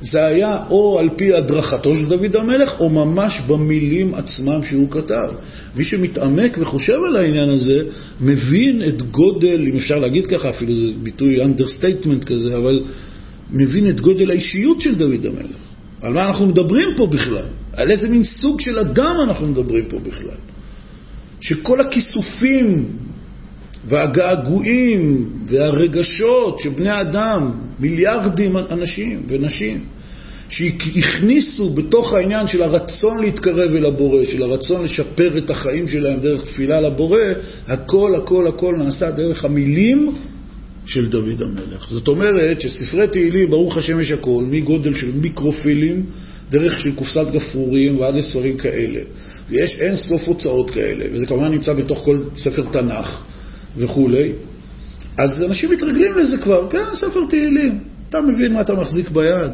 זה 0.00 0.26
היה 0.26 0.58
או 0.70 0.98
על 0.98 1.08
פי 1.16 1.34
הדרכתו 1.34 1.94
של 1.94 2.06
דוד 2.06 2.36
המלך, 2.36 2.80
או 2.80 2.88
ממש 2.88 3.40
במילים 3.48 4.14
עצמם 4.14 4.64
שהוא 4.64 4.90
כתב. 4.90 5.28
מי 5.76 5.84
שמתעמק 5.84 6.58
וחושב 6.60 6.98
על 7.08 7.16
העניין 7.16 7.50
הזה, 7.50 7.82
מבין 8.20 8.82
את 8.88 9.02
גודל, 9.02 9.66
אם 9.66 9.76
אפשר 9.76 9.98
להגיד 9.98 10.26
ככה, 10.26 10.48
אפילו 10.48 10.74
זה 10.74 10.86
ביטוי 11.02 11.42
understatement 11.42 12.24
כזה, 12.26 12.56
אבל 12.56 12.80
מבין 13.50 13.90
את 13.90 14.00
גודל 14.00 14.30
האישיות 14.30 14.80
של 14.80 14.94
דוד 14.94 15.26
המלך. 15.26 15.67
על 16.02 16.12
מה 16.12 16.26
אנחנו 16.26 16.46
מדברים 16.46 16.88
פה 16.96 17.06
בכלל? 17.06 17.44
על 17.72 17.90
איזה 17.90 18.08
מין 18.08 18.22
סוג 18.22 18.60
של 18.60 18.78
אדם 18.78 19.16
אנחנו 19.28 19.46
מדברים 19.46 19.84
פה 19.84 19.98
בכלל? 19.98 20.38
שכל 21.40 21.80
הכיסופים 21.80 22.86
והגעגועים 23.88 25.30
והרגשות 25.48 26.60
שבני 26.60 27.00
אדם, 27.00 27.50
מיליארדים 27.80 28.56
אנשים 28.56 29.22
ונשים, 29.28 29.84
שהכניסו 30.48 31.70
בתוך 31.70 32.12
העניין 32.12 32.46
של 32.46 32.62
הרצון 32.62 33.20
להתקרב 33.20 33.74
אל 33.74 33.86
הבורא, 33.86 34.24
של 34.24 34.42
הרצון 34.42 34.82
לשפר 34.82 35.38
את 35.38 35.50
החיים 35.50 35.88
שלהם 35.88 36.20
דרך 36.20 36.44
תפילה 36.44 36.80
לבורא, 36.80 37.20
הכל 37.68 38.14
הכל 38.16 38.48
הכל 38.48 38.74
נעשה 38.84 39.10
דרך 39.10 39.44
המילים 39.44 40.14
של 40.88 41.08
דוד 41.08 41.42
המלך. 41.42 41.86
זאת 41.90 42.08
אומרת 42.08 42.60
שספרי 42.60 43.08
תהילים, 43.08 43.50
ברוך 43.50 43.76
השם 43.76 44.00
יש 44.00 44.10
הכל, 44.10 44.44
מגודל 44.50 44.94
של 44.94 45.12
מיקרופילים, 45.14 46.06
דרך 46.50 46.80
של 46.80 46.94
קופסת 46.94 47.26
גפרורים 47.32 48.00
ועד 48.00 48.14
לספרים 48.14 48.56
כאלה. 48.56 49.00
ויש 49.48 49.80
אין 49.80 49.96
סוף 49.96 50.28
הוצאות 50.28 50.70
כאלה, 50.70 51.04
וזה 51.12 51.26
כמובן 51.26 51.52
נמצא 51.52 51.72
בתוך 51.72 51.98
כל 51.98 52.18
ספר 52.36 52.62
תנ"ך 52.72 53.22
וכולי. 53.76 54.32
אז 55.18 55.42
אנשים 55.42 55.70
מתרגלים 55.70 56.14
לזה 56.14 56.38
כבר, 56.38 56.70
כן, 56.70 56.84
ספר 56.94 57.20
תהילים. 57.30 57.78
אתה 58.08 58.20
מבין 58.20 58.52
מה 58.52 58.60
אתה 58.60 58.72
מחזיק 58.72 59.10
ביד. 59.10 59.52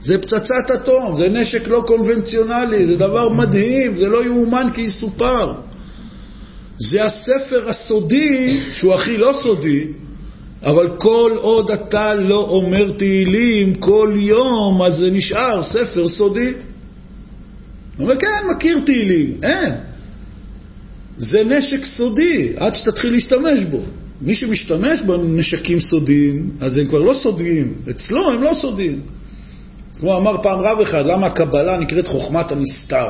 זה 0.00 0.18
פצצת 0.18 0.70
אטום, 0.74 1.16
זה 1.18 1.28
נשק 1.28 1.68
לא 1.68 1.84
קונבנציונלי, 1.86 2.86
זה 2.86 2.96
דבר 2.96 3.28
מדהים, 3.28 3.96
זה 3.96 4.08
לא 4.08 4.24
יאומן 4.24 4.68
כי 4.74 4.80
יסופר. 4.80 5.52
זה 6.78 7.04
הספר 7.04 7.68
הסודי, 7.68 8.60
שהוא 8.72 8.94
הכי 8.94 9.16
לא 9.16 9.32
סודי, 9.42 9.86
אבל 10.62 10.88
כל 10.98 11.32
עוד 11.36 11.70
אתה 11.70 12.14
לא 12.14 12.46
אומר 12.50 12.92
תהילים 12.92 13.74
כל 13.74 14.12
יום, 14.16 14.82
אז 14.82 14.94
זה 14.94 15.10
נשאר 15.10 15.62
ספר 15.62 16.08
סודי. 16.08 16.52
הוא 17.96 18.04
אומר, 18.04 18.16
כן, 18.20 18.46
מכיר 18.56 18.78
תהילים. 18.86 19.40
אין. 19.42 19.74
זה 21.16 21.38
נשק 21.44 21.84
סודי, 21.84 22.52
עד 22.56 22.74
שתתחיל 22.74 23.12
להשתמש 23.12 23.60
בו. 23.70 23.80
מי 24.22 24.34
שמשתמש 24.34 25.02
בנשקים 25.02 25.80
סודיים, 25.80 26.50
אז 26.60 26.78
הם 26.78 26.86
כבר 26.88 27.02
לא 27.02 27.12
סודיים. 27.12 27.74
אצלו 27.90 28.30
הם 28.30 28.42
לא 28.42 28.54
סודיים. 28.54 29.00
כמו 29.98 30.18
אמר 30.18 30.42
פעם 30.42 30.60
רב 30.60 30.80
אחד, 30.80 31.06
למה 31.06 31.26
הקבלה 31.26 31.78
נקראת 31.80 32.08
חוכמת 32.08 32.52
הנסתר? 32.52 33.06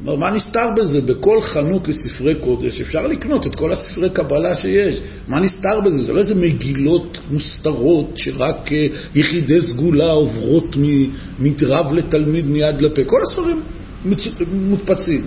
אומר, 0.00 0.16
מה 0.16 0.30
נסתר 0.30 0.68
בזה? 0.76 1.00
בכל 1.00 1.40
חנות 1.40 1.88
לספרי 1.88 2.34
קודש 2.34 2.80
אפשר 2.80 3.06
לקנות 3.06 3.46
את 3.46 3.54
כל 3.54 3.72
הספרי 3.72 4.10
קבלה 4.10 4.54
שיש. 4.54 5.00
מה 5.28 5.40
נסתר 5.40 5.80
בזה? 5.80 6.02
זה 6.02 6.12
לא 6.12 6.18
איזה 6.18 6.34
מגילות 6.34 7.18
מוסתרות 7.30 8.10
שרק 8.16 8.72
אה, 8.72 8.86
יחידי 9.14 9.60
סגולה 9.60 10.10
עוברות 10.10 10.76
מרב 11.38 11.92
לתלמיד 11.92 12.46
מיד 12.46 12.80
לפה. 12.80 13.04
כל 13.04 13.20
הספרים 13.22 13.60
מודפסים. 14.52 15.26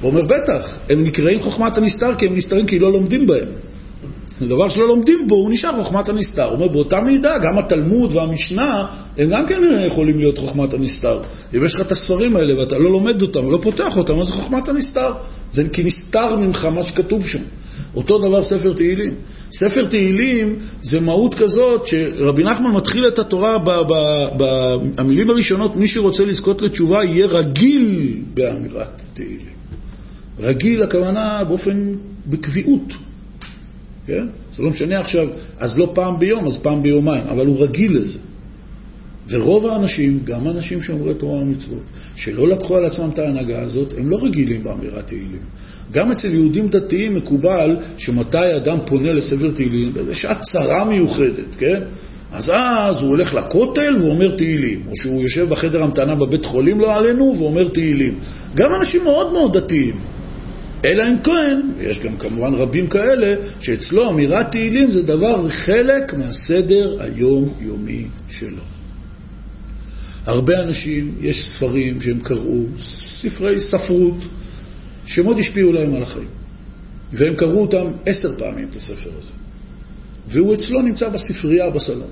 הוא 0.00 0.10
אומר, 0.10 0.20
בטח, 0.26 0.78
הם 0.90 1.04
נקראים 1.04 1.40
חוכמת 1.40 1.76
הנסתר 1.76 2.14
כי 2.14 2.26
הם 2.26 2.36
נסתרים 2.36 2.66
כי 2.66 2.78
לא 2.78 2.92
לומדים 2.92 3.26
בהם. 3.26 3.48
דבר 4.42 4.68
שלא 4.68 4.88
לומדים 4.88 5.28
בו, 5.28 5.34
הוא 5.34 5.50
נשאר 5.50 5.84
חוכמת 5.84 6.08
הנסתר. 6.08 6.44
הוא 6.44 6.54
אומר, 6.54 6.68
באותה 6.68 7.00
מידה, 7.00 7.38
גם 7.38 7.58
התלמוד 7.58 8.16
והמשנה, 8.16 8.86
הם 9.18 9.30
גם 9.30 9.46
כן 9.46 9.62
יכולים 9.86 10.18
להיות 10.18 10.38
חוכמת 10.38 10.74
הנסתר. 10.74 11.20
אם 11.56 11.64
יש 11.64 11.74
לך 11.74 11.80
את 11.80 11.92
הספרים 11.92 12.36
האלה 12.36 12.60
ואתה 12.60 12.78
לא 12.78 12.92
לומד 12.92 13.22
אותם 13.22 13.46
ולא 13.46 13.58
פותח 13.62 13.96
אותם, 13.96 14.20
אז 14.20 14.26
זה 14.26 14.32
חוכמת 14.32 14.68
הנסתר. 14.68 15.12
זה 15.52 15.62
כי 15.72 15.84
נסתר 15.84 16.36
ממך 16.36 16.64
מה 16.64 16.82
שכתוב 16.82 17.26
שם. 17.26 17.42
אותו 17.96 18.18
דבר 18.18 18.42
ספר 18.42 18.72
תהילים. 18.72 19.14
ספר 19.52 19.86
תהילים 19.88 20.58
זה 20.82 21.00
מהות 21.00 21.34
כזאת 21.34 21.86
שרבי 21.86 22.44
נחמן 22.44 22.70
מתחיל 22.74 23.08
את 23.08 23.18
התורה 23.18 23.52
במילים 24.96 25.30
הראשונות, 25.30 25.76
מי 25.76 25.86
שרוצה 25.86 26.24
לזכות 26.24 26.62
לתשובה 26.62 27.04
יהיה 27.04 27.26
רגיל 27.26 28.16
באמירת 28.34 29.02
תהילים. 29.14 29.54
רגיל 30.38 30.82
הכוונה 30.82 31.44
באופן, 31.48 31.92
בקביעות. 32.26 32.92
כן? 34.06 34.26
זה 34.56 34.62
לא 34.62 34.70
משנה 34.70 35.00
עכשיו, 35.00 35.26
אז 35.58 35.78
לא 35.78 35.90
פעם 35.94 36.18
ביום, 36.18 36.46
אז 36.46 36.58
פעם 36.58 36.82
ביומיים, 36.82 37.24
אבל 37.26 37.46
הוא 37.46 37.62
רגיל 37.64 37.96
לזה. 37.96 38.18
ורוב 39.28 39.66
האנשים, 39.66 40.20
גם 40.24 40.46
האנשים 40.46 40.82
שומרי 40.82 41.14
תורה 41.14 41.42
ומצוות, 41.42 41.82
שלא 42.16 42.48
לקחו 42.48 42.76
על 42.76 42.84
עצמם 42.84 43.10
את 43.12 43.18
ההנהגה 43.18 43.62
הזאת, 43.62 43.94
הם 43.98 44.10
לא 44.10 44.18
רגילים 44.22 44.64
באמירת 44.64 45.06
תהילים. 45.06 45.42
גם 45.92 46.12
אצל 46.12 46.34
יהודים 46.34 46.68
דתיים 46.68 47.14
מקובל 47.14 47.76
שמתי 47.96 48.56
אדם 48.62 48.78
פונה 48.86 49.12
לספר 49.12 49.50
תהילים, 49.50 49.92
באיזו 49.92 50.14
שעת 50.14 50.40
צרה 50.40 50.84
מיוחדת, 50.84 51.56
כן? 51.58 51.80
אז 52.32 52.50
אז 52.54 53.00
הוא 53.00 53.08
הולך 53.08 53.34
לכותל 53.34 53.96
ואומר 54.02 54.36
תהילים, 54.36 54.82
או 54.88 54.96
שהוא 54.96 55.22
יושב 55.22 55.48
בחדר 55.48 55.82
המתנה 55.82 56.14
בבית 56.14 56.44
חולים, 56.44 56.80
לא 56.80 56.94
עלינו, 56.94 57.34
ואומר 57.38 57.68
תהילים. 57.68 58.14
גם 58.54 58.74
אנשים 58.74 59.04
מאוד 59.04 59.32
מאוד 59.32 59.56
דתיים. 59.56 59.94
אלא 60.84 61.08
אם 61.08 61.18
כן, 61.18 61.60
ויש 61.76 61.98
גם 61.98 62.16
כמובן 62.16 62.54
רבים 62.54 62.86
כאלה, 62.86 63.34
שאצלו 63.60 64.10
אמירת 64.10 64.50
תהילים 64.50 64.90
זה 64.90 65.02
דבר, 65.02 65.42
זה 65.42 65.50
חלק 65.50 66.14
מהסדר 66.14 66.96
היום-יומי 67.00 68.06
שלו. 68.28 68.62
הרבה 70.26 70.54
אנשים, 70.62 71.14
יש 71.20 71.46
ספרים 71.46 72.00
שהם 72.00 72.20
קראו, 72.20 72.62
ספרי 73.20 73.60
ספרות, 73.60 74.16
שמאוד 75.06 75.38
השפיעו 75.38 75.72
להם 75.72 75.94
על 75.94 76.02
החיים. 76.02 76.28
והם 77.12 77.34
קראו 77.34 77.60
אותם 77.62 77.86
עשר 78.06 78.38
פעמים, 78.38 78.68
את 78.70 78.76
הספר 78.76 79.10
הזה. 79.18 79.32
והוא 80.28 80.54
אצלו 80.54 80.82
נמצא 80.82 81.08
בספרייה 81.08 81.70
בסלון. 81.70 82.10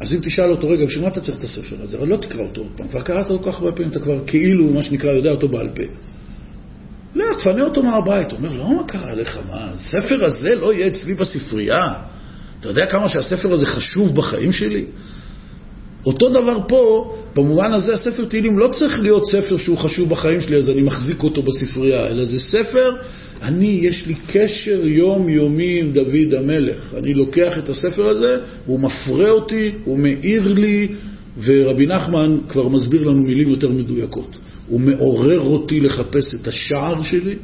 אז 0.00 0.14
אם 0.14 0.18
תשאל 0.22 0.50
אותו, 0.50 0.68
רגע, 0.68 0.86
בשביל 0.86 1.02
מה 1.02 1.08
אתה 1.08 1.20
צריך 1.20 1.38
את 1.38 1.44
הספר 1.44 1.76
הזה? 1.82 1.98
אבל 1.98 2.08
לא 2.08 2.16
תקרא 2.16 2.42
אותו 2.42 2.60
עוד 2.60 2.70
פעם, 2.76 2.88
כבר 2.88 3.02
קראת 3.02 3.30
אותו 3.30 3.44
כל 3.44 3.52
כך 3.52 3.58
הרבה 3.58 3.72
פעמים, 3.72 3.90
אתה 3.90 4.00
כבר 4.00 4.26
כאילו, 4.26 4.72
מה 4.72 4.82
שנקרא, 4.82 5.12
יודע 5.12 5.30
אותו 5.30 5.48
בעל 5.48 5.68
פה. 5.68 5.82
לא, 7.14 7.24
תפנה 7.38 7.64
אותו 7.64 7.82
מהבית. 7.82 8.32
הוא 8.32 8.38
אומר, 8.38 8.52
לא, 8.52 8.76
מה 8.76 8.84
קרה 8.84 9.14
לך? 9.14 9.38
מה, 9.50 9.70
הספר 9.70 10.24
הזה 10.24 10.54
לא 10.54 10.72
יהיה 10.72 10.86
אצלי 10.86 11.14
בספרייה? 11.14 11.92
אתה 12.60 12.68
יודע 12.68 12.86
כמה 12.86 13.08
שהספר 13.08 13.52
הזה 13.52 13.66
חשוב 13.66 14.14
בחיים 14.14 14.52
שלי? 14.52 14.84
אותו 16.06 16.28
דבר 16.28 16.58
פה, 16.68 17.14
במובן 17.34 17.72
הזה 17.72 17.94
הספר 17.94 18.24
תהילים 18.24 18.58
לא 18.58 18.68
צריך 18.68 19.00
להיות 19.00 19.24
ספר 19.26 19.56
שהוא 19.56 19.78
חשוב 19.78 20.08
בחיים 20.08 20.40
שלי, 20.40 20.56
אז 20.56 20.70
אני 20.70 20.82
מחזיק 20.82 21.22
אותו 21.22 21.42
בספרייה, 21.42 22.06
אלא 22.06 22.24
זה 22.24 22.38
ספר, 22.38 22.96
אני, 23.42 23.80
יש 23.82 24.06
לי 24.06 24.14
קשר 24.26 24.86
יומיומי 24.86 25.80
עם 25.80 25.92
דוד 25.92 26.34
המלך. 26.38 26.94
אני 26.98 27.14
לוקח 27.14 27.58
את 27.58 27.68
הספר 27.68 28.08
הזה, 28.08 28.36
הוא 28.66 28.80
מפרה 28.80 29.30
אותי, 29.30 29.72
הוא 29.84 29.98
מאיר 29.98 30.48
לי, 30.48 30.88
ורבי 31.44 31.86
נחמן 31.86 32.38
כבר 32.48 32.68
מסביר 32.68 33.02
לנו 33.02 33.22
מילים 33.22 33.48
יותר 33.48 33.68
מדויקות. 33.68 34.36
הוא 34.68 34.80
מעורר 34.80 35.40
אותי 35.40 35.80
לחפש 35.80 36.34
את 36.34 36.46
השער 36.46 37.02
שלי, 37.02 37.36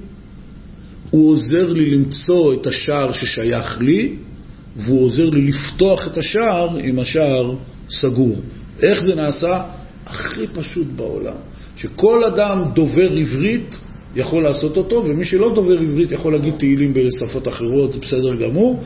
הוא 1.10 1.30
עוזר 1.30 1.72
לי 1.72 1.90
למצוא 1.90 2.54
את 2.54 2.66
השער 2.66 3.12
ששייך 3.12 3.80
לי, 3.80 4.16
והוא 4.76 5.04
עוזר 5.04 5.28
לי 5.28 5.42
לפתוח 5.42 6.06
את 6.06 6.16
השער 6.16 6.80
אם 6.80 6.98
השער 6.98 7.54
סגור. 7.90 8.36
איך 8.82 9.00
זה 9.00 9.14
נעשה? 9.14 9.62
הכי 10.06 10.46
פשוט 10.46 10.86
בעולם. 10.96 11.36
שכל 11.76 12.24
אדם 12.24 12.56
דובר 12.74 13.12
עברית 13.12 13.78
יכול 14.16 14.42
לעשות 14.42 14.76
אותו, 14.76 15.04
ומי 15.04 15.24
שלא 15.24 15.54
דובר 15.54 15.78
עברית 15.78 16.12
יכול 16.12 16.32
להגיד 16.32 16.54
תהילים 16.58 16.92
בשפות 16.92 17.48
אחרות, 17.48 17.92
זה 17.92 17.98
בסדר 17.98 18.34
גמור. 18.34 18.82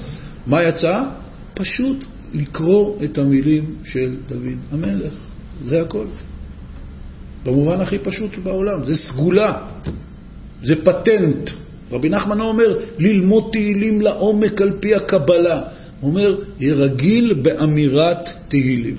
מה 0.47 0.63
יצא? 0.63 1.03
פשוט 1.55 1.97
לקרוא 2.35 2.97
את 3.05 3.19
המילים 3.19 3.65
של 3.85 4.15
דוד 4.29 4.59
המלך. 4.73 5.13
זה 5.65 5.83
הכל. 5.83 6.07
במובן 7.45 7.81
הכי 7.81 7.99
פשוט 7.99 8.39
בעולם. 8.39 8.85
זה 8.85 8.97
סגולה, 8.97 9.59
זה 10.63 10.75
פטנט. 10.85 11.51
רבי 11.93 12.09
נחמן 12.09 12.41
אומר, 12.41 12.79
ללמוד 12.99 13.49
תהילים 13.53 14.01
לעומק 14.01 14.61
על 14.61 14.73
פי 14.81 14.95
הקבלה. 14.95 15.61
הוא 16.01 16.11
אומר, 16.11 16.37
יהיה 16.61 16.75
רגיל 16.75 17.35
באמירת 17.43 18.29
תהילים. 18.49 18.97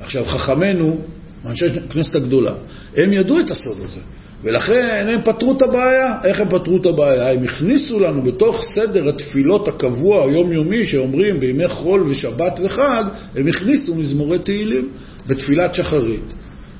עכשיו, 0.00 0.24
חכמינו, 0.24 1.00
אנשי 1.46 1.66
הכנסת 1.66 2.14
הגדולה, 2.14 2.54
הם 2.96 3.12
ידעו 3.12 3.40
את 3.40 3.50
הסוד 3.50 3.76
הזה, 3.82 4.00
ולכן 4.42 5.06
הם 5.08 5.20
פתרו 5.22 5.56
את 5.56 5.62
הבעיה. 5.62 6.18
איך 6.24 6.40
הם 6.40 6.48
פתרו 6.48 6.76
את 6.76 6.86
הבעיה? 6.86 7.30
הם 7.32 7.44
הכניסו 7.44 8.00
לנו 8.00 8.22
בתוך 8.22 8.64
סדר 8.74 9.08
התפילות 9.08 9.68
הקבוע, 9.68 10.24
היומיומי, 10.24 10.86
שאומרים 10.86 11.40
בימי 11.40 11.68
חול 11.68 12.02
ושבת 12.02 12.60
וחג, 12.64 13.04
הם 13.36 13.46
הכניסו 13.46 13.94
מזמורי 13.94 14.38
תהילים 14.38 14.88
בתפילת 15.26 15.74
שחרית, 15.74 16.34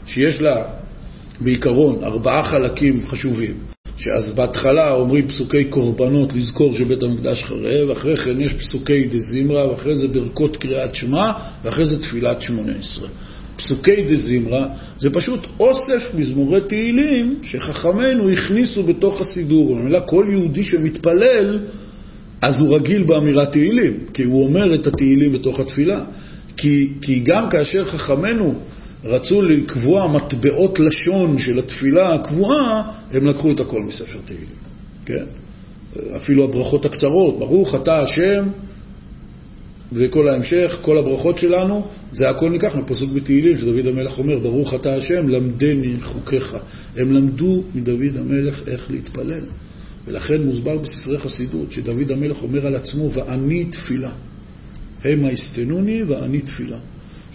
שיש 0.06 0.40
לה 0.40 0.62
בעיקרון 1.40 2.04
ארבעה 2.04 2.42
חלקים 2.42 3.06
חשובים. 3.06 3.54
שאז 3.96 4.32
בהתחלה 4.32 4.94
אומרים 4.94 5.28
פסוקי 5.28 5.64
קורבנות 5.64 6.34
לזכור 6.34 6.74
שבית 6.74 7.02
המקדש 7.02 7.44
חרב, 7.44 7.90
אחרי 7.90 8.16
כן 8.16 8.40
יש 8.40 8.54
פסוקי 8.54 9.04
דזמרה, 9.04 9.70
ואחרי 9.70 9.96
זה 9.96 10.08
ברכות 10.08 10.56
קריאת 10.56 10.94
שמע, 10.94 11.32
ואחרי 11.64 11.86
זה 11.86 12.02
תפילת 12.02 12.42
שמונה 12.42 12.72
עשרה. 12.78 13.08
פסוקי 13.56 14.02
דזמרה 14.02 14.68
זה 14.98 15.10
פשוט 15.10 15.46
אוסף 15.60 16.14
מזמורי 16.14 16.60
תהילים 16.60 17.38
שחכמינו 17.42 18.30
הכניסו 18.30 18.82
בתוך 18.82 19.20
הסידור. 19.20 19.76
במילה 19.76 20.00
כל 20.00 20.26
יהודי 20.30 20.62
שמתפלל, 20.62 21.58
אז 22.42 22.60
הוא 22.60 22.76
רגיל 22.76 23.02
באמירת 23.02 23.52
תהילים, 23.52 23.92
כי 24.14 24.24
הוא 24.24 24.46
אומר 24.46 24.74
את 24.74 24.86
התהילים 24.86 25.32
בתוך 25.32 25.60
התפילה. 25.60 26.00
כי, 26.56 26.88
כי 27.02 27.20
גם 27.24 27.48
כאשר 27.50 27.84
חכמינו 27.84 28.54
רצו 29.04 29.42
לקבוע 29.42 30.08
מטבעות 30.08 30.78
לשון 30.78 31.38
של 31.38 31.58
התפילה 31.58 32.14
הקבועה, 32.14 32.92
הם 33.12 33.26
לקחו 33.26 33.52
את 33.52 33.60
הכל 33.60 33.82
מספר 33.82 34.18
תהילים, 34.24 34.46
כן? 35.06 35.24
אפילו 36.16 36.44
הברכות 36.44 36.84
הקצרות, 36.84 37.38
ברוך 37.38 37.74
אתה 37.74 38.00
השם, 38.00 38.44
וכל 39.92 40.28
ההמשך, 40.28 40.76
כל 40.82 40.98
הברכות 40.98 41.38
שלנו, 41.38 41.86
זה 42.12 42.28
הכל 42.30 42.50
ניקח 42.50 42.76
מפסוק 42.76 43.12
בתהילים, 43.12 43.56
שדוד 43.56 43.86
המלך 43.86 44.18
אומר, 44.18 44.38
ברוך 44.38 44.74
אתה 44.74 44.94
השם, 44.94 45.28
למדני 45.28 45.96
חוקיך. 46.02 46.56
הם 46.96 47.12
למדו 47.12 47.62
מדוד 47.74 48.16
המלך 48.16 48.62
איך 48.66 48.90
להתפלל. 48.90 49.44
ולכן 50.06 50.42
מוסבר 50.42 50.78
בספרי 50.78 51.18
חסידות, 51.18 51.72
שדוד 51.72 52.10
המלך 52.10 52.42
אומר 52.42 52.66
על 52.66 52.76
עצמו, 52.76 53.10
ואני 53.12 53.64
תפילה. 53.64 54.12
המה 55.04 55.32
יסתנוני 55.32 56.02
ואני 56.02 56.40
תפילה. 56.40 56.78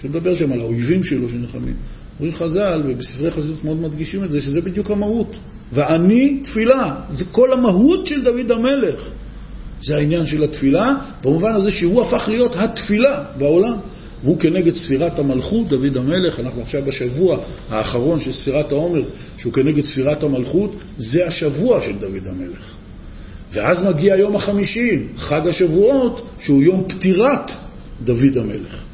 שמדבר 0.02 0.36
שם 0.36 0.54
על 0.54 0.60
האויבים 0.60 1.04
שלו 1.04 1.30
שנלחמים. 1.30 1.74
אומרים 2.20 2.36
חז"ל, 2.36 2.84
ובספרי 2.88 3.32
חסידות 3.32 3.64
מאוד 3.64 3.82
מדגישים 3.82 4.24
את 4.24 4.32
זה, 4.32 4.42
שזה 4.42 4.62
בדיוק 4.62 4.92
המהות. 4.92 5.36
ואני 5.74 6.42
תפילה, 6.44 6.96
זה 7.14 7.26
כל 7.32 7.54
המהות 7.54 8.08
של 8.08 8.24
דוד 8.24 8.52
המלך. 8.52 9.10
זה 9.84 9.96
העניין 9.96 10.26
של 10.26 10.44
התפילה, 10.44 10.96
במובן 11.24 11.56
הזה 11.56 11.72
שהוא 11.72 12.02
הפך 12.02 12.28
להיות 12.28 12.56
התפילה 12.56 13.24
בעולם. 13.38 13.76
והוא 14.24 14.40
כנגד 14.40 14.74
ספירת 14.76 15.20
המלכות, 15.20 15.68
דוד 15.68 15.98
המלך, 15.98 16.40
אנחנו 16.40 16.62
עכשיו 16.62 16.82
בשבוע 16.86 17.38
האחרון 17.70 18.20
של 18.20 18.32
ספירת 18.32 18.72
העומר, 18.72 19.04
שהוא 19.38 19.54
כנגד 19.54 19.84
ספירת 19.84 20.24
המלכות, 20.24 20.76
זה 20.98 21.28
השבוע 21.28 21.82
של 21.82 21.96
דוד 22.00 22.28
המלך. 22.28 22.74
ואז 23.54 23.84
מגיע 23.84 24.16
יום 24.16 24.36
החמישים, 24.36 25.08
חג 25.18 25.48
השבועות, 25.48 26.28
שהוא 26.40 26.64
יום 26.64 26.84
פטירת 26.88 27.52
דוד 28.04 28.38
המלך. 28.38 28.89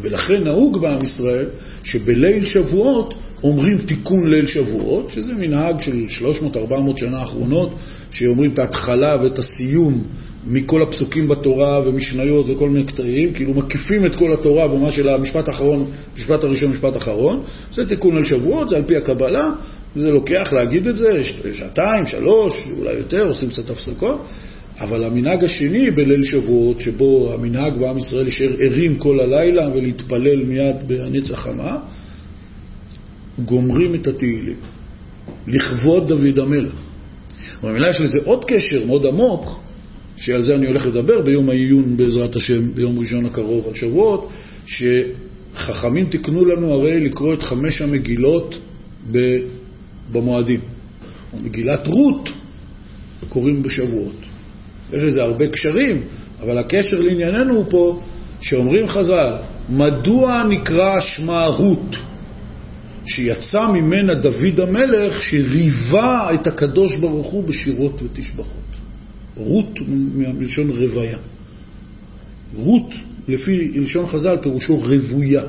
ולכן 0.00 0.44
נהוג 0.44 0.80
בעם 0.80 1.04
ישראל 1.04 1.46
שבליל 1.84 2.44
שבועות 2.44 3.14
אומרים 3.42 3.78
תיקון 3.78 4.30
ליל 4.30 4.46
שבועות, 4.46 5.10
שזה 5.10 5.32
מנהג 5.34 5.80
של 5.80 6.04
300-400 6.54 6.96
שנה 6.96 7.18
האחרונות, 7.18 7.74
שאומרים 8.10 8.50
את 8.50 8.58
ההתחלה 8.58 9.16
ואת 9.22 9.38
הסיום 9.38 10.04
מכל 10.46 10.82
הפסוקים 10.82 11.28
בתורה 11.28 11.80
ומשניות 11.88 12.46
וכל 12.48 12.70
מיני 12.70 12.84
קטעים, 12.84 13.32
כאילו 13.32 13.54
מקיפים 13.54 14.06
את 14.06 14.16
כל 14.16 14.32
התורה 14.32 14.68
במה 14.68 14.92
של 14.92 15.08
המשפט 15.08 15.48
האחרון, 15.48 15.86
משפט 16.16 16.44
הראשון, 16.44 16.70
משפט 16.70 16.96
אחרון. 16.96 17.42
זה 17.72 17.88
תיקון 17.88 18.14
ליל 18.14 18.24
שבועות, 18.24 18.68
זה 18.68 18.76
על 18.76 18.82
פי 18.82 18.96
הקבלה, 18.96 19.50
וזה 19.96 20.10
לוקח 20.10 20.52
להגיד 20.52 20.86
את 20.86 20.96
זה, 20.96 21.08
שעתיים, 21.52 22.06
שלוש, 22.06 22.68
אולי 22.78 22.92
יותר, 22.92 23.28
עושים 23.28 23.48
קצת 23.48 23.70
הפסקות. 23.70 24.26
אבל 24.80 25.04
המנהג 25.04 25.44
השני 25.44 25.90
בליל 25.90 26.24
שבועות, 26.24 26.80
שבו 26.80 27.32
המנהג 27.32 27.78
בעם 27.80 27.98
ישראל 27.98 28.26
יישאר 28.26 28.54
ערים 28.58 28.96
כל 28.96 29.20
הלילה 29.20 29.68
ולהתפלל 29.74 30.44
מיד 30.44 30.76
בנצח 30.86 31.34
חמה, 31.34 31.76
גומרים 33.44 33.94
את 33.94 34.06
התהילים, 34.06 34.56
לכבוד 35.46 36.08
דוד 36.08 36.38
המלך. 36.38 36.72
ובמילה 37.62 37.90
יש 37.90 38.00
לזה 38.00 38.18
עוד 38.24 38.44
קשר 38.44 38.86
מאוד 38.86 39.06
עמוק, 39.06 39.60
שעל 40.16 40.42
זה 40.42 40.54
אני 40.54 40.66
הולך 40.66 40.86
לדבר 40.86 41.22
ביום 41.22 41.50
העיון 41.50 41.96
בעזרת 41.96 42.36
השם, 42.36 42.70
ביום 42.74 42.98
ראשון 42.98 43.26
הקרוב 43.26 43.68
על 43.68 43.74
שבועות, 43.74 44.30
שחכמים 44.66 46.06
תיקנו 46.06 46.44
לנו 46.44 46.72
הרי 46.72 47.00
לקרוא 47.00 47.34
את 47.34 47.42
חמש 47.42 47.82
המגילות 47.82 48.58
במועדים. 50.12 50.60
מגילת 51.42 51.86
רות 51.86 52.28
קוראים 53.28 53.62
בשבועות. 53.62 54.33
יש 54.92 55.02
לזה 55.02 55.22
הרבה 55.22 55.48
קשרים, 55.48 56.02
אבל 56.42 56.58
הקשר 56.58 56.96
לענייננו 56.96 57.54
הוא 57.54 57.64
פה 57.70 58.00
שאומרים 58.40 58.88
חז"ל, 58.88 59.32
מדוע 59.68 60.42
נקרא 60.44 61.00
שמה 61.00 61.44
רות? 61.44 61.96
שיצא 63.06 63.66
ממנה 63.66 64.14
דוד 64.14 64.60
המלך 64.60 65.22
שריבה 65.22 66.28
את 66.34 66.46
הקדוש 66.46 66.94
ברוך 66.94 67.26
הוא 67.26 67.44
בשירות 67.44 68.02
ותשבחות. 68.02 68.64
רות 69.36 69.78
מלשון 70.14 70.70
רוויה. 70.70 71.18
רות, 72.56 72.92
לפי 73.28 73.68
לשון 73.74 74.06
חז"ל, 74.06 74.36
פירושו 74.42 74.82
רבויה. 74.82 75.42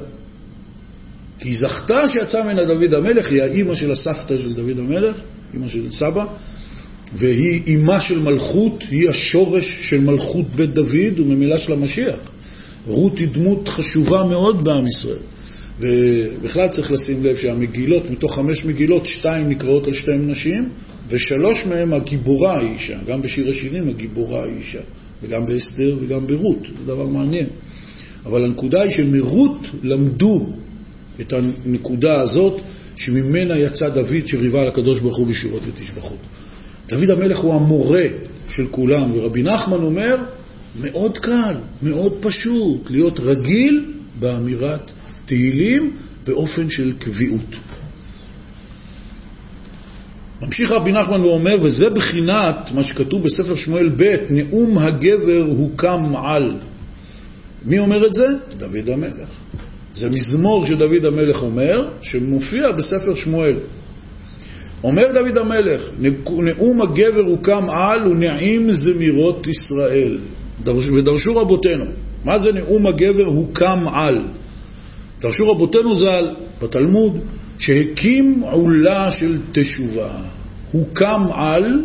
כי 1.40 1.56
זכתה 1.56 2.08
שיצא 2.08 2.44
ממנה 2.44 2.64
דוד 2.64 2.94
המלך, 2.94 3.28
היא 3.32 3.42
האימא 3.42 3.76
של 3.76 3.92
הסבתא 3.92 4.38
של 4.38 4.54
דוד 4.54 4.80
המלך, 4.80 5.18
אימא 5.54 5.68
של 5.68 5.92
סבא, 5.92 6.26
והיא 7.18 7.62
אימה 7.68 8.00
של 8.00 8.20
מלכות, 8.20 8.84
היא 8.90 9.10
השורש 9.10 9.78
של 9.90 10.00
מלכות 10.00 10.46
בית 10.56 10.70
דוד 10.70 11.20
וממילה 11.20 11.60
של 11.60 11.74
המשיח. 11.74 12.20
רות 12.88 13.18
היא 13.18 13.28
דמות 13.28 13.68
חשובה 13.68 14.24
מאוד 14.30 14.64
בעם 14.64 14.88
ישראל. 14.88 15.18
ובכלל 15.80 16.70
צריך 16.70 16.92
לשים 16.92 17.24
לב 17.24 17.38
שהמגילות, 17.38 18.10
מתוך 18.10 18.36
חמש 18.36 18.66
מגילות, 18.66 19.06
שתיים 19.06 19.50
נקראות 19.50 19.88
על 19.88 19.94
שתיים 19.94 20.32
נשים, 20.32 20.70
ושלוש 21.10 21.66
מהן 21.66 21.94
הגיבורה 21.94 22.60
היא 22.62 22.70
אישה. 22.70 22.98
גם 23.08 23.22
בשיר 23.22 23.50
השירים 23.50 23.90
הגיבורה 23.90 24.44
היא 24.44 24.58
אישה, 24.58 24.82
וגם 25.24 25.46
באסתר 25.46 25.98
וגם 26.00 26.28
ברות, 26.28 26.60
זה 26.80 26.86
דבר 26.86 27.08
מעניין. 27.08 27.46
אבל 28.26 28.46
הנקודה 28.46 28.82
היא 28.82 28.92
שמרות 28.92 29.58
למדו 29.84 30.46
את 31.22 31.34
הנקודה 31.34 32.22
הזאת, 32.22 32.62
שממנה 32.96 33.60
יצא 33.60 33.90
דוד 33.90 34.28
שריבה 34.28 34.62
על 34.62 34.68
הקדוש 34.68 35.00
ברוך 35.00 35.18
הוא 35.18 35.28
בשירות 35.28 35.62
ותשבחות. 35.68 36.18
דוד 36.90 37.10
המלך 37.10 37.38
הוא 37.40 37.54
המורה 37.54 38.04
של 38.48 38.68
כולם, 38.72 39.12
ורבי 39.14 39.44
נחמן 39.44 39.78
אומר, 39.78 40.16
מאוד 40.82 41.18
קל, 41.18 41.56
מאוד 41.84 42.14
פשוט, 42.22 42.92
להיות 42.92 43.20
רגיל 43.20 43.86
באמירת 44.20 44.92
תהילים 45.26 45.92
באופן 46.26 46.70
של 46.70 46.94
קביעות. 47.00 47.56
ממשיך 50.42 50.72
רבי 50.72 50.92
נחמן 50.92 51.22
ואומר, 51.22 51.56
וזה 51.62 51.90
בחינת 51.90 52.72
מה 52.76 52.84
שכתוב 52.84 53.24
בספר 53.24 53.56
שמואל 53.56 53.90
ב', 53.90 54.04
נאום 54.30 54.78
הגבר 54.78 55.42
הוקם 55.48 56.16
על. 56.16 56.56
מי 57.66 57.80
אומר 57.80 58.08
את 58.08 58.14
זה? 58.14 58.26
דוד 58.58 58.90
המלך. 58.90 59.30
זה 59.96 60.10
מזמור 60.10 60.66
שדוד 60.66 61.06
המלך 61.06 61.42
אומר, 61.42 61.90
שמופיע 62.02 62.72
בספר 62.72 63.16
שמואל. 63.16 63.56
אומר 64.86 65.04
דוד 65.14 65.38
המלך, 65.38 65.82
נאום 66.28 66.82
הגבר 66.82 67.22
הוקם 67.22 67.70
על 67.70 68.08
ונעים 68.08 68.72
זמירות 68.72 69.48
ישראל. 69.48 70.18
ודרשו 71.00 71.36
רבותינו, 71.36 71.86
מה 72.26 72.40
זה 72.40 72.52
נאום 72.52 72.88
הגבר 72.88 73.26
הוקם 73.26 73.88
על? 73.94 74.22
דרשו 75.22 75.52
רבותינו 75.52 75.96
ז"ל 75.96 76.36
בתלמוד 76.62 77.18
שהקים 77.60 78.42
עולה 78.42 79.12
של 79.12 79.38
תשובה. 79.52 80.10
הוקם 80.72 81.22
על, 81.34 81.82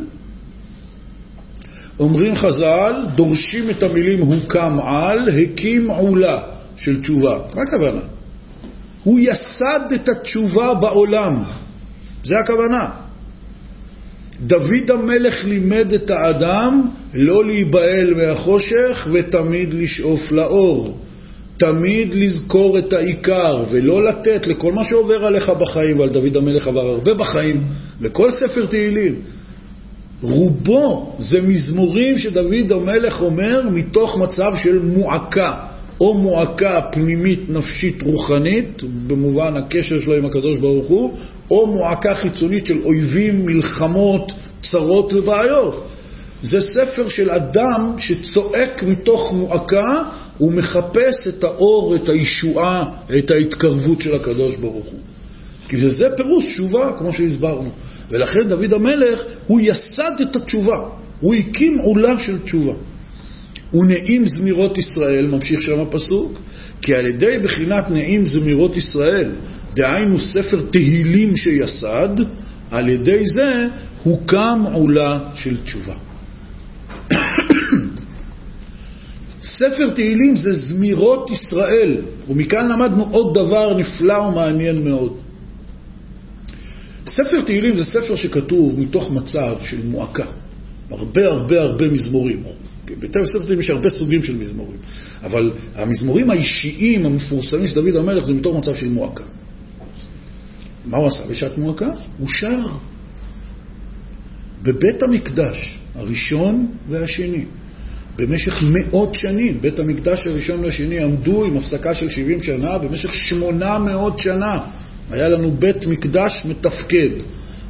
אומרים 1.98 2.34
חז"ל, 2.34 3.06
דורשים 3.14 3.70
את 3.70 3.82
המילים 3.82 4.20
הוקם 4.20 4.80
על, 4.80 5.28
הקים 5.28 5.90
עולה 5.90 6.42
של 6.76 7.02
תשובה. 7.02 7.38
מה 7.54 7.62
הכוונה? 7.62 8.00
הוא 9.04 9.18
יסד 9.18 9.92
את 9.94 10.08
התשובה 10.08 10.74
בעולם. 10.74 11.34
זה 12.24 12.34
הכוונה. 12.44 12.88
דוד 14.46 14.90
המלך 14.90 15.44
לימד 15.44 15.92
את 15.94 16.10
האדם 16.10 16.88
לא 17.14 17.44
להיבהל 17.44 18.14
מהחושך 18.14 19.08
ותמיד 19.12 19.74
לשאוף 19.74 20.32
לאור. 20.32 20.98
תמיד 21.56 22.14
לזכור 22.14 22.78
את 22.78 22.92
העיקר 22.92 23.64
ולא 23.70 24.04
לתת 24.04 24.46
לכל 24.46 24.72
מה 24.72 24.84
שעובר 24.84 25.24
עליך 25.26 25.48
בחיים, 25.60 25.98
ועל 25.98 26.08
דוד 26.08 26.36
המלך 26.36 26.68
עבר 26.68 26.86
הרבה 26.86 27.14
בחיים, 27.14 27.62
לכל 28.00 28.30
ספר 28.32 28.66
תהילים. 28.66 29.14
רובו 30.22 31.16
זה 31.18 31.40
מזמורים 31.40 32.18
שדוד 32.18 32.72
המלך 32.72 33.20
אומר 33.20 33.62
מתוך 33.72 34.18
מצב 34.18 34.52
של 34.62 34.78
מועקה, 34.78 35.54
או 36.00 36.14
מועקה 36.14 36.78
פנימית, 36.92 37.50
נפשית, 37.50 38.02
רוחנית, 38.02 38.82
במובן 39.06 39.56
הקשר 39.56 39.98
שלו 39.98 40.14
עם 40.14 40.24
הקדוש 40.26 40.58
ברוך 40.58 40.86
הוא, 40.86 41.14
או 41.50 41.66
מועקה 41.66 42.14
חיצונית 42.14 42.66
של 42.66 42.78
אויבים, 42.84 43.46
מלחמות, 43.46 44.32
צרות 44.62 45.12
ובעיות. 45.14 45.88
זה 46.42 46.60
ספר 46.60 47.08
של 47.08 47.30
אדם 47.30 47.94
שצועק 47.98 48.82
מתוך 48.82 49.32
מועקה 49.32 49.96
ומחפש 50.40 51.26
את 51.28 51.44
האור, 51.44 51.96
את 51.96 52.08
הישועה, 52.08 52.84
את 53.18 53.30
ההתקרבות 53.30 54.02
של 54.02 54.14
הקדוש 54.14 54.56
ברוך 54.56 54.86
הוא. 54.86 55.00
כי 55.68 55.90
זה, 55.90 56.06
פירוש 56.16 56.46
תשובה, 56.46 56.92
כמו 56.98 57.12
שהסברנו. 57.12 57.70
ולכן 58.10 58.48
דוד 58.48 58.72
המלך, 58.72 59.22
הוא 59.46 59.60
יסד 59.60 60.12
את 60.22 60.36
התשובה, 60.36 60.78
הוא 61.20 61.34
הקים 61.34 61.78
עולה 61.78 62.18
של 62.18 62.38
תשובה. 62.38 62.72
ונעים 63.74 64.26
זמירות 64.26 64.78
ישראל, 64.78 65.26
ממשיך 65.26 65.62
שם 65.62 65.80
הפסוק, 65.80 66.40
כי 66.82 66.94
על 66.94 67.06
ידי 67.06 67.38
בחינת 67.42 67.90
נעים 67.90 68.28
זמירות 68.28 68.76
ישראל, 68.76 69.30
דהיינו 69.74 70.20
ספר 70.20 70.60
תהילים 70.70 71.36
שיסד, 71.36 72.14
על 72.70 72.88
ידי 72.88 73.22
זה 73.34 73.66
הוקם 74.02 74.62
עולה 74.72 75.18
של 75.34 75.56
תשובה. 75.64 75.94
ספר 79.42 79.90
תהילים 79.94 80.36
זה 80.36 80.52
זמירות 80.52 81.30
ישראל, 81.30 81.96
ומכאן 82.28 82.68
למדנו 82.68 83.08
עוד 83.10 83.34
דבר 83.34 83.78
נפלא 83.78 84.12
ומעניין 84.12 84.84
מאוד. 84.84 85.16
ספר 87.08 87.40
תהילים 87.46 87.76
זה 87.76 87.84
ספר 87.84 88.16
שכתוב 88.16 88.80
מתוך 88.80 89.10
מצב 89.10 89.54
של 89.62 89.86
מועקה, 89.86 90.26
הרבה 90.90 91.26
הרבה 91.26 91.60
הרבה 91.60 91.88
מזמורים. 91.88 92.42
בספר 92.98 93.38
תהילים 93.38 93.60
יש 93.60 93.70
הרבה 93.70 93.88
סוגים 93.90 94.22
של 94.22 94.36
מזמורים, 94.36 94.78
אבל 95.22 95.52
המזמורים 95.74 96.30
האישיים 96.30 97.06
המפורסמים 97.06 97.66
של 97.66 97.74
דוד 97.74 97.96
המלך 97.96 98.24
זה 98.24 98.34
מתוך 98.34 98.56
מצב 98.56 98.74
של 98.74 98.88
מועקה. 98.88 99.24
מה 100.84 100.98
הוא 100.98 101.06
עשה 101.06 101.24
בשעת 101.30 101.58
מועקה? 101.58 101.90
הוא 102.18 102.28
שר 102.28 102.66
בבית 104.62 105.02
המקדש 105.02 105.78
הראשון 105.94 106.66
והשני. 106.88 107.44
במשך 108.16 108.62
מאות 108.62 109.14
שנים. 109.14 109.60
בית 109.60 109.78
המקדש 109.78 110.26
הראשון 110.26 110.64
והשני 110.64 111.00
עמדו 111.00 111.44
עם 111.44 111.56
הפסקה 111.56 111.94
של 111.94 112.08
70 112.08 112.42
שנה, 112.42 112.78
במשך 112.78 113.14
800 113.14 114.18
שנה 114.18 114.60
היה 115.10 115.28
לנו 115.28 115.50
בית 115.50 115.86
מקדש 115.86 116.42
מתפקד. 116.44 117.08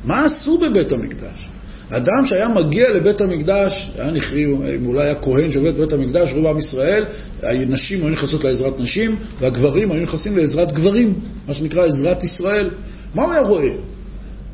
מה 0.05 0.25
עשו 0.25 0.59
בבית 0.59 0.93
המקדש? 0.93 1.49
אדם 1.91 2.27
שהיה 2.27 2.49
מגיע 2.49 2.91
לבית 2.91 3.21
המקדש, 3.21 3.91
היה 3.99 4.11
נכרי, 4.11 4.45
אם 4.77 4.87
אולי 4.87 5.03
היה 5.03 5.15
כהן 5.15 5.51
שעובד 5.51 5.75
בבית 5.75 5.93
המקדש, 5.93 6.33
רוב 6.33 6.47
עם 6.47 6.59
ישראל, 6.59 7.05
הנשים 7.43 7.99
היו 8.01 8.09
נכנסות 8.09 8.45
לעזרת 8.45 8.81
נשים, 8.81 9.17
והגברים 9.41 9.93
היו 9.93 10.03
נכנסים 10.03 10.39
לעזרת 10.39 10.73
גברים, 10.73 11.15
מה 11.47 11.55
שנקרא 11.55 11.85
עזרת 11.85 12.25
ישראל. 12.25 12.71
מה 13.15 13.23
הוא 13.23 13.33
היה 13.33 13.43
רואה? 13.43 13.73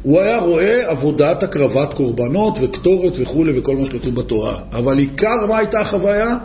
הוא 0.02 0.20
היה 0.20 0.38
רואה 0.38 0.90
עבודת 0.90 1.42
הקרבת 1.42 1.94
קורבנות 1.94 2.58
וקטורת 2.62 3.12
וכולי 3.18 3.58
וכל 3.58 3.76
מה 3.76 3.84
שכתוב 3.86 4.14
בתורה. 4.14 4.60
אבל 4.72 4.98
עיקר 4.98 5.46
מה 5.48 5.58
הייתה 5.58 5.80
החוויה? 5.80 6.38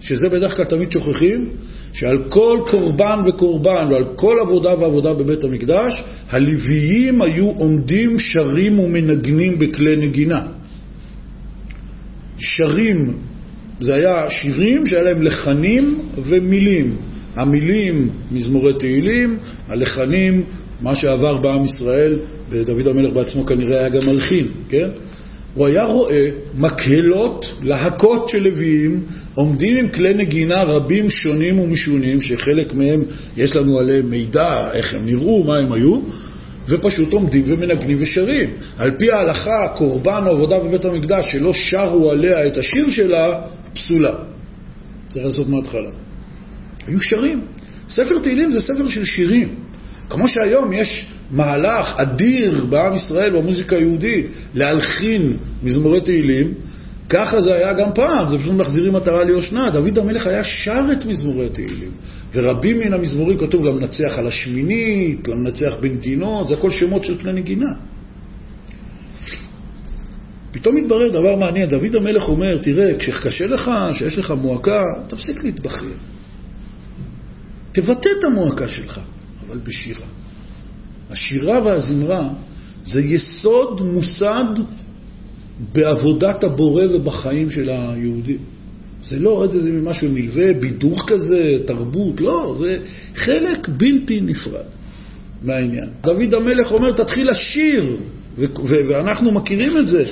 שזה 0.00 0.28
בדרך 0.28 0.56
כלל 0.56 0.64
תמיד 0.64 0.92
שוכחים, 0.92 1.48
שעל 1.92 2.18
כל 2.28 2.58
קורבן 2.70 3.18
וקורבן 3.26 3.84
ועל 3.92 4.04
כל 4.16 4.36
עבודה 4.40 4.80
ועבודה 4.80 5.14
בבית 5.14 5.44
המקדש, 5.44 6.02
הלוויים 6.30 7.22
היו 7.22 7.46
עומדים 7.46 8.18
שרים 8.18 8.78
ומנגנים 8.78 9.58
בכלי 9.58 9.96
נגינה. 9.96 10.42
שרים, 12.38 13.14
זה 13.80 13.94
היה 13.94 14.30
שירים 14.30 14.86
שהיה 14.86 15.02
להם 15.02 15.22
לחנים 15.22 15.98
ומילים. 16.16 16.96
המילים, 17.36 18.08
מזמורי 18.32 18.74
תהילים, 18.74 19.38
הלחנים, 19.68 20.44
מה 20.82 20.94
שעבר 20.94 21.36
בעם 21.36 21.64
ישראל 21.64 22.18
ודוד 22.50 22.86
המלך 22.86 23.12
בעצמו 23.12 23.46
כנראה 23.46 23.78
היה 23.78 23.88
גם 23.88 24.06
מלחין, 24.06 24.46
כן? 24.68 24.88
הוא 25.54 25.66
היה 25.66 25.84
רואה 25.84 26.28
מקהלות, 26.58 27.54
להקות 27.62 28.28
של 28.28 28.42
לוויים, 28.42 29.00
עומדים 29.34 29.76
עם 29.76 29.88
כלי 29.88 30.14
נגינה 30.14 30.62
רבים 30.62 31.10
שונים 31.10 31.60
ומשונים, 31.60 32.20
שחלק 32.20 32.74
מהם 32.74 33.02
יש 33.36 33.56
לנו 33.56 33.78
עליהם 33.78 34.10
מידע, 34.10 34.70
איך 34.72 34.94
הם 34.94 35.06
נראו, 35.06 35.44
מה 35.44 35.56
הם 35.56 35.72
היו, 35.72 36.00
ופשוט 36.68 37.12
עומדים 37.12 37.44
ומנגנים 37.46 37.98
ושרים. 38.00 38.50
על 38.78 38.90
פי 38.90 39.10
ההלכה, 39.10 39.68
קורבן 39.76 40.24
או 40.26 40.32
עבודה 40.36 40.58
בבית 40.58 40.84
המקדש 40.84 41.32
שלא 41.32 41.52
שרו 41.52 42.10
עליה 42.10 42.46
את 42.46 42.56
השיר 42.56 42.90
שלה, 42.90 43.40
פסולה. 43.74 44.14
צריך 45.08 45.24
לעשות 45.24 45.48
מההתחלה. 45.48 45.90
היו 46.86 47.00
שרים. 47.00 47.40
ספר 47.88 48.18
תהילים 48.22 48.50
זה 48.50 48.60
ספר 48.60 48.88
של 48.88 49.04
שירים. 49.04 49.48
כמו 50.12 50.28
שהיום 50.28 50.72
יש 50.72 51.06
מהלך 51.30 51.94
אדיר 51.96 52.64
בעם 52.64 52.94
ישראל, 52.94 53.36
במוזיקה 53.36 53.76
היהודית, 53.76 54.26
להלחין 54.54 55.36
מזמורי 55.62 56.00
תהילים, 56.00 56.54
ככה 57.08 57.40
זה 57.40 57.54
היה 57.54 57.72
גם 57.72 57.92
פעם, 57.94 58.28
זה 58.28 58.38
פשוט 58.38 58.54
מחזירים 58.54 58.92
מטרה 58.92 59.24
ליושנה. 59.24 59.70
דוד 59.70 59.98
המלך 59.98 60.26
היה 60.26 60.44
שר 60.44 60.84
את 60.92 61.06
מזמורי 61.06 61.48
תהילים, 61.48 61.90
ורבים 62.34 62.78
מן 62.78 62.92
המזמורים 62.92 63.38
כתוב 63.38 63.64
למנצח 63.64 64.12
על 64.18 64.26
השמינית, 64.26 65.28
למנצח 65.28 65.72
בנגינות, 65.80 66.48
זה 66.48 66.54
הכל 66.54 66.70
שמות 66.70 67.04
של 67.04 67.18
כלי 67.18 67.32
נגינה. 67.32 67.72
פתאום 70.52 70.76
מתברר 70.76 71.08
דבר 71.08 71.36
מעניין, 71.36 71.68
דוד 71.68 71.96
המלך 71.96 72.28
אומר, 72.28 72.58
תראה, 72.58 72.98
כשקשה 72.98 73.44
לך, 73.44 73.70
כשיש 73.94 74.18
לך 74.18 74.30
מועקה, 74.30 74.82
תפסיק 75.08 75.44
להתבכיין. 75.44 75.96
תבטא 77.72 78.08
את 78.18 78.24
המועקה 78.24 78.68
שלך, 78.68 79.00
אבל 79.52 79.60
בשירה. 79.64 80.06
השירה 81.10 81.62
והזמרה 81.64 82.28
זה 82.84 83.00
יסוד 83.00 83.82
מוסד 83.82 84.44
בעבודת 85.72 86.44
הבורא 86.44 86.84
ובחיים 86.94 87.50
של 87.50 87.68
היהודים. 87.68 88.38
זה 89.04 89.18
לא 89.18 89.30
עוד 89.30 89.54
איזה 89.54 89.72
משהו 89.72 90.08
נלווה, 90.08 90.52
בידור 90.52 91.06
כזה, 91.06 91.58
תרבות, 91.66 92.20
לא, 92.20 92.54
זה 92.58 92.78
חלק 93.14 93.68
בלתי 93.68 94.20
נפרד 94.20 94.64
מהעניין. 95.42 95.88
דוד 96.00 96.34
המלך 96.34 96.72
אומר, 96.72 96.92
תתחיל 96.92 97.30
לשיר, 97.30 97.96
ואנחנו 98.68 99.32
מכירים 99.32 99.78
את 99.78 99.86
זה. 99.86 100.04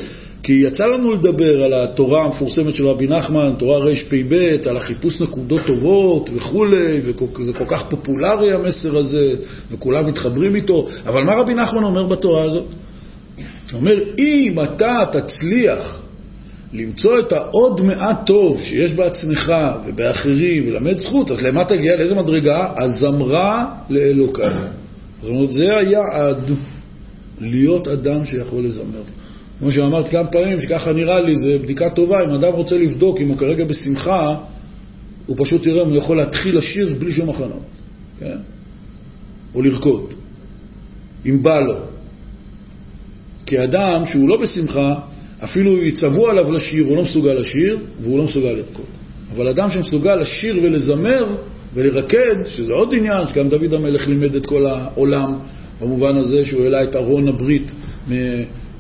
כי 0.43 0.53
יצא 0.53 0.87
לנו 0.87 1.11
לדבר 1.11 1.65
על 1.65 1.75
התורה 1.75 2.25
המפורסמת 2.25 2.75
של 2.75 2.87
רבי 2.87 3.07
נחמן, 3.07 3.53
תורה 3.59 3.79
רפ"ב, 3.79 4.57
על 4.69 4.77
החיפוש 4.77 5.21
נקודות 5.21 5.61
טובות 5.67 6.31
וכולי, 6.35 7.01
וזה 7.05 7.53
כל 7.53 7.65
כך 7.69 7.83
פופולרי 7.89 8.53
המסר 8.53 8.97
הזה, 8.99 9.35
וכולם 9.71 10.09
מתחברים 10.09 10.55
איתו, 10.55 10.89
אבל 11.07 11.25
מה 11.25 11.35
רבי 11.35 11.55
נחמן 11.55 11.85
אומר 11.85 12.07
בתורה 12.07 12.45
הזאת? 12.45 12.67
הוא 13.73 13.81
אומר, 13.81 13.99
אם 14.19 14.57
אתה 14.63 15.03
תצליח 15.13 16.03
למצוא 16.73 17.13
את 17.21 17.33
העוד 17.33 17.81
מעט 17.81 18.27
טוב 18.27 18.61
שיש 18.63 18.93
בעצמך 18.93 19.53
ובאחרים 19.87 20.69
ולמד 20.69 20.99
זכות, 20.99 21.31
אז 21.31 21.43
למה 21.43 21.65
תגיע? 21.65 21.97
לאיזה 21.97 22.15
מדרגה? 22.15 22.73
הזמרה 22.79 23.67
לאלוקיו. 23.91 24.53
זאת 25.23 25.31
אומרת, 25.31 25.53
זה 25.53 25.77
היעד, 25.77 26.51
להיות 27.41 27.89
אדם 27.89 28.25
שיכול 28.25 28.65
לזמר. 28.65 29.03
כמו 29.61 29.73
שאמרתי 29.73 30.11
כמה 30.11 30.27
פעמים, 30.27 30.61
שככה 30.63 30.93
נראה 30.93 31.21
לי, 31.21 31.37
זו 31.37 31.49
בדיקה 31.63 31.91
טובה, 31.91 32.19
אם 32.29 32.35
אדם 32.35 32.53
רוצה 32.53 32.79
לבדוק 32.79 33.21
אם 33.21 33.29
הוא 33.29 33.39
כרגע 33.39 33.65
בשמחה, 33.65 34.37
הוא 35.27 35.37
פשוט 35.39 35.67
יראה 35.67 35.83
אם 35.83 35.89
הוא 35.89 35.97
יכול 35.97 36.17
להתחיל 36.17 36.59
לשיר 36.59 36.95
בלי 36.99 37.13
שום 37.13 37.31
הכנות, 37.31 37.63
כן? 38.21 38.37
או 39.55 39.63
לרקוד, 39.63 40.13
אם 41.27 41.43
בא 41.43 41.61
לו. 41.61 41.75
כי 43.47 43.63
אדם 43.65 44.07
שהוא 44.07 44.29
לא 44.29 44.41
בשמחה, 44.41 44.95
אפילו 45.45 45.85
יצוו 45.85 46.31
עליו 46.31 46.53
לשיר, 46.53 46.87
הוא 46.87 46.97
לא 46.97 47.03
מסוגל 47.03 47.33
לשיר, 47.33 47.79
והוא 48.03 48.19
לא 48.19 48.25
מסוגל 48.25 48.53
לרקוד. 48.53 48.85
אבל 49.35 49.49
אדם 49.49 49.71
שמסוגל 49.71 50.15
לשיר 50.15 50.59
ולזמר 50.63 51.37
ולרקד, 51.75 52.35
שזה 52.45 52.73
עוד 52.73 52.95
עניין, 52.95 53.29
שגם 53.29 53.49
דוד 53.49 53.75
המלך 53.75 54.09
לימד 54.09 54.35
את 54.35 54.47
כל 54.47 54.67
העולם, 54.67 55.39
במובן 55.81 56.17
הזה 56.17 56.45
שהוא 56.45 56.63
העלה 56.63 56.83
את 56.83 56.97
ארון 56.97 57.29
הברית 57.29 57.73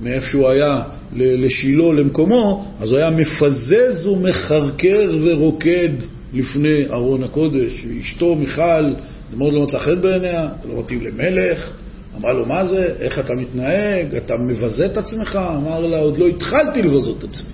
מאיפה 0.03 0.26
שהוא 0.26 0.48
היה 0.48 0.82
לשילה, 1.14 1.92
למקומו, 1.92 2.64
אז 2.80 2.90
הוא 2.90 2.98
היה 2.98 3.11
מפזז 3.11 4.07
ומחרקר 4.07 5.11
ורוקד 5.22 5.92
לפני 6.34 6.86
ארון 6.92 7.24
הקודש. 7.24 7.86
אשתו 8.01 8.34
מיכל, 8.34 8.84
זה 9.30 9.36
מאוד 9.36 9.53
לא 9.53 9.62
מצא 9.62 9.78
חן 9.78 10.01
בעיניה, 10.03 10.48
אתה 10.61 10.68
לא 10.68 10.80
מתאים 10.80 11.01
למלך. 11.03 11.72
אמרה 12.18 12.32
לו, 12.32 12.46
מה 12.46 12.64
זה? 12.64 12.94
איך 13.01 13.18
אתה 13.18 13.34
מתנהג? 13.34 14.14
אתה 14.14 14.36
מבזה 14.36 14.86
את 14.86 14.96
עצמך? 14.96 15.38
אמר 15.57 15.86
לה, 15.86 15.98
עוד 15.98 16.18
לא 16.18 16.26
התחלתי 16.26 16.82
לבזות 16.82 17.18
את 17.18 17.24
עצמי. 17.24 17.51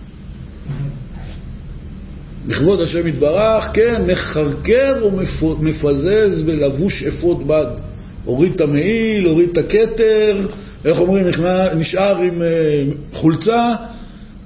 לכבוד 2.49 2.81
השם 2.81 3.07
יתברך, 3.07 3.71
כן, 3.75 4.03
מחרקר 4.07 4.95
ומפזז 5.43 6.43
ולבוש 6.47 7.03
אפוד 7.03 7.49
בד. 7.49 7.67
הוריד 8.25 8.53
את 8.55 8.61
המעיל, 8.61 9.27
הוריד 9.27 9.49
את 9.49 9.59
הכתר, 9.59 10.47
איך 10.87 11.01
אומרים, 11.01 11.27
נשאר 11.77 12.17
עם 12.17 12.43
אה, 12.43 12.85
חולצה, 13.13 13.75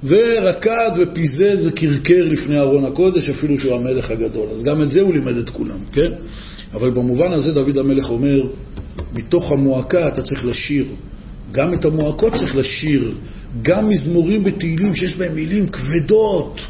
ורקד 0.03 0.91
ופיזז 0.97 1.67
וקרקר 1.67 2.23
לפני 2.23 2.59
ארון 2.59 2.85
הקודש, 2.85 3.29
אפילו 3.29 3.59
שהוא 3.59 3.75
המלך 3.75 4.11
הגדול. 4.11 4.47
אז 4.53 4.63
גם 4.63 4.81
את 4.81 4.91
זה 4.91 5.01
הוא 5.01 5.13
לימד 5.13 5.37
את 5.37 5.49
כולם, 5.49 5.77
כן? 5.91 6.11
אבל 6.73 6.89
במובן 6.89 7.31
הזה 7.31 7.53
דוד 7.53 7.77
המלך 7.77 8.09
אומר, 8.09 8.41
מתוך 9.13 9.51
המועקה 9.51 10.07
אתה 10.07 10.21
צריך 10.21 10.45
לשיר. 10.45 10.85
גם 11.51 11.73
את 11.73 11.85
המועקות 11.85 12.33
צריך 12.33 12.55
לשיר. 12.55 13.11
גם 13.61 13.89
מזמורים 13.89 14.43
בתהילים 14.43 14.95
שיש 14.95 15.15
בהם 15.15 15.35
מילים 15.35 15.67
כבדות. 15.67 16.61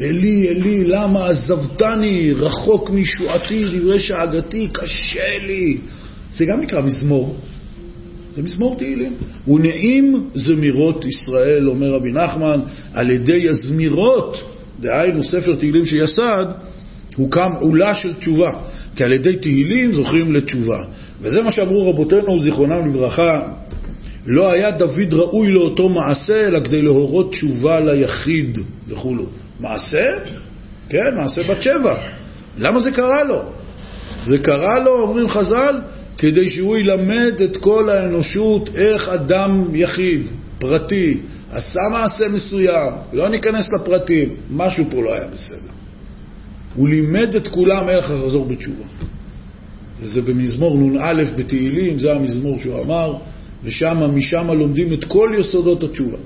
אלי, 0.00 0.48
אלי, 0.48 0.84
למה 0.84 1.26
עזבתני, 1.26 2.32
רחוק 2.32 2.90
מישועתי, 2.90 3.64
דברי 3.78 4.00
שאגתי, 4.00 4.68
קשה 4.72 5.38
לי. 5.46 5.78
זה 6.34 6.44
גם 6.44 6.60
נקרא 6.60 6.82
מזמור. 6.82 7.36
זה 8.40 8.44
מזמור 8.44 8.76
תהילים. 8.76 9.12
ונעים 9.48 10.30
זמירות 10.34 11.04
ישראל, 11.04 11.68
אומר 11.68 11.94
רבי 11.94 12.12
נחמן, 12.12 12.60
על 12.94 13.10
ידי 13.10 13.48
הזמירות, 13.48 14.36
דהיינו 14.80 15.24
ספר 15.24 15.56
תהילים 15.56 15.86
שיסד, 15.86 16.46
הוקם 17.16 17.50
עולה 17.60 17.94
של 17.94 18.14
תשובה. 18.14 18.50
כי 18.96 19.04
על 19.04 19.12
ידי 19.12 19.36
תהילים 19.36 19.92
זוכרים 19.92 20.32
לתשובה. 20.32 20.84
וזה 21.20 21.42
מה 21.42 21.52
שאמרו 21.52 21.90
רבותינו, 21.90 22.38
זיכרונם 22.38 22.88
לברכה, 22.88 23.40
לא 24.26 24.52
היה 24.52 24.70
דוד 24.70 25.12
ראוי 25.14 25.50
לאותו 25.50 25.88
מעשה, 25.88 26.40
אלא 26.46 26.60
כדי 26.60 26.82
להורות 26.82 27.32
תשובה 27.32 27.80
ליחיד 27.80 28.58
וכולו. 28.88 29.24
מעשה? 29.60 30.12
כן, 30.88 31.14
מעשה 31.16 31.40
בת 31.50 31.62
שבע. 31.62 31.96
למה 32.58 32.80
זה 32.80 32.90
קרה 32.90 33.24
לו? 33.24 33.42
זה 34.26 34.38
קרה 34.38 34.78
לו, 34.78 35.02
אומרים 35.02 35.28
חז"ל, 35.28 35.80
כדי 36.20 36.48
שהוא 36.48 36.76
ילמד 36.76 37.40
את 37.44 37.56
כל 37.56 37.88
האנושות 37.88 38.70
איך 38.76 39.08
אדם 39.08 39.74
יחיד, 39.74 40.22
פרטי, 40.58 41.18
עשה 41.52 41.80
מעשה 41.90 42.28
מסוים, 42.28 42.92
לא 43.12 43.28
ניכנס 43.28 43.68
לפרטים, 43.72 44.28
משהו 44.50 44.84
פה 44.90 45.02
לא 45.02 45.14
היה 45.14 45.26
בסדר. 45.26 45.72
הוא 46.74 46.88
לימד 46.88 47.34
את 47.34 47.48
כולם 47.48 47.88
איך 47.88 48.10
לחזור 48.10 48.46
בתשובה. 48.46 48.84
וזה 50.00 50.22
במזמור 50.22 50.78
נ"א 50.78 51.22
בתהילים, 51.36 51.98
זה 51.98 52.12
המזמור 52.12 52.58
שהוא 52.58 52.82
אמר, 52.82 53.14
ושם, 53.64 54.02
משם 54.14 54.50
לומדים 54.50 54.92
את 54.92 55.04
כל 55.04 55.28
יסודות 55.38 55.82
התשובה. 55.82 56.18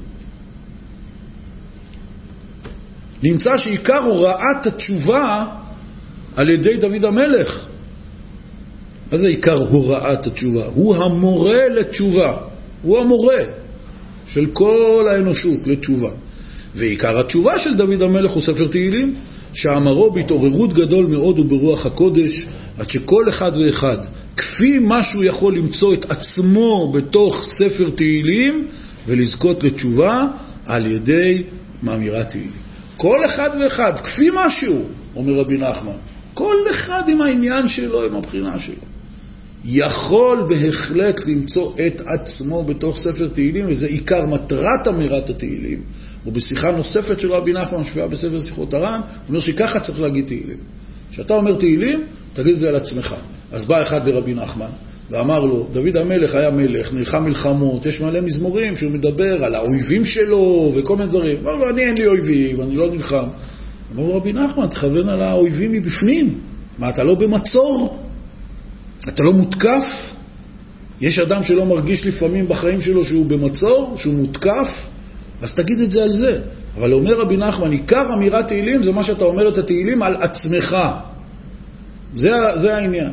נמצא 3.22 3.56
שעיקר 3.56 3.98
הוראת 3.98 4.66
התשובה 4.66 5.46
על 6.36 6.48
ידי 6.50 6.76
דוד 6.76 7.04
המלך. 7.04 7.73
מה 9.12 9.18
זה 9.18 9.28
עיקר 9.28 9.58
הוראת 9.68 10.26
התשובה? 10.26 10.64
הוא 10.74 10.96
המורה 10.96 11.68
לתשובה. 11.68 12.36
הוא 12.82 12.98
המורה 12.98 13.42
של 14.26 14.46
כל 14.52 15.06
האנושות 15.10 15.66
לתשובה. 15.66 16.10
ועיקר 16.74 17.18
התשובה 17.20 17.58
של 17.58 17.76
דוד 17.76 18.02
המלך 18.02 18.30
הוא 18.30 18.42
ספר 18.42 18.66
תהילים, 18.66 19.14
שאמרו 19.54 20.10
בהתעוררות 20.10 20.72
גדול 20.72 21.06
מאוד 21.06 21.38
וברוח 21.38 21.86
הקודש, 21.86 22.46
עד 22.78 22.90
שכל 22.90 23.28
אחד 23.28 23.52
ואחד, 23.56 23.96
כפי 24.36 24.78
מה 24.78 25.02
שהוא 25.02 25.24
יכול 25.24 25.56
למצוא 25.56 25.94
את 25.94 26.10
עצמו 26.10 26.92
בתוך 26.92 27.44
ספר 27.58 27.90
תהילים 27.90 28.66
ולזכות 29.06 29.64
לתשובה 29.64 30.26
על 30.66 30.86
ידי 30.86 31.42
מאמירת 31.82 32.30
תהילים. 32.30 32.64
כל 32.96 33.24
אחד 33.24 33.50
ואחד, 33.60 33.92
כפי 34.04 34.28
משהו, 34.34 34.84
אומר 35.16 35.32
רבי 35.32 35.58
נחמן, 35.58 35.96
כל 36.34 36.56
אחד 36.70 37.02
עם 37.08 37.20
העניין 37.20 37.68
שלו, 37.68 38.04
עם 38.04 38.16
הבחינה 38.16 38.58
שלו. 38.58 38.93
יכול 39.64 40.46
בהחלט 40.48 41.26
למצוא 41.26 41.72
את 41.86 42.00
עצמו 42.06 42.64
בתוך 42.64 42.98
ספר 42.98 43.28
תהילים, 43.28 43.66
וזה 43.68 43.86
עיקר 43.86 44.26
מטרת 44.26 44.88
אמירת 44.88 45.30
התהילים. 45.30 45.78
ובשיחה 46.26 46.70
נוספת 46.70 47.20
של 47.20 47.32
רבי 47.32 47.52
נחמן, 47.52 47.84
שביעה 47.84 48.08
בספר 48.08 48.40
שיחות 48.40 48.74
הר"ן, 48.74 49.00
הוא 49.00 49.28
אומר 49.28 49.40
שככה 49.40 49.80
צריך 49.80 50.00
להגיד 50.00 50.26
תהילים. 50.26 50.56
כשאתה 51.10 51.34
אומר 51.34 51.58
תהילים, 51.58 52.02
תגיד 52.32 52.52
את 52.52 52.58
זה 52.58 52.68
על 52.68 52.76
עצמך. 52.76 53.14
אז 53.52 53.66
בא 53.66 53.82
אחד 53.82 54.08
לרבי 54.08 54.34
נחמן 54.34 54.70
ואמר 55.10 55.40
לו, 55.40 55.66
דוד 55.72 55.96
המלך 55.96 56.34
היה 56.34 56.50
מלך, 56.50 56.92
נלחם 56.92 57.24
מלחמות, 57.24 57.86
יש 57.86 58.00
מלא 58.00 58.20
מזמורים 58.20 58.76
שהוא 58.76 58.92
מדבר 58.92 59.44
על 59.44 59.54
האויבים 59.54 60.04
שלו 60.04 60.72
וכל 60.74 60.96
מיני 60.96 61.08
דברים. 61.10 61.36
אמר 61.42 61.54
לו, 61.54 61.70
אני 61.70 61.82
אין 61.82 61.94
לי 61.98 62.06
אויבים, 62.06 62.60
אני 62.60 62.76
לא 62.76 62.90
נלחם. 62.90 63.26
אמר 63.94 64.06
לו, 64.06 64.16
רבי 64.16 64.32
נחמן, 64.32 64.66
תכוון 64.66 65.08
על 65.08 65.20
האויבים 65.20 65.72
מבפנים. 65.72 66.38
מה, 66.78 66.90
אתה 66.90 67.02
לא 67.02 67.14
במצור? 67.14 68.03
אתה 69.08 69.22
לא 69.22 69.32
מותקף? 69.32 69.84
יש 71.00 71.18
אדם 71.18 71.42
שלא 71.42 71.64
מרגיש 71.64 72.06
לפעמים 72.06 72.48
בחיים 72.48 72.80
שלו 72.80 73.04
שהוא 73.04 73.26
במצור, 73.26 73.94
שהוא 73.96 74.14
מותקף, 74.14 74.68
אז 75.42 75.54
תגיד 75.54 75.80
את 75.80 75.90
זה 75.90 76.02
על 76.02 76.12
זה. 76.12 76.40
אבל 76.76 76.92
אומר 76.92 77.20
רבי 77.20 77.36
נחמן, 77.36 77.70
עיקר 77.70 78.14
אמירת 78.14 78.48
תהילים 78.48 78.82
זה 78.82 78.92
מה 78.92 79.02
שאתה 79.02 79.24
אומר 79.24 79.48
את 79.48 79.58
התהילים 79.58 80.02
על 80.02 80.16
עצמך. 80.16 80.76
זה, 82.16 82.30
זה 82.56 82.76
העניין. 82.76 83.10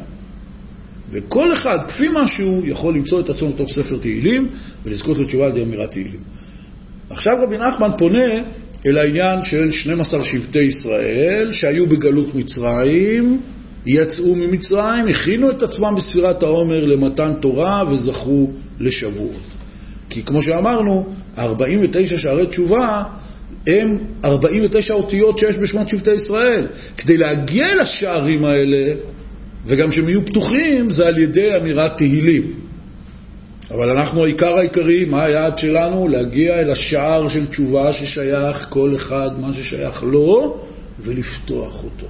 וכל 1.12 1.54
אחד, 1.54 1.80
כפי 1.88 2.08
מה 2.08 2.28
שהוא, 2.28 2.66
יכול 2.66 2.94
למצוא 2.94 3.20
את 3.20 3.30
עצמו 3.30 3.50
בתוך 3.50 3.72
ספר 3.72 3.98
תהילים 3.98 4.48
ולזכות 4.86 5.18
לתשובה 5.18 5.46
על 5.46 5.52
ידי 5.52 5.64
אמירת 5.64 5.92
תהילים. 5.92 6.20
עכשיו 7.10 7.34
רבי 7.44 7.58
נחמן 7.58 7.90
פונה 7.98 8.26
אל 8.86 8.98
העניין 8.98 9.44
של 9.44 9.72
12 9.72 10.24
שבטי 10.24 10.60
ישראל 10.60 11.50
שהיו 11.52 11.90
בגלות 11.90 12.36
מצרים, 12.36 13.42
יצאו 13.86 14.36
ממצרים, 14.36 15.08
הכינו 15.08 15.50
את 15.50 15.64
עצמם 15.64 15.94
בספירת 15.98 16.44
העומר 16.44 16.86
למתן 16.86 17.34
תורה 17.42 17.84
וזכו 17.92 18.50
לשבועות. 18.80 19.42
כי 20.10 20.24
כמו 20.24 20.42
שאמרנו, 20.42 21.06
49 21.38 22.18
שערי 22.18 22.48
תשובה 22.48 23.04
הם 23.68 23.98
49 24.26 24.94
אותיות 24.94 25.38
שיש 25.38 25.58
בשמות 25.58 25.88
שבטי 25.88 26.12
ישראל. 26.12 26.68
כדי 26.98 27.18
להגיע 27.18 27.66
אל 27.68 27.80
השערים 27.80 28.46
האלה, 28.46 28.94
וגם 29.66 29.92
שהם 29.92 30.10
יהיו 30.10 30.26
פתוחים, 30.26 30.90
זה 30.90 31.08
על 31.08 31.18
ידי 31.18 31.50
אמירת 31.62 31.98
תהילים. 31.98 32.52
אבל 33.72 33.90
אנחנו, 33.90 34.24
העיקר 34.24 34.58
העיקרי, 34.58 35.06
מה 35.06 35.24
היעד 35.24 35.60
שלנו? 35.60 36.08
להגיע 36.08 36.60
אל 36.60 36.72
השער 36.72 37.28
של 37.30 37.46
תשובה 37.46 37.94
ששייך 37.94 38.66
כל 38.70 38.96
אחד, 38.96 39.30
מה 39.40 39.54
ששייך 39.54 40.04
לו, 40.04 40.58
ולפתוח 41.00 41.84
אותו. 41.84 42.08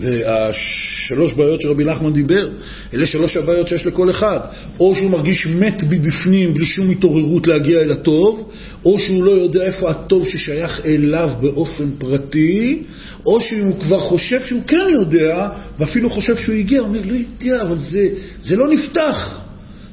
והשלוש 0.00 1.34
בעיות 1.34 1.60
שרבי 1.60 1.84
נחמן 1.84 2.12
דיבר, 2.12 2.48
אלה 2.94 3.06
שלוש 3.06 3.36
הבעיות 3.36 3.68
שיש 3.68 3.86
לכל 3.86 4.10
אחד. 4.10 4.38
או 4.80 4.94
שהוא 4.94 5.10
מרגיש 5.10 5.46
מת 5.46 5.82
מבפנים 5.90 6.54
בלי 6.54 6.66
שום 6.66 6.90
התעוררות 6.90 7.46
להגיע 7.46 7.80
אל 7.80 7.92
הטוב, 7.92 8.52
או 8.84 8.98
שהוא 8.98 9.24
לא 9.24 9.30
יודע 9.30 9.62
איפה 9.62 9.90
הטוב 9.90 10.28
ששייך 10.28 10.80
אליו 10.86 11.30
באופן 11.40 11.90
פרטי, 11.98 12.82
או 13.26 13.40
שהוא 13.40 13.80
כבר 13.80 14.00
חושב 14.00 14.40
שהוא 14.46 14.62
כן 14.66 14.86
יודע, 14.92 15.48
ואפילו 15.78 16.10
חושב 16.10 16.36
שהוא 16.36 16.54
הגיע, 16.54 16.80
אומר, 16.80 17.00
לא 17.04 17.14
יודע, 17.14 17.62
אבל 17.62 17.78
זה, 17.78 18.08
זה 18.42 18.56
לא 18.56 18.68
נפתח. 18.68 19.40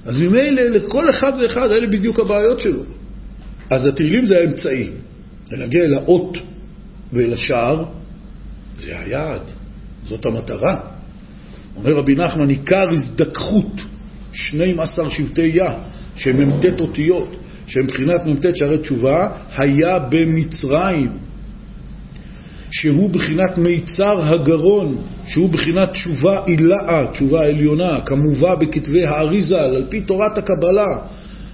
אז 0.05 0.21
ממילא 0.21 0.61
לכל 0.61 1.09
אחד 1.09 1.33
ואחד, 1.41 1.71
אלה 1.71 1.87
בדיוק 1.87 2.19
הבעיות 2.19 2.59
שלו. 2.59 2.83
אז 3.69 3.87
התהילים 3.87 4.25
זה 4.25 4.37
האמצעי. 4.37 4.89
להגיע 5.51 5.83
אל 5.83 5.93
האות 5.93 6.37
ואל 7.13 7.33
השער, 7.33 7.83
זה 8.79 8.99
היעד. 8.99 9.41
זאת 10.05 10.25
המטרה. 10.25 10.79
אומר 11.75 11.93
רבי 11.93 12.15
נחמן, 12.15 12.49
עיקר 12.49 12.89
הזדככות 12.89 13.81
12 14.31 15.09
שבטי 15.09 15.41
יה, 15.41 15.73
שהם 16.15 16.49
מ"ט 16.49 16.65
אותיות, 16.81 17.35
שהם 17.67 17.83
מבחינת 17.83 18.25
מ"ט 18.25 18.45
שערי 18.55 18.77
תשובה, 18.77 19.29
היה 19.57 19.99
במצרים, 19.99 21.09
שהוא 22.71 23.09
בחינת 23.09 23.57
מיצר 23.57 24.33
הגרון, 24.33 24.97
שהוא 25.27 25.49
בחינת 25.49 25.91
תשובה 25.91 26.39
עילאה, 26.45 27.05
תשובה 27.13 27.45
עליונה, 27.47 28.01
כמובא 28.05 28.55
בכתבי 28.55 29.05
האריזה, 29.05 29.61
על 29.61 29.85
פי 29.89 30.01
תורת 30.01 30.37
הקבלה. 30.37 30.97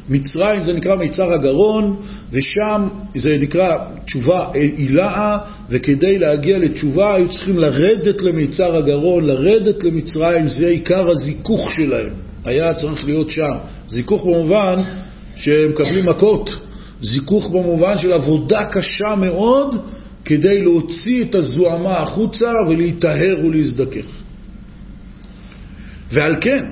מצרים 0.10 0.64
זה 0.64 0.74
נקרא 0.74 0.96
מיצר 0.96 1.34
הגרון, 1.34 1.96
ושם 2.32 2.88
זה 3.16 3.38
נקרא 3.42 3.70
תשובה 4.06 4.48
עילאה, 4.54 5.38
וכדי 5.70 6.20
להגיע 6.20 6.58
לתשובה 6.58 7.16
היו 7.16 7.30
צריכים 7.30 7.58
לרדת 7.58 8.22
למיצר 8.22 8.78
הגרון, 8.78 9.26
לרדת 9.26 9.84
למצרים, 9.84 10.48
זה 10.48 10.68
עיקר 10.68 11.04
הזיכוך 11.12 11.72
שלהם. 11.72 12.14
היה 12.46 12.74
צריך 12.74 13.06
להיות 13.06 13.32
שם. 13.32 13.54
זיכוך 13.88 14.24
במובן 14.24 14.76
שהם 15.36 15.70
מקבלים 15.70 16.06
מכות, 16.06 16.50
זיכוך 17.02 17.50
במובן 17.50 17.98
של 17.98 18.14
עבודה 18.14 18.66
קשה 18.66 19.16
מאוד 19.16 19.76
כדי 20.26 20.62
להוציא 20.62 21.24
את 21.24 21.36
הזוהמה 21.36 21.98
החוצה 21.98 22.54
ולהיטהר 22.70 23.36
ולהזדכך. 23.46 24.06
ועל 26.12 26.36
כן, 26.42 26.66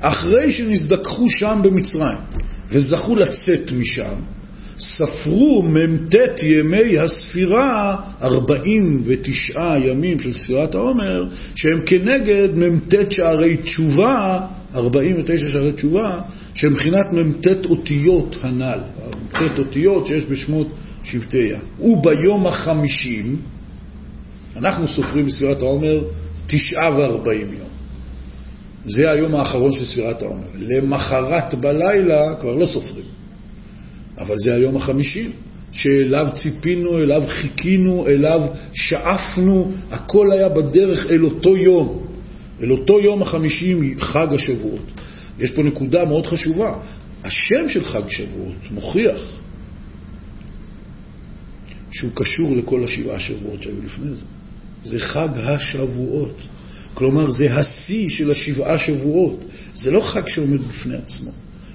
אחרי 0.00 0.52
שנזדככו 0.52 1.30
שם 1.30 1.60
במצרים, 1.62 2.18
וזכו 2.72 3.14
לצאת 3.14 3.72
משם, 3.72 4.14
ספרו 4.78 5.62
מ"ט 5.62 6.14
ימי 6.42 6.98
הספירה, 6.98 7.96
49 8.22 9.76
ימים 9.78 10.20
של 10.20 10.32
ספירת 10.32 10.74
העומר, 10.74 11.24
שהם 11.54 11.80
כנגד 11.86 12.48
מ"ט 12.54 12.94
שערי 13.10 13.56
תשובה, 13.56 14.40
49 14.74 15.48
שערי 15.48 15.72
תשובה, 15.72 16.20
שהם 16.54 16.72
מבחינת 16.72 17.12
מ"ט 17.12 17.46
אותיות 17.66 18.36
הנ"ל, 18.42 18.80
מ"ט 19.32 19.58
אותיות 19.58 20.06
שיש 20.06 20.24
בשמות 20.24 20.68
שבטיה. 21.02 21.58
וביום 21.80 22.46
החמישים, 22.46 23.36
אנחנו 24.56 24.88
סופרים 24.88 25.26
בספירת 25.26 25.62
העומר 25.62 26.00
תשעה 26.46 26.98
וארבעים 26.98 27.52
יום. 27.52 27.67
זה 28.86 29.10
היום 29.10 29.34
האחרון 29.34 29.72
של 29.72 29.84
ספירת 29.84 30.22
העומר. 30.22 30.46
למחרת 30.54 31.54
בלילה 31.54 32.34
כבר 32.40 32.54
לא 32.54 32.66
סופרים. 32.66 33.04
אבל 34.18 34.34
זה 34.44 34.54
היום 34.54 34.76
החמישים, 34.76 35.32
שאליו 35.72 36.28
ציפינו, 36.34 36.98
אליו 36.98 37.22
חיכינו, 37.28 38.06
אליו 38.06 38.40
שאפנו, 38.72 39.72
הכל 39.90 40.32
היה 40.32 40.48
בדרך 40.48 41.10
אל 41.10 41.24
אותו 41.24 41.56
יום. 41.56 42.06
אל 42.62 42.72
אותו 42.72 43.00
יום 43.00 43.22
החמישים, 43.22 44.00
חג 44.00 44.26
השבועות. 44.34 44.84
יש 45.38 45.50
פה 45.50 45.62
נקודה 45.62 46.04
מאוד 46.04 46.26
חשובה. 46.26 46.74
השם 47.24 47.68
של 47.68 47.84
חג 47.84 48.08
שבועות 48.08 48.70
מוכיח 48.70 49.40
שהוא 51.90 52.10
קשור 52.14 52.56
לכל 52.56 52.84
השבעה 52.84 53.18
שבועות 53.18 53.62
שהיו 53.62 53.82
לפני 53.84 54.14
זה. 54.14 54.24
זה 54.84 54.98
חג 55.00 55.28
השבועות. 55.34 56.36
כלומר, 56.98 57.30
זה 57.30 57.54
השיא 57.54 58.08
של 58.08 58.30
השבעה 58.30 58.78
שבועות. 58.78 59.44
זה 59.74 59.90
לא 59.90 60.00
חג 60.00 60.28
שעומד 60.28 60.60
בפני 60.60 60.96
עצמו, 60.96 61.30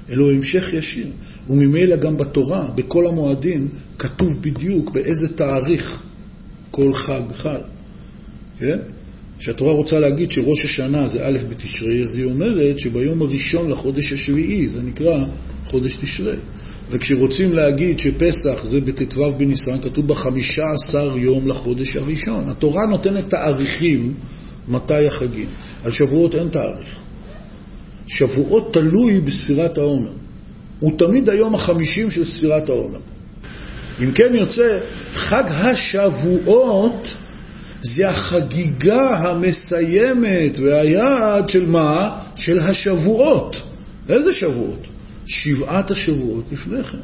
אלא 0.09 0.31
המשך 0.31 0.73
ישיר. 0.73 1.07
וממילא 1.49 1.95
גם 1.95 2.17
בתורה, 2.17 2.71
בכל 2.75 3.07
המועדים, 3.07 3.67
כתוב 3.99 4.41
בדיוק 4.41 4.91
באיזה 4.91 5.27
תאריך 5.27 6.03
כל 6.71 6.93
חג 6.93 7.21
חל. 7.33 7.61
כן? 8.59 8.77
כשהתורה 9.39 9.73
רוצה 9.73 9.99
להגיד 9.99 10.31
שראש 10.31 10.65
השנה 10.65 11.07
זה 11.07 11.27
א' 11.27 11.37
בתשרי, 11.49 12.03
אז 12.03 12.17
היא 12.17 12.25
אומרת 12.25 12.79
שביום 12.79 13.21
הראשון 13.21 13.71
לחודש 13.71 14.13
השביעי, 14.13 14.67
זה 14.67 14.81
נקרא 14.81 15.25
חודש 15.65 15.97
תשרי. 16.01 16.35
וכשרוצים 16.91 17.53
להגיד 17.53 17.99
שפסח 17.99 18.63
זה 18.63 18.81
בט"ו 18.81 19.33
בניסן, 19.37 19.77
כתוב 19.83 20.07
בחמישה 20.07 20.63
עשר 20.73 21.17
יום 21.17 21.47
לחודש 21.47 21.97
הראשון. 21.97 22.49
התורה 22.49 22.85
נותנת 22.85 23.29
תאריכים 23.29 24.13
מתי 24.67 25.07
החגים. 25.07 25.47
על 25.83 25.91
שבועות 25.91 26.35
אין 26.35 26.49
תאריך. 26.49 26.99
שבועות 28.07 28.73
תלוי 28.73 29.19
בספירת 29.19 29.77
העומר. 29.77 30.11
הוא 30.79 30.97
תמיד 30.97 31.29
היום 31.29 31.55
החמישים 31.55 32.11
של 32.11 32.25
ספירת 32.25 32.69
העומר. 32.69 32.99
אם 34.03 34.11
כן 34.11 34.35
יוצא, 34.35 34.77
חג 35.13 35.43
השבועות 35.47 37.07
זה 37.81 38.09
החגיגה 38.09 39.17
המסיימת 39.17 40.57
והיעד 40.59 41.49
של 41.49 41.65
מה? 41.65 42.19
של 42.35 42.59
השבועות. 42.59 43.55
איזה 44.09 44.33
שבועות? 44.33 44.87
שבעת 45.25 45.91
השבועות 45.91 46.45
לפני 46.51 46.83
כן. 46.83 46.97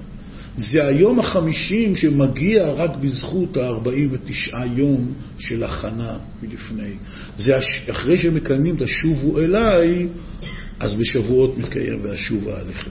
זה 0.60 0.88
היום 0.88 1.20
החמישים 1.20 1.95
שמגיע 1.95 2.68
רק 2.68 2.95
בזכות 2.95 3.57
ה-49 3.57 4.66
יום 4.76 5.14
של 5.38 5.64
הכנה 5.64 6.18
מלפני. 6.43 6.91
זה 7.38 7.53
אחרי 7.89 8.18
שמקיימים 8.18 8.76
את 8.76 8.82
השובו 8.82 9.39
אליי, 9.39 10.07
אז 10.80 10.95
בשבועות 10.95 11.57
מתקיים 11.57 11.99
והשובה 12.03 12.60
עליכם. 12.60 12.90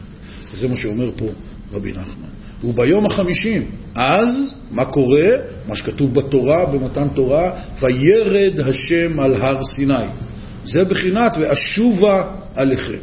וזה 0.53 0.69
מה 0.69 0.77
שאומר 0.77 1.11
פה 1.17 1.27
רבי 1.73 1.93
נחמן. 1.93 2.29
וביום 2.65 3.07
החמישים, 3.07 3.71
אז 3.95 4.55
מה 4.71 4.85
קורה? 4.85 5.29
מה 5.69 5.77
שכתוב 5.77 6.15
בתורה, 6.15 6.67
במתן 6.67 7.09
תורה, 7.09 7.63
וירד 7.81 8.61
השם 8.61 9.21
על 9.21 9.33
הר 9.33 9.65
סיני. 9.65 10.07
זה 10.65 10.85
בחינת 10.85 11.33
ואשובה 11.41 12.33
עליכם. 12.55 12.99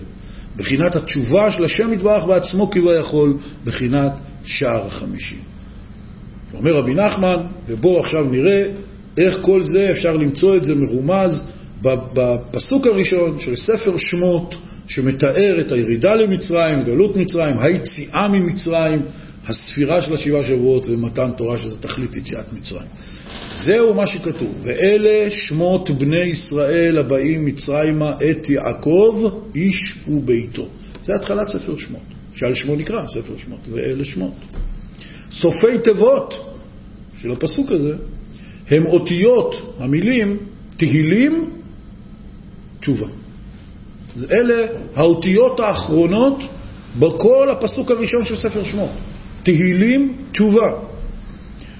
בחינת 0.57 0.95
התשובה 0.95 1.51
של 1.51 1.63
השם 1.63 1.93
יתברך 1.93 2.23
בעצמו 2.23 2.71
כביכול, 2.71 3.37
בחינת 3.65 4.11
שער 4.45 4.87
החמישי. 4.87 5.37
אומר 6.53 6.73
רבי 6.73 6.93
נחמן, 6.93 7.37
ובואו 7.67 7.99
עכשיו 7.99 8.23
נראה 8.23 8.65
איך 9.17 9.37
כל 9.41 9.63
זה, 9.63 9.87
אפשר 9.91 10.17
למצוא 10.17 10.57
את 10.57 10.63
זה 10.63 10.75
מרומז 10.75 11.43
בפסוק 11.83 12.87
הראשון 12.87 13.39
של 13.39 13.55
ספר 13.55 13.97
שמות, 13.97 14.55
שמתאר 14.87 15.59
את 15.59 15.71
הירידה 15.71 16.15
למצרים, 16.15 16.83
גלות 16.83 17.17
מצרים, 17.17 17.57
היציאה 17.59 18.27
ממצרים, 18.27 19.01
הספירה 19.47 20.01
של 20.01 20.13
השבעה 20.13 20.43
שבועות 20.43 20.89
ומתן 20.89 21.31
תורה, 21.37 21.57
שזה 21.57 21.77
תכלית 21.77 22.15
יציאת 22.15 22.53
מצרים. 22.53 22.87
זהו 23.55 23.93
מה 23.93 24.07
שכתוב, 24.07 24.55
ואלה 24.61 25.29
שמות 25.29 25.89
בני 25.89 26.25
ישראל 26.29 26.97
הבאים 26.97 27.45
מצרימה 27.45 28.11
את 28.11 28.49
יעקב, 28.49 29.31
איש 29.55 29.95
וביתו. 30.07 30.67
זה 31.03 31.15
התחלת 31.15 31.47
ספר 31.47 31.77
שמות, 31.77 32.01
שעל 32.35 32.53
שמו 32.53 32.75
נקרא 32.75 33.07
ספר 33.07 33.37
שמות, 33.37 33.59
ואלה 33.71 34.05
שמות. 34.05 34.33
סופי 35.31 35.79
תיבות 35.83 36.55
של 37.17 37.31
הפסוק 37.31 37.71
הזה 37.71 37.95
הם 38.69 38.85
אותיות, 38.85 39.75
המילים, 39.79 40.37
תהילים, 40.77 41.49
תשובה. 42.79 43.07
אלה 44.31 44.67
האותיות 44.95 45.59
האחרונות 45.59 46.39
בכל 46.99 47.49
הפסוק 47.49 47.91
הראשון 47.91 48.25
של 48.25 48.35
ספר 48.35 48.63
שמות. 48.63 48.89
תהילים, 49.43 50.17
תשובה. 50.31 50.71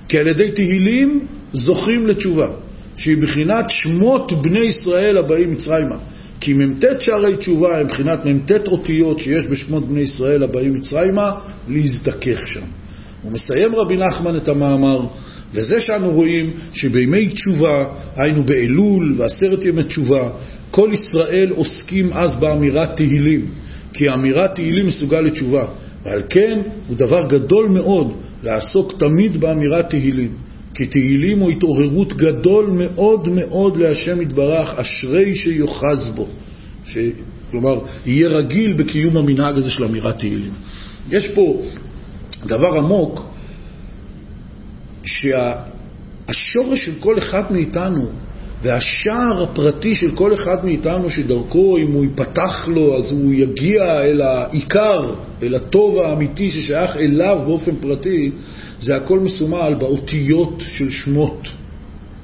כי 0.07 0.17
על 0.17 0.27
ידי 0.27 0.51
תהילים 0.51 1.27
זוכים 1.53 2.07
לתשובה, 2.07 2.47
שהיא 2.95 3.17
בחינת 3.17 3.65
שמות 3.69 4.31
בני 4.41 4.65
ישראל 4.67 5.17
הבאים 5.17 5.51
מצרימה. 5.51 5.97
כי 6.39 6.53
מ"ט 6.53 6.85
שערי 6.99 7.37
תשובה 7.37 7.79
הם 7.79 7.87
בחינת 7.87 8.25
מ"ט 8.25 8.67
אותיות 8.67 9.19
שיש 9.19 9.45
בשמות 9.45 9.87
בני 9.87 10.01
ישראל 10.01 10.43
הבאים 10.43 10.73
מצרימה, 10.73 11.31
להזדכך 11.69 12.47
שם. 12.47 12.65
הוא 13.21 13.31
מסיים 13.31 13.75
רבי 13.75 13.97
נחמן 13.97 14.37
את 14.37 14.47
המאמר, 14.47 15.01
וזה 15.53 15.81
שאנו 15.81 16.11
רואים 16.11 16.49
שבימי 16.73 17.29
תשובה, 17.29 17.85
היינו 18.15 18.43
באלול 18.43 19.13
ועשרת 19.17 19.65
ימי 19.65 19.83
תשובה, 19.83 20.29
כל 20.71 20.89
ישראל 20.93 21.49
עוסקים 21.49 22.13
אז 22.13 22.35
באמירת 22.39 22.95
תהילים, 22.95 23.45
כי 23.93 24.09
אמירת 24.09 24.55
תהילים 24.55 24.85
מסוגל 24.85 25.21
לתשובה, 25.21 25.65
ועל 26.03 26.21
כן 26.29 26.61
הוא 26.87 26.97
דבר 26.97 27.27
גדול 27.27 27.69
מאוד 27.69 28.13
לעסוק 28.43 28.93
תמיד 28.99 29.37
באמירת 29.37 29.89
תהילים. 29.89 30.31
כי 30.75 30.85
תהילים 30.85 31.39
הוא 31.39 31.51
התעוררות 31.51 32.13
גדול 32.13 32.69
מאוד 32.71 33.29
מאוד 33.29 33.77
להשם 33.77 34.21
יתברך, 34.21 34.79
אשרי 34.79 35.35
שיוחז 35.35 36.11
בו. 36.15 36.27
ש... 36.85 36.97
כלומר, 37.51 37.79
יהיה 38.05 38.27
רגיל 38.27 38.73
בקיום 38.73 39.17
המנהג 39.17 39.57
הזה 39.57 39.71
של 39.71 39.83
אמירת 39.83 40.19
תהילים. 40.19 40.53
יש 41.09 41.27
פה 41.27 41.61
דבר 42.45 42.77
עמוק, 42.77 43.21
שהשורש 45.05 46.85
של 46.85 46.95
כל 46.99 47.17
אחד 47.17 47.51
מאיתנו 47.51 48.09
והשער 48.61 49.43
הפרטי 49.43 49.95
של 49.95 50.15
כל 50.15 50.33
אחד 50.33 50.65
מאיתנו 50.65 51.09
שדרכו, 51.09 51.77
אם 51.77 51.91
הוא 51.91 52.03
ייפתח 52.03 52.67
לו, 52.67 52.97
אז 52.97 53.11
הוא 53.11 53.33
יגיע 53.33 54.01
אל 54.01 54.21
העיקר, 54.21 55.13
אל 55.43 55.55
הטוב 55.55 55.97
האמיתי 55.97 56.49
ששייך 56.49 56.97
אליו 56.97 57.39
באופן 57.45 57.75
פרטי, 57.75 58.31
זה 58.79 58.95
הכל 58.95 59.19
מסומל 59.19 59.75
באותיות 59.79 60.63
של 60.67 60.91
שמות 60.91 61.47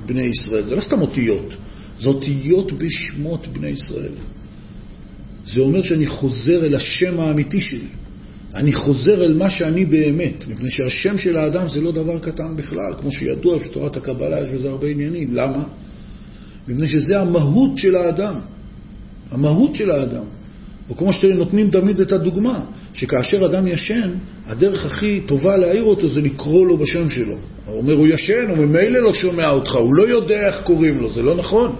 בני 0.06 0.24
ישראל. 0.24 0.64
זה 0.64 0.76
לא 0.76 0.82
סתם 0.82 1.02
אותיות, 1.02 1.56
זה 2.00 2.10
אותיות 2.10 2.72
בשמות 2.72 3.48
בני 3.48 3.70
ישראל. 3.70 4.14
זה 5.48 5.62
אומר 5.62 5.82
שאני 5.82 6.08
חוזר 6.08 6.66
אל 6.66 6.76
השם 6.76 7.20
האמיתי 7.20 7.62
שלי. 7.62 7.88
אני 8.56 8.74
חוזר 8.74 9.24
אל 9.26 9.34
מה 9.34 9.50
שאני 9.50 9.86
באמת, 9.86 10.48
מפני 10.48 10.70
שהשם 10.70 11.18
של 11.18 11.38
האדם 11.38 11.70
זה 11.70 11.82
לא 11.82 11.92
דבר 11.92 12.20
קטן 12.20 12.56
בכלל, 12.56 12.94
כמו 13.02 13.12
שידוע 13.12 13.58
שתורת 13.64 13.98
הקבלה 13.98 14.42
יש 14.42 14.50
בזה 14.50 14.70
הרבה 14.70 14.88
עניינים. 14.88 15.36
למה? 15.36 15.64
מפני 16.72 16.88
שזה 16.88 17.20
המהות 17.20 17.78
של 17.78 17.96
האדם. 17.96 18.34
המהות 19.32 19.76
של 19.76 19.92
האדם. 19.92 20.24
וכמו 20.92 21.14
שאתם 21.14 21.28
נותנים 21.28 21.70
תמיד 21.70 22.00
את 22.00 22.12
הדוגמה, 22.12 22.60
שכאשר 22.94 23.46
אדם 23.46 23.68
ישן, 23.68 24.10
הדרך 24.48 24.86
הכי 24.86 25.22
טובה 25.26 25.58
להעיר 25.58 25.84
אותו 25.84 26.08
זה 26.08 26.22
לקרוא 26.22 26.68
לו 26.68 26.78
בשם 26.78 27.10
שלו. 27.10 27.36
הוא 27.66 27.78
אומר, 27.78 27.94
הוא 27.94 28.08
ישן, 28.08 28.46
הוא 28.50 28.58
ממילא 28.58 29.00
לא 29.00 29.14
שומע 29.14 29.50
אותך, 29.50 29.76
הוא 29.76 29.94
לא 29.94 30.08
יודע 30.08 30.48
איך 30.48 30.62
קוראים 30.64 30.98
לו, 30.98 31.10
זה 31.10 31.22
לא 31.22 31.36
נכון. 31.36 31.76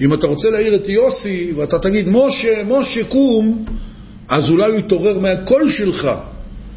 אם 0.00 0.14
אתה 0.14 0.26
רוצה 0.26 0.50
להעיר 0.50 0.74
את 0.74 0.88
יוסי, 0.88 1.52
ואתה 1.56 1.78
תגיד, 1.78 2.08
משה, 2.08 2.62
משה, 2.68 3.04
קום, 3.04 3.64
אז 4.28 4.48
אולי 4.48 4.70
הוא 4.70 4.78
יתעורר 4.78 5.18
מהקול 5.18 5.70
שלך, 5.70 6.08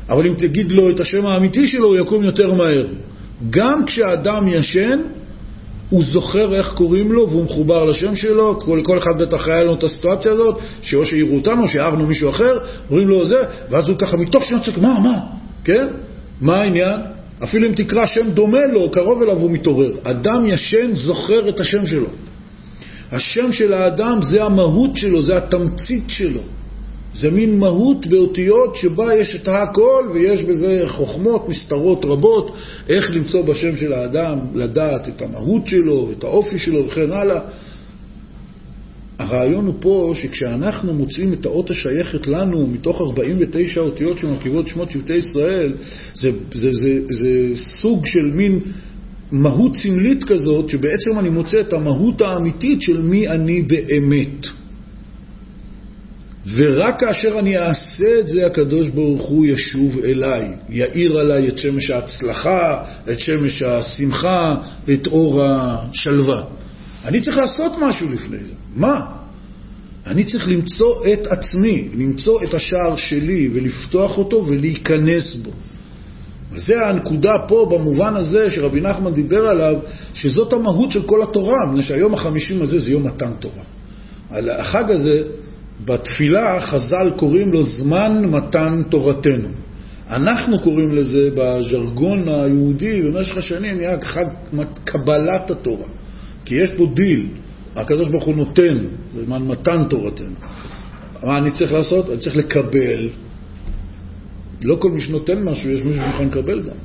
אבל 0.10 0.28
אם 0.28 0.34
תגיד 0.34 0.72
לו 0.72 0.90
את 0.90 0.99
השם 0.99 1.26
האמיתי 1.26 1.68
שלו, 1.68 1.88
הוא 1.88 1.98
יקום 1.98 2.24
יותר 2.24 2.54
מהר. 2.54 2.88
גם 3.49 3.86
כשאדם 3.86 4.48
ישן, 4.48 4.99
הוא 5.89 6.03
זוכר 6.03 6.55
איך 6.55 6.73
קוראים 6.73 7.11
לו 7.11 7.30
והוא 7.30 7.43
מחובר 7.43 7.85
לשם 7.85 8.15
שלו, 8.15 8.59
כל, 8.59 8.81
כל 8.84 8.97
אחד 8.97 9.22
בטח 9.22 9.47
היה 9.47 9.64
לנו 9.64 9.73
את 9.73 9.84
הסיטואציה 9.84 10.31
הזאת, 10.31 10.59
שאו 10.81 11.05
שהעירו 11.05 11.35
אותנו, 11.35 11.68
שהערנו 11.68 12.05
מישהו 12.05 12.30
אחר, 12.30 12.57
אומרים 12.89 13.07
לו 13.07 13.26
זה, 13.26 13.43
ואז 13.69 13.89
הוא 13.89 13.97
ככה 13.97 14.18
מתוך 14.18 14.43
שנייה 14.43 14.64
צועק, 14.64 14.77
מה, 14.77 14.99
מה, 14.99 15.19
כן? 15.64 15.88
מה 16.41 16.57
העניין? 16.57 16.99
אפילו 17.43 17.68
אם 17.68 17.73
תקרא 17.73 18.05
שם 18.05 18.30
דומה 18.30 18.65
לו, 18.73 18.91
קרוב 18.91 19.22
אליו, 19.22 19.38
הוא 19.38 19.51
מתעורר. 19.51 19.91
אדם 20.03 20.45
ישן 20.49 20.95
זוכר 20.95 21.49
את 21.49 21.59
השם 21.59 21.85
שלו. 21.85 22.07
השם 23.11 23.51
של 23.51 23.73
האדם 23.73 24.22
זה 24.22 24.43
המהות 24.43 24.97
שלו, 24.97 25.22
זה 25.22 25.38
התמצית 25.38 26.03
שלו. 26.07 26.41
זה 27.16 27.32
מין 27.32 27.60
מהות 27.60 28.08
באותיות 28.08 28.76
שבה 28.76 29.16
יש 29.16 29.36
את 29.36 29.48
הכל 29.48 30.10
ויש 30.14 30.44
בזה 30.44 30.84
חוכמות, 30.88 31.50
מסתרות 31.50 32.06
רבות, 32.06 32.52
איך 32.90 33.16
למצוא 33.16 33.42
בשם 33.42 33.78
של 33.78 33.94
האדם, 33.94 34.40
לדעת 34.56 35.08
את 35.08 35.22
המהות 35.22 35.68
שלו, 35.68 36.10
את 36.18 36.24
האופי 36.24 36.60
שלו 36.60 36.86
וכן 36.86 37.12
הלאה. 37.12 37.40
הרעיון 39.20 39.66
הוא 39.66 39.74
פה 39.80 40.12
שכשאנחנו 40.16 40.94
מוצאים 40.94 41.34
את 41.34 41.46
האות 41.46 41.70
השייכת 41.70 42.28
לנו 42.28 42.68
מתוך 42.68 43.02
49 43.02 43.82
אותיות 43.82 44.18
שמרכיבות 44.18 44.68
שמות 44.68 44.92
שבטי 44.92 45.14
ישראל, 45.14 45.74
זה, 46.14 46.32
זה, 46.56 46.70
זה, 46.72 47.00
זה 47.10 47.56
סוג 47.56 48.06
של 48.06 48.26
מין 48.36 48.60
מהות 49.32 49.76
סמלית 49.76 50.24
כזאת, 50.24 50.70
שבעצם 50.70 51.20
אני 51.20 51.30
מוצא 51.30 51.62
את 51.62 51.74
המהות 51.74 52.22
האמיתית 52.22 52.82
של 52.82 53.02
מי 53.02 53.28
אני 53.28 53.62
באמת. 53.62 54.48
ורק 56.53 56.99
כאשר 56.99 57.40
אני 57.40 57.57
אעשה 57.57 58.19
את 58.19 58.28
זה, 58.28 58.45
הקדוש 58.45 58.88
ברוך 58.88 59.22
הוא 59.22 59.45
ישוב 59.45 59.99
אליי, 60.03 60.48
יאיר 60.69 61.18
עליי 61.18 61.48
את 61.48 61.60
שמש 61.60 61.90
ההצלחה, 61.91 62.84
את 63.11 63.19
שמש 63.19 63.61
השמחה, 63.61 64.56
את 64.94 65.07
אור 65.07 65.44
השלווה. 65.44 66.44
אני 67.06 67.22
צריך 67.22 67.38
לעשות 67.38 67.72
משהו 67.82 68.11
לפני 68.11 68.38
זה. 68.44 68.53
מה? 68.76 69.06
אני 70.07 70.24
צריך 70.24 70.48
למצוא 70.48 71.06
את 71.14 71.28
עצמי, 71.28 71.88
למצוא 71.98 72.44
את 72.44 72.53
השער 72.53 72.95
שלי 72.95 73.49
ולפתוח 73.53 74.18
אותו 74.18 74.45
ולהיכנס 74.48 75.36
בו. 75.36 75.52
וזה 76.52 76.88
הנקודה 76.88 77.34
פה 77.48 77.68
במובן 77.72 78.15
הזה 78.15 78.49
שרבי 78.49 78.82
נחמן 78.82 79.14
דיבר 79.14 79.48
עליו, 79.48 79.76
שזאת 80.14 80.53
המהות 80.53 80.91
של 80.91 81.03
כל 81.03 81.24
התורה, 81.24 81.65
מפני 81.69 81.84
שהיום 81.84 82.14
החמישים 82.14 82.61
הזה 82.61 82.80
זה 82.80 82.91
יום 82.91 83.07
מתן 83.07 83.32
תורה. 83.40 83.64
על 84.30 84.49
החג 84.49 84.91
הזה 84.91 85.24
בתפילה 85.86 86.62
חז"ל 86.62 87.12
קוראים 87.16 87.52
לו 87.52 87.64
זמן 87.64 88.26
מתן 88.26 88.82
תורתנו. 88.90 89.48
אנחנו 90.10 90.60
קוראים 90.60 90.91
לזה 90.91 91.30
בז'רגון 91.36 92.30
היהודי 92.30 93.02
במשך 93.02 93.38
השנים 93.38 93.78
נהיה 93.78 94.02
חג 94.02 94.26
קבלת 94.84 95.52
התורה, 95.52 95.88
כי 96.45 96.56
יש 96.56 96.70
פה 96.78 96.91
דיל, 96.94 97.28
הקדוש 97.76 98.08
ברוך 98.08 98.24
הוא 98.24 98.36
נותן, 98.36 98.78
זה 99.14 99.26
זמן 99.26 99.41
מתן 99.41 99.84
תורתנו. 99.90 100.36
מה 101.24 101.38
אני 101.38 101.52
צריך 101.52 101.72
לעשות? 101.72 102.10
אני 102.10 102.18
צריך 102.18 102.36
לקבל. 102.36 103.10
לא 104.64 104.76
כל 104.80 104.91
מי 104.91 105.02
שנותן 105.02 105.44
משהו, 105.44 105.72
יש 105.72 105.82
מישהו 105.82 106.04
שמוכן 106.04 106.28
לקבל 106.28 106.60
גם. 106.62 106.76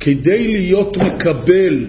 כדי 0.00 0.46
להיות 0.46 0.96
מקבל 0.96 1.86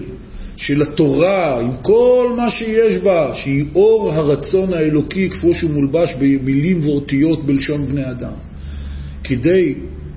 של 0.58 0.82
התורה, 0.82 1.60
עם 1.60 1.72
כל 1.82 2.34
מה 2.38 2.50
שיש 2.50 2.98
בה, 3.04 3.32
שהיא 3.36 3.66
אור 3.76 4.14
הרצון 4.14 4.74
האלוקי 4.74 5.30
כפי 5.30 5.54
שהוא 5.54 5.72
מולבש 5.72 6.14
במילים 6.20 6.86
ואותיות 6.88 7.46
בלשון 7.46 7.86
בני 7.88 8.10
אדם. 8.12 8.34
כדי 9.24 9.74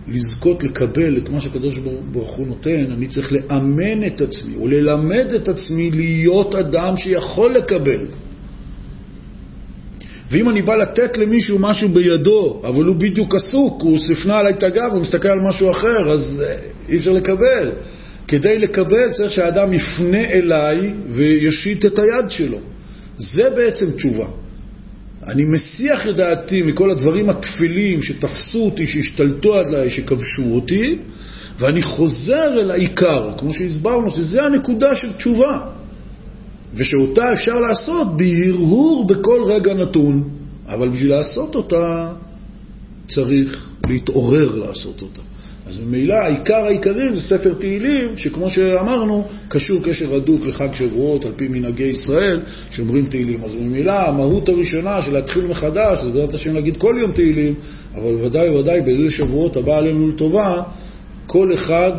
לזכות 0.09 0.65
לקבל 0.65 1.17
את 1.17 1.29
מה 1.29 1.41
שהקדוש 1.41 1.75
ברוך 2.13 2.37
הוא 2.37 2.47
נותן, 2.47 2.93
אני 2.93 3.07
צריך 3.07 3.33
לאמן 3.33 4.07
את 4.07 4.21
עצמי, 4.21 4.57
או 4.57 4.69
ללמד 4.69 5.33
את 5.37 5.49
עצמי 5.49 5.91
להיות 5.91 6.55
אדם 6.55 6.97
שיכול 6.97 7.53
לקבל. 7.53 8.07
ואם 10.31 10.51
אני 10.51 10.63
בא 10.63 10.77
לתת 10.77 11.17
למישהו 11.19 11.59
משהו 11.59 11.89
בידו, 11.89 12.63
אבל 12.65 12.85
הוא 12.85 12.97
בדיוק 12.97 13.35
עסוק, 13.35 13.83
הוא 13.83 13.99
ספנה 13.99 14.39
עליי 14.39 14.53
את 14.53 14.63
הגב, 14.63 14.91
הוא 14.93 15.03
מסתכל 15.03 15.29
על 15.29 15.41
משהו 15.41 15.71
אחר, 15.71 16.13
אז 16.13 16.43
אה, 16.47 16.57
אי 16.89 16.97
אפשר 16.97 17.13
לקבל. 17.13 17.71
כדי 18.31 18.59
לקבל 18.59 19.11
צריך 19.13 19.33
שהאדם 19.33 19.73
יפנה 19.73 20.25
אליי 20.25 20.95
ויושיט 21.09 21.85
את 21.85 21.99
היד 21.99 22.31
שלו. 22.31 22.59
זה 23.19 23.51
בעצם 23.51 23.91
תשובה. 23.91 24.27
אני 25.27 25.45
מסיח 25.45 26.07
את 26.09 26.17
דעתי 26.17 26.63
מכל 26.63 26.91
הדברים 26.91 27.31
התפילים 27.31 28.03
שתפסו 28.03 28.59
אותי, 28.59 28.87
שהשתלטו 28.87 29.55
עליי, 29.55 29.91
שכבשו 29.91 30.43
אותי, 30.43 30.99
ואני 31.59 31.83
חוזר 31.83 32.61
אל 32.61 32.71
העיקר, 32.71 33.31
כמו 33.39 33.53
שהסברנו, 33.53 34.11
שזה 34.11 34.43
הנקודה 34.43 34.97
של 34.97 35.13
תשובה, 35.13 35.61
ושאותה 36.75 37.33
אפשר 37.33 37.59
לעשות 37.59 38.17
בהרהור 38.17 39.07
בכל 39.07 39.43
רגע 39.47 39.75
נתון, 39.75 40.29
אבל 40.67 40.89
בשביל 40.89 41.11
לעשות 41.11 41.55
אותה 41.55 42.13
צריך 43.09 43.67
להתעורר 43.89 44.57
לעשות 44.57 45.03
אותה. 45.03 45.30
אז 45.71 45.79
ממילא 45.79 46.15
העיקר 46.15 46.65
העיקרים 46.65 47.17
זה 47.17 47.23
ספר 47.23 47.55
תהילים, 47.55 48.17
שכמו 48.17 48.51
שאמרנו, 48.51 49.29
קשור 49.49 49.83
קשר 49.83 50.15
הדוק 50.15 50.47
לחג 50.47 50.75
שבועות 50.75 51.25
על 51.25 51.33
פי 51.37 51.49
מנהגי 51.49 51.85
ישראל, 51.85 52.41
שאומרים 52.71 53.07
תהילים. 53.07 53.45
אז 53.45 53.55
ממילא 53.55 53.93
המהות 53.93 54.49
הראשונה 54.49 55.03
של 55.03 55.13
להתחיל 55.13 55.47
מחדש, 55.47 56.03
זה 56.03 56.11
בעזרת 56.11 56.35
השם 56.35 56.51
להגיד 56.51 56.77
כל 56.77 56.97
יום 57.01 57.13
תהילים, 57.13 57.55
אבל 57.95 58.15
ודאי 58.15 58.49
וודאי 58.51 58.81
בליל 58.81 59.11
שבועות 59.11 59.57
הבא 59.57 59.77
עלינו 59.77 60.09
לטובה, 60.09 60.63
כל 61.27 61.55
אחד, 61.55 61.93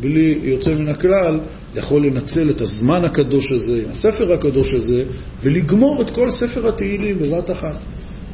בלי 0.00 0.38
יוצא 0.42 0.74
מן 0.74 0.88
הכלל, 0.88 1.40
יכול 1.76 2.06
לנצל 2.06 2.50
את 2.50 2.60
הזמן 2.60 3.04
הקדוש 3.04 3.52
הזה, 3.52 3.82
הספר 3.90 4.32
הקדוש 4.32 4.74
הזה, 4.74 5.04
ולגמור 5.42 6.02
את 6.02 6.10
כל 6.10 6.30
ספר 6.30 6.68
התהילים 6.68 7.18
בבת 7.18 7.50
אחת. 7.50 7.76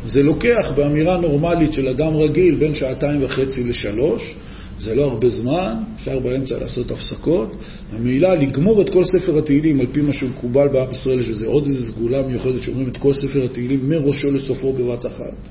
זה 0.06 0.23
לוקח 0.23 0.73
באמירה 0.77 1.20
נורמלית 1.20 1.73
של 1.73 1.89
אדם 1.89 2.16
רגיל 2.16 2.55
בין 2.55 2.74
שעתיים 2.74 3.24
וחצי 3.24 3.64
לשלוש, 3.64 4.35
זה 4.78 4.94
לא 4.94 5.05
הרבה 5.05 5.28
זמן, 5.28 5.74
אפשר 5.97 6.19
באמצע 6.19 6.59
לעשות 6.59 6.90
הפסקות. 6.90 7.57
המילה 7.93 8.35
לגמור 8.35 8.82
את 8.82 8.90
כל 8.90 9.05
ספר 9.05 9.39
התהילים 9.39 9.81
על 9.81 9.86
פי 9.93 10.01
מה 10.01 10.12
שמקובל 10.12 10.69
בעם 10.69 10.90
ישראל, 10.90 11.20
שזה 11.20 11.47
עוד 11.47 11.66
איזו 11.66 11.93
סגולה 11.93 12.23
מיוחדת 12.23 12.62
שאומרים 12.62 12.89
את 12.89 12.97
כל 12.97 13.12
ספר 13.12 13.44
התהילים 13.44 13.89
מראשו 13.89 14.31
לסופו 14.32 14.73
בבת 14.73 15.07
אחת. 15.07 15.49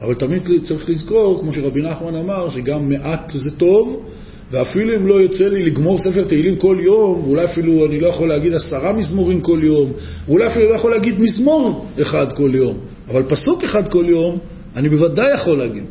אבל 0.00 0.14
תמיד 0.14 0.42
צריך 0.62 0.88
לזכור, 0.88 1.40
כמו 1.40 1.52
שרבי 1.52 1.82
נחמן 1.82 2.14
אמר, 2.14 2.50
שגם 2.50 2.88
מעט 2.88 3.30
זה 3.34 3.50
טוב, 3.50 4.04
ואפילו 4.50 4.96
אם 4.96 5.06
לא 5.06 5.14
יוצא 5.14 5.44
לי 5.44 5.62
לגמור 5.62 5.98
ספר 5.98 6.24
תהילים 6.24 6.56
כל 6.56 6.78
יום, 6.80 7.24
ואולי 7.24 7.44
אפילו 7.44 7.86
אני 7.86 8.00
לא 8.00 8.06
יכול 8.06 8.28
להגיד 8.28 8.54
עשרה 8.54 8.92
מזמורים 8.92 9.40
כל 9.40 9.60
יום, 9.62 9.92
ואולי 10.26 10.46
אפילו 10.46 10.70
לא 10.70 10.74
יכול 10.74 10.90
להגיד 10.90 11.20
מזמור 11.20 11.86
אחד 12.02 12.32
כל 12.32 12.50
יום, 12.54 12.78
אבל 13.08 13.22
פסוק 13.22 13.64
אחד 13.64 13.88
כל 13.88 14.04
יום, 14.08 14.38
אני 14.76 14.88
בוודאי 14.88 15.34
יכול 15.34 15.58
להגיד. 15.58 15.84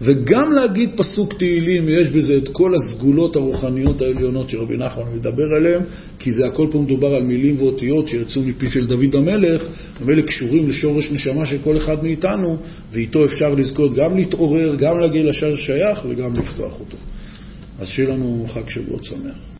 וגם 0.00 0.52
להגיד 0.52 0.90
פסוק 0.96 1.34
תהילים, 1.34 1.88
יש 1.88 2.08
בזה 2.08 2.36
את 2.36 2.48
כל 2.48 2.74
הסגולות 2.74 3.36
הרוחניות 3.36 4.02
העליונות 4.02 4.50
שרבי 4.50 4.76
נחמן 4.76 5.04
מדבר 5.16 5.54
עליהן, 5.56 5.82
כי 6.18 6.32
זה 6.32 6.46
הכל 6.46 6.68
פה 6.72 6.78
מדובר 6.78 7.14
על 7.14 7.22
מילים 7.22 7.56
ואותיות 7.58 8.08
שיצאו 8.08 8.42
מפי 8.42 8.68
של 8.68 8.86
דוד 8.86 9.14
המלך, 9.14 9.62
ואלה 10.00 10.22
קשורים 10.22 10.68
לשורש 10.68 11.12
נשמה 11.12 11.46
של 11.46 11.58
כל 11.64 11.76
אחד 11.76 12.04
מאיתנו, 12.04 12.56
ואיתו 12.92 13.24
אפשר 13.24 13.54
לזכות 13.54 13.94
גם 13.94 14.16
להתעורר, 14.16 14.74
גם 14.74 14.98
להגיע 14.98 15.24
לשער 15.24 15.54
שייך 15.56 15.98
וגם 16.08 16.34
לפתוח 16.34 16.80
אותו. 16.80 16.96
אז 17.78 17.88
שיהיה 17.88 18.08
לנו 18.08 18.46
חג 18.48 18.68
שבועות 18.68 19.04
שמח. 19.04 19.46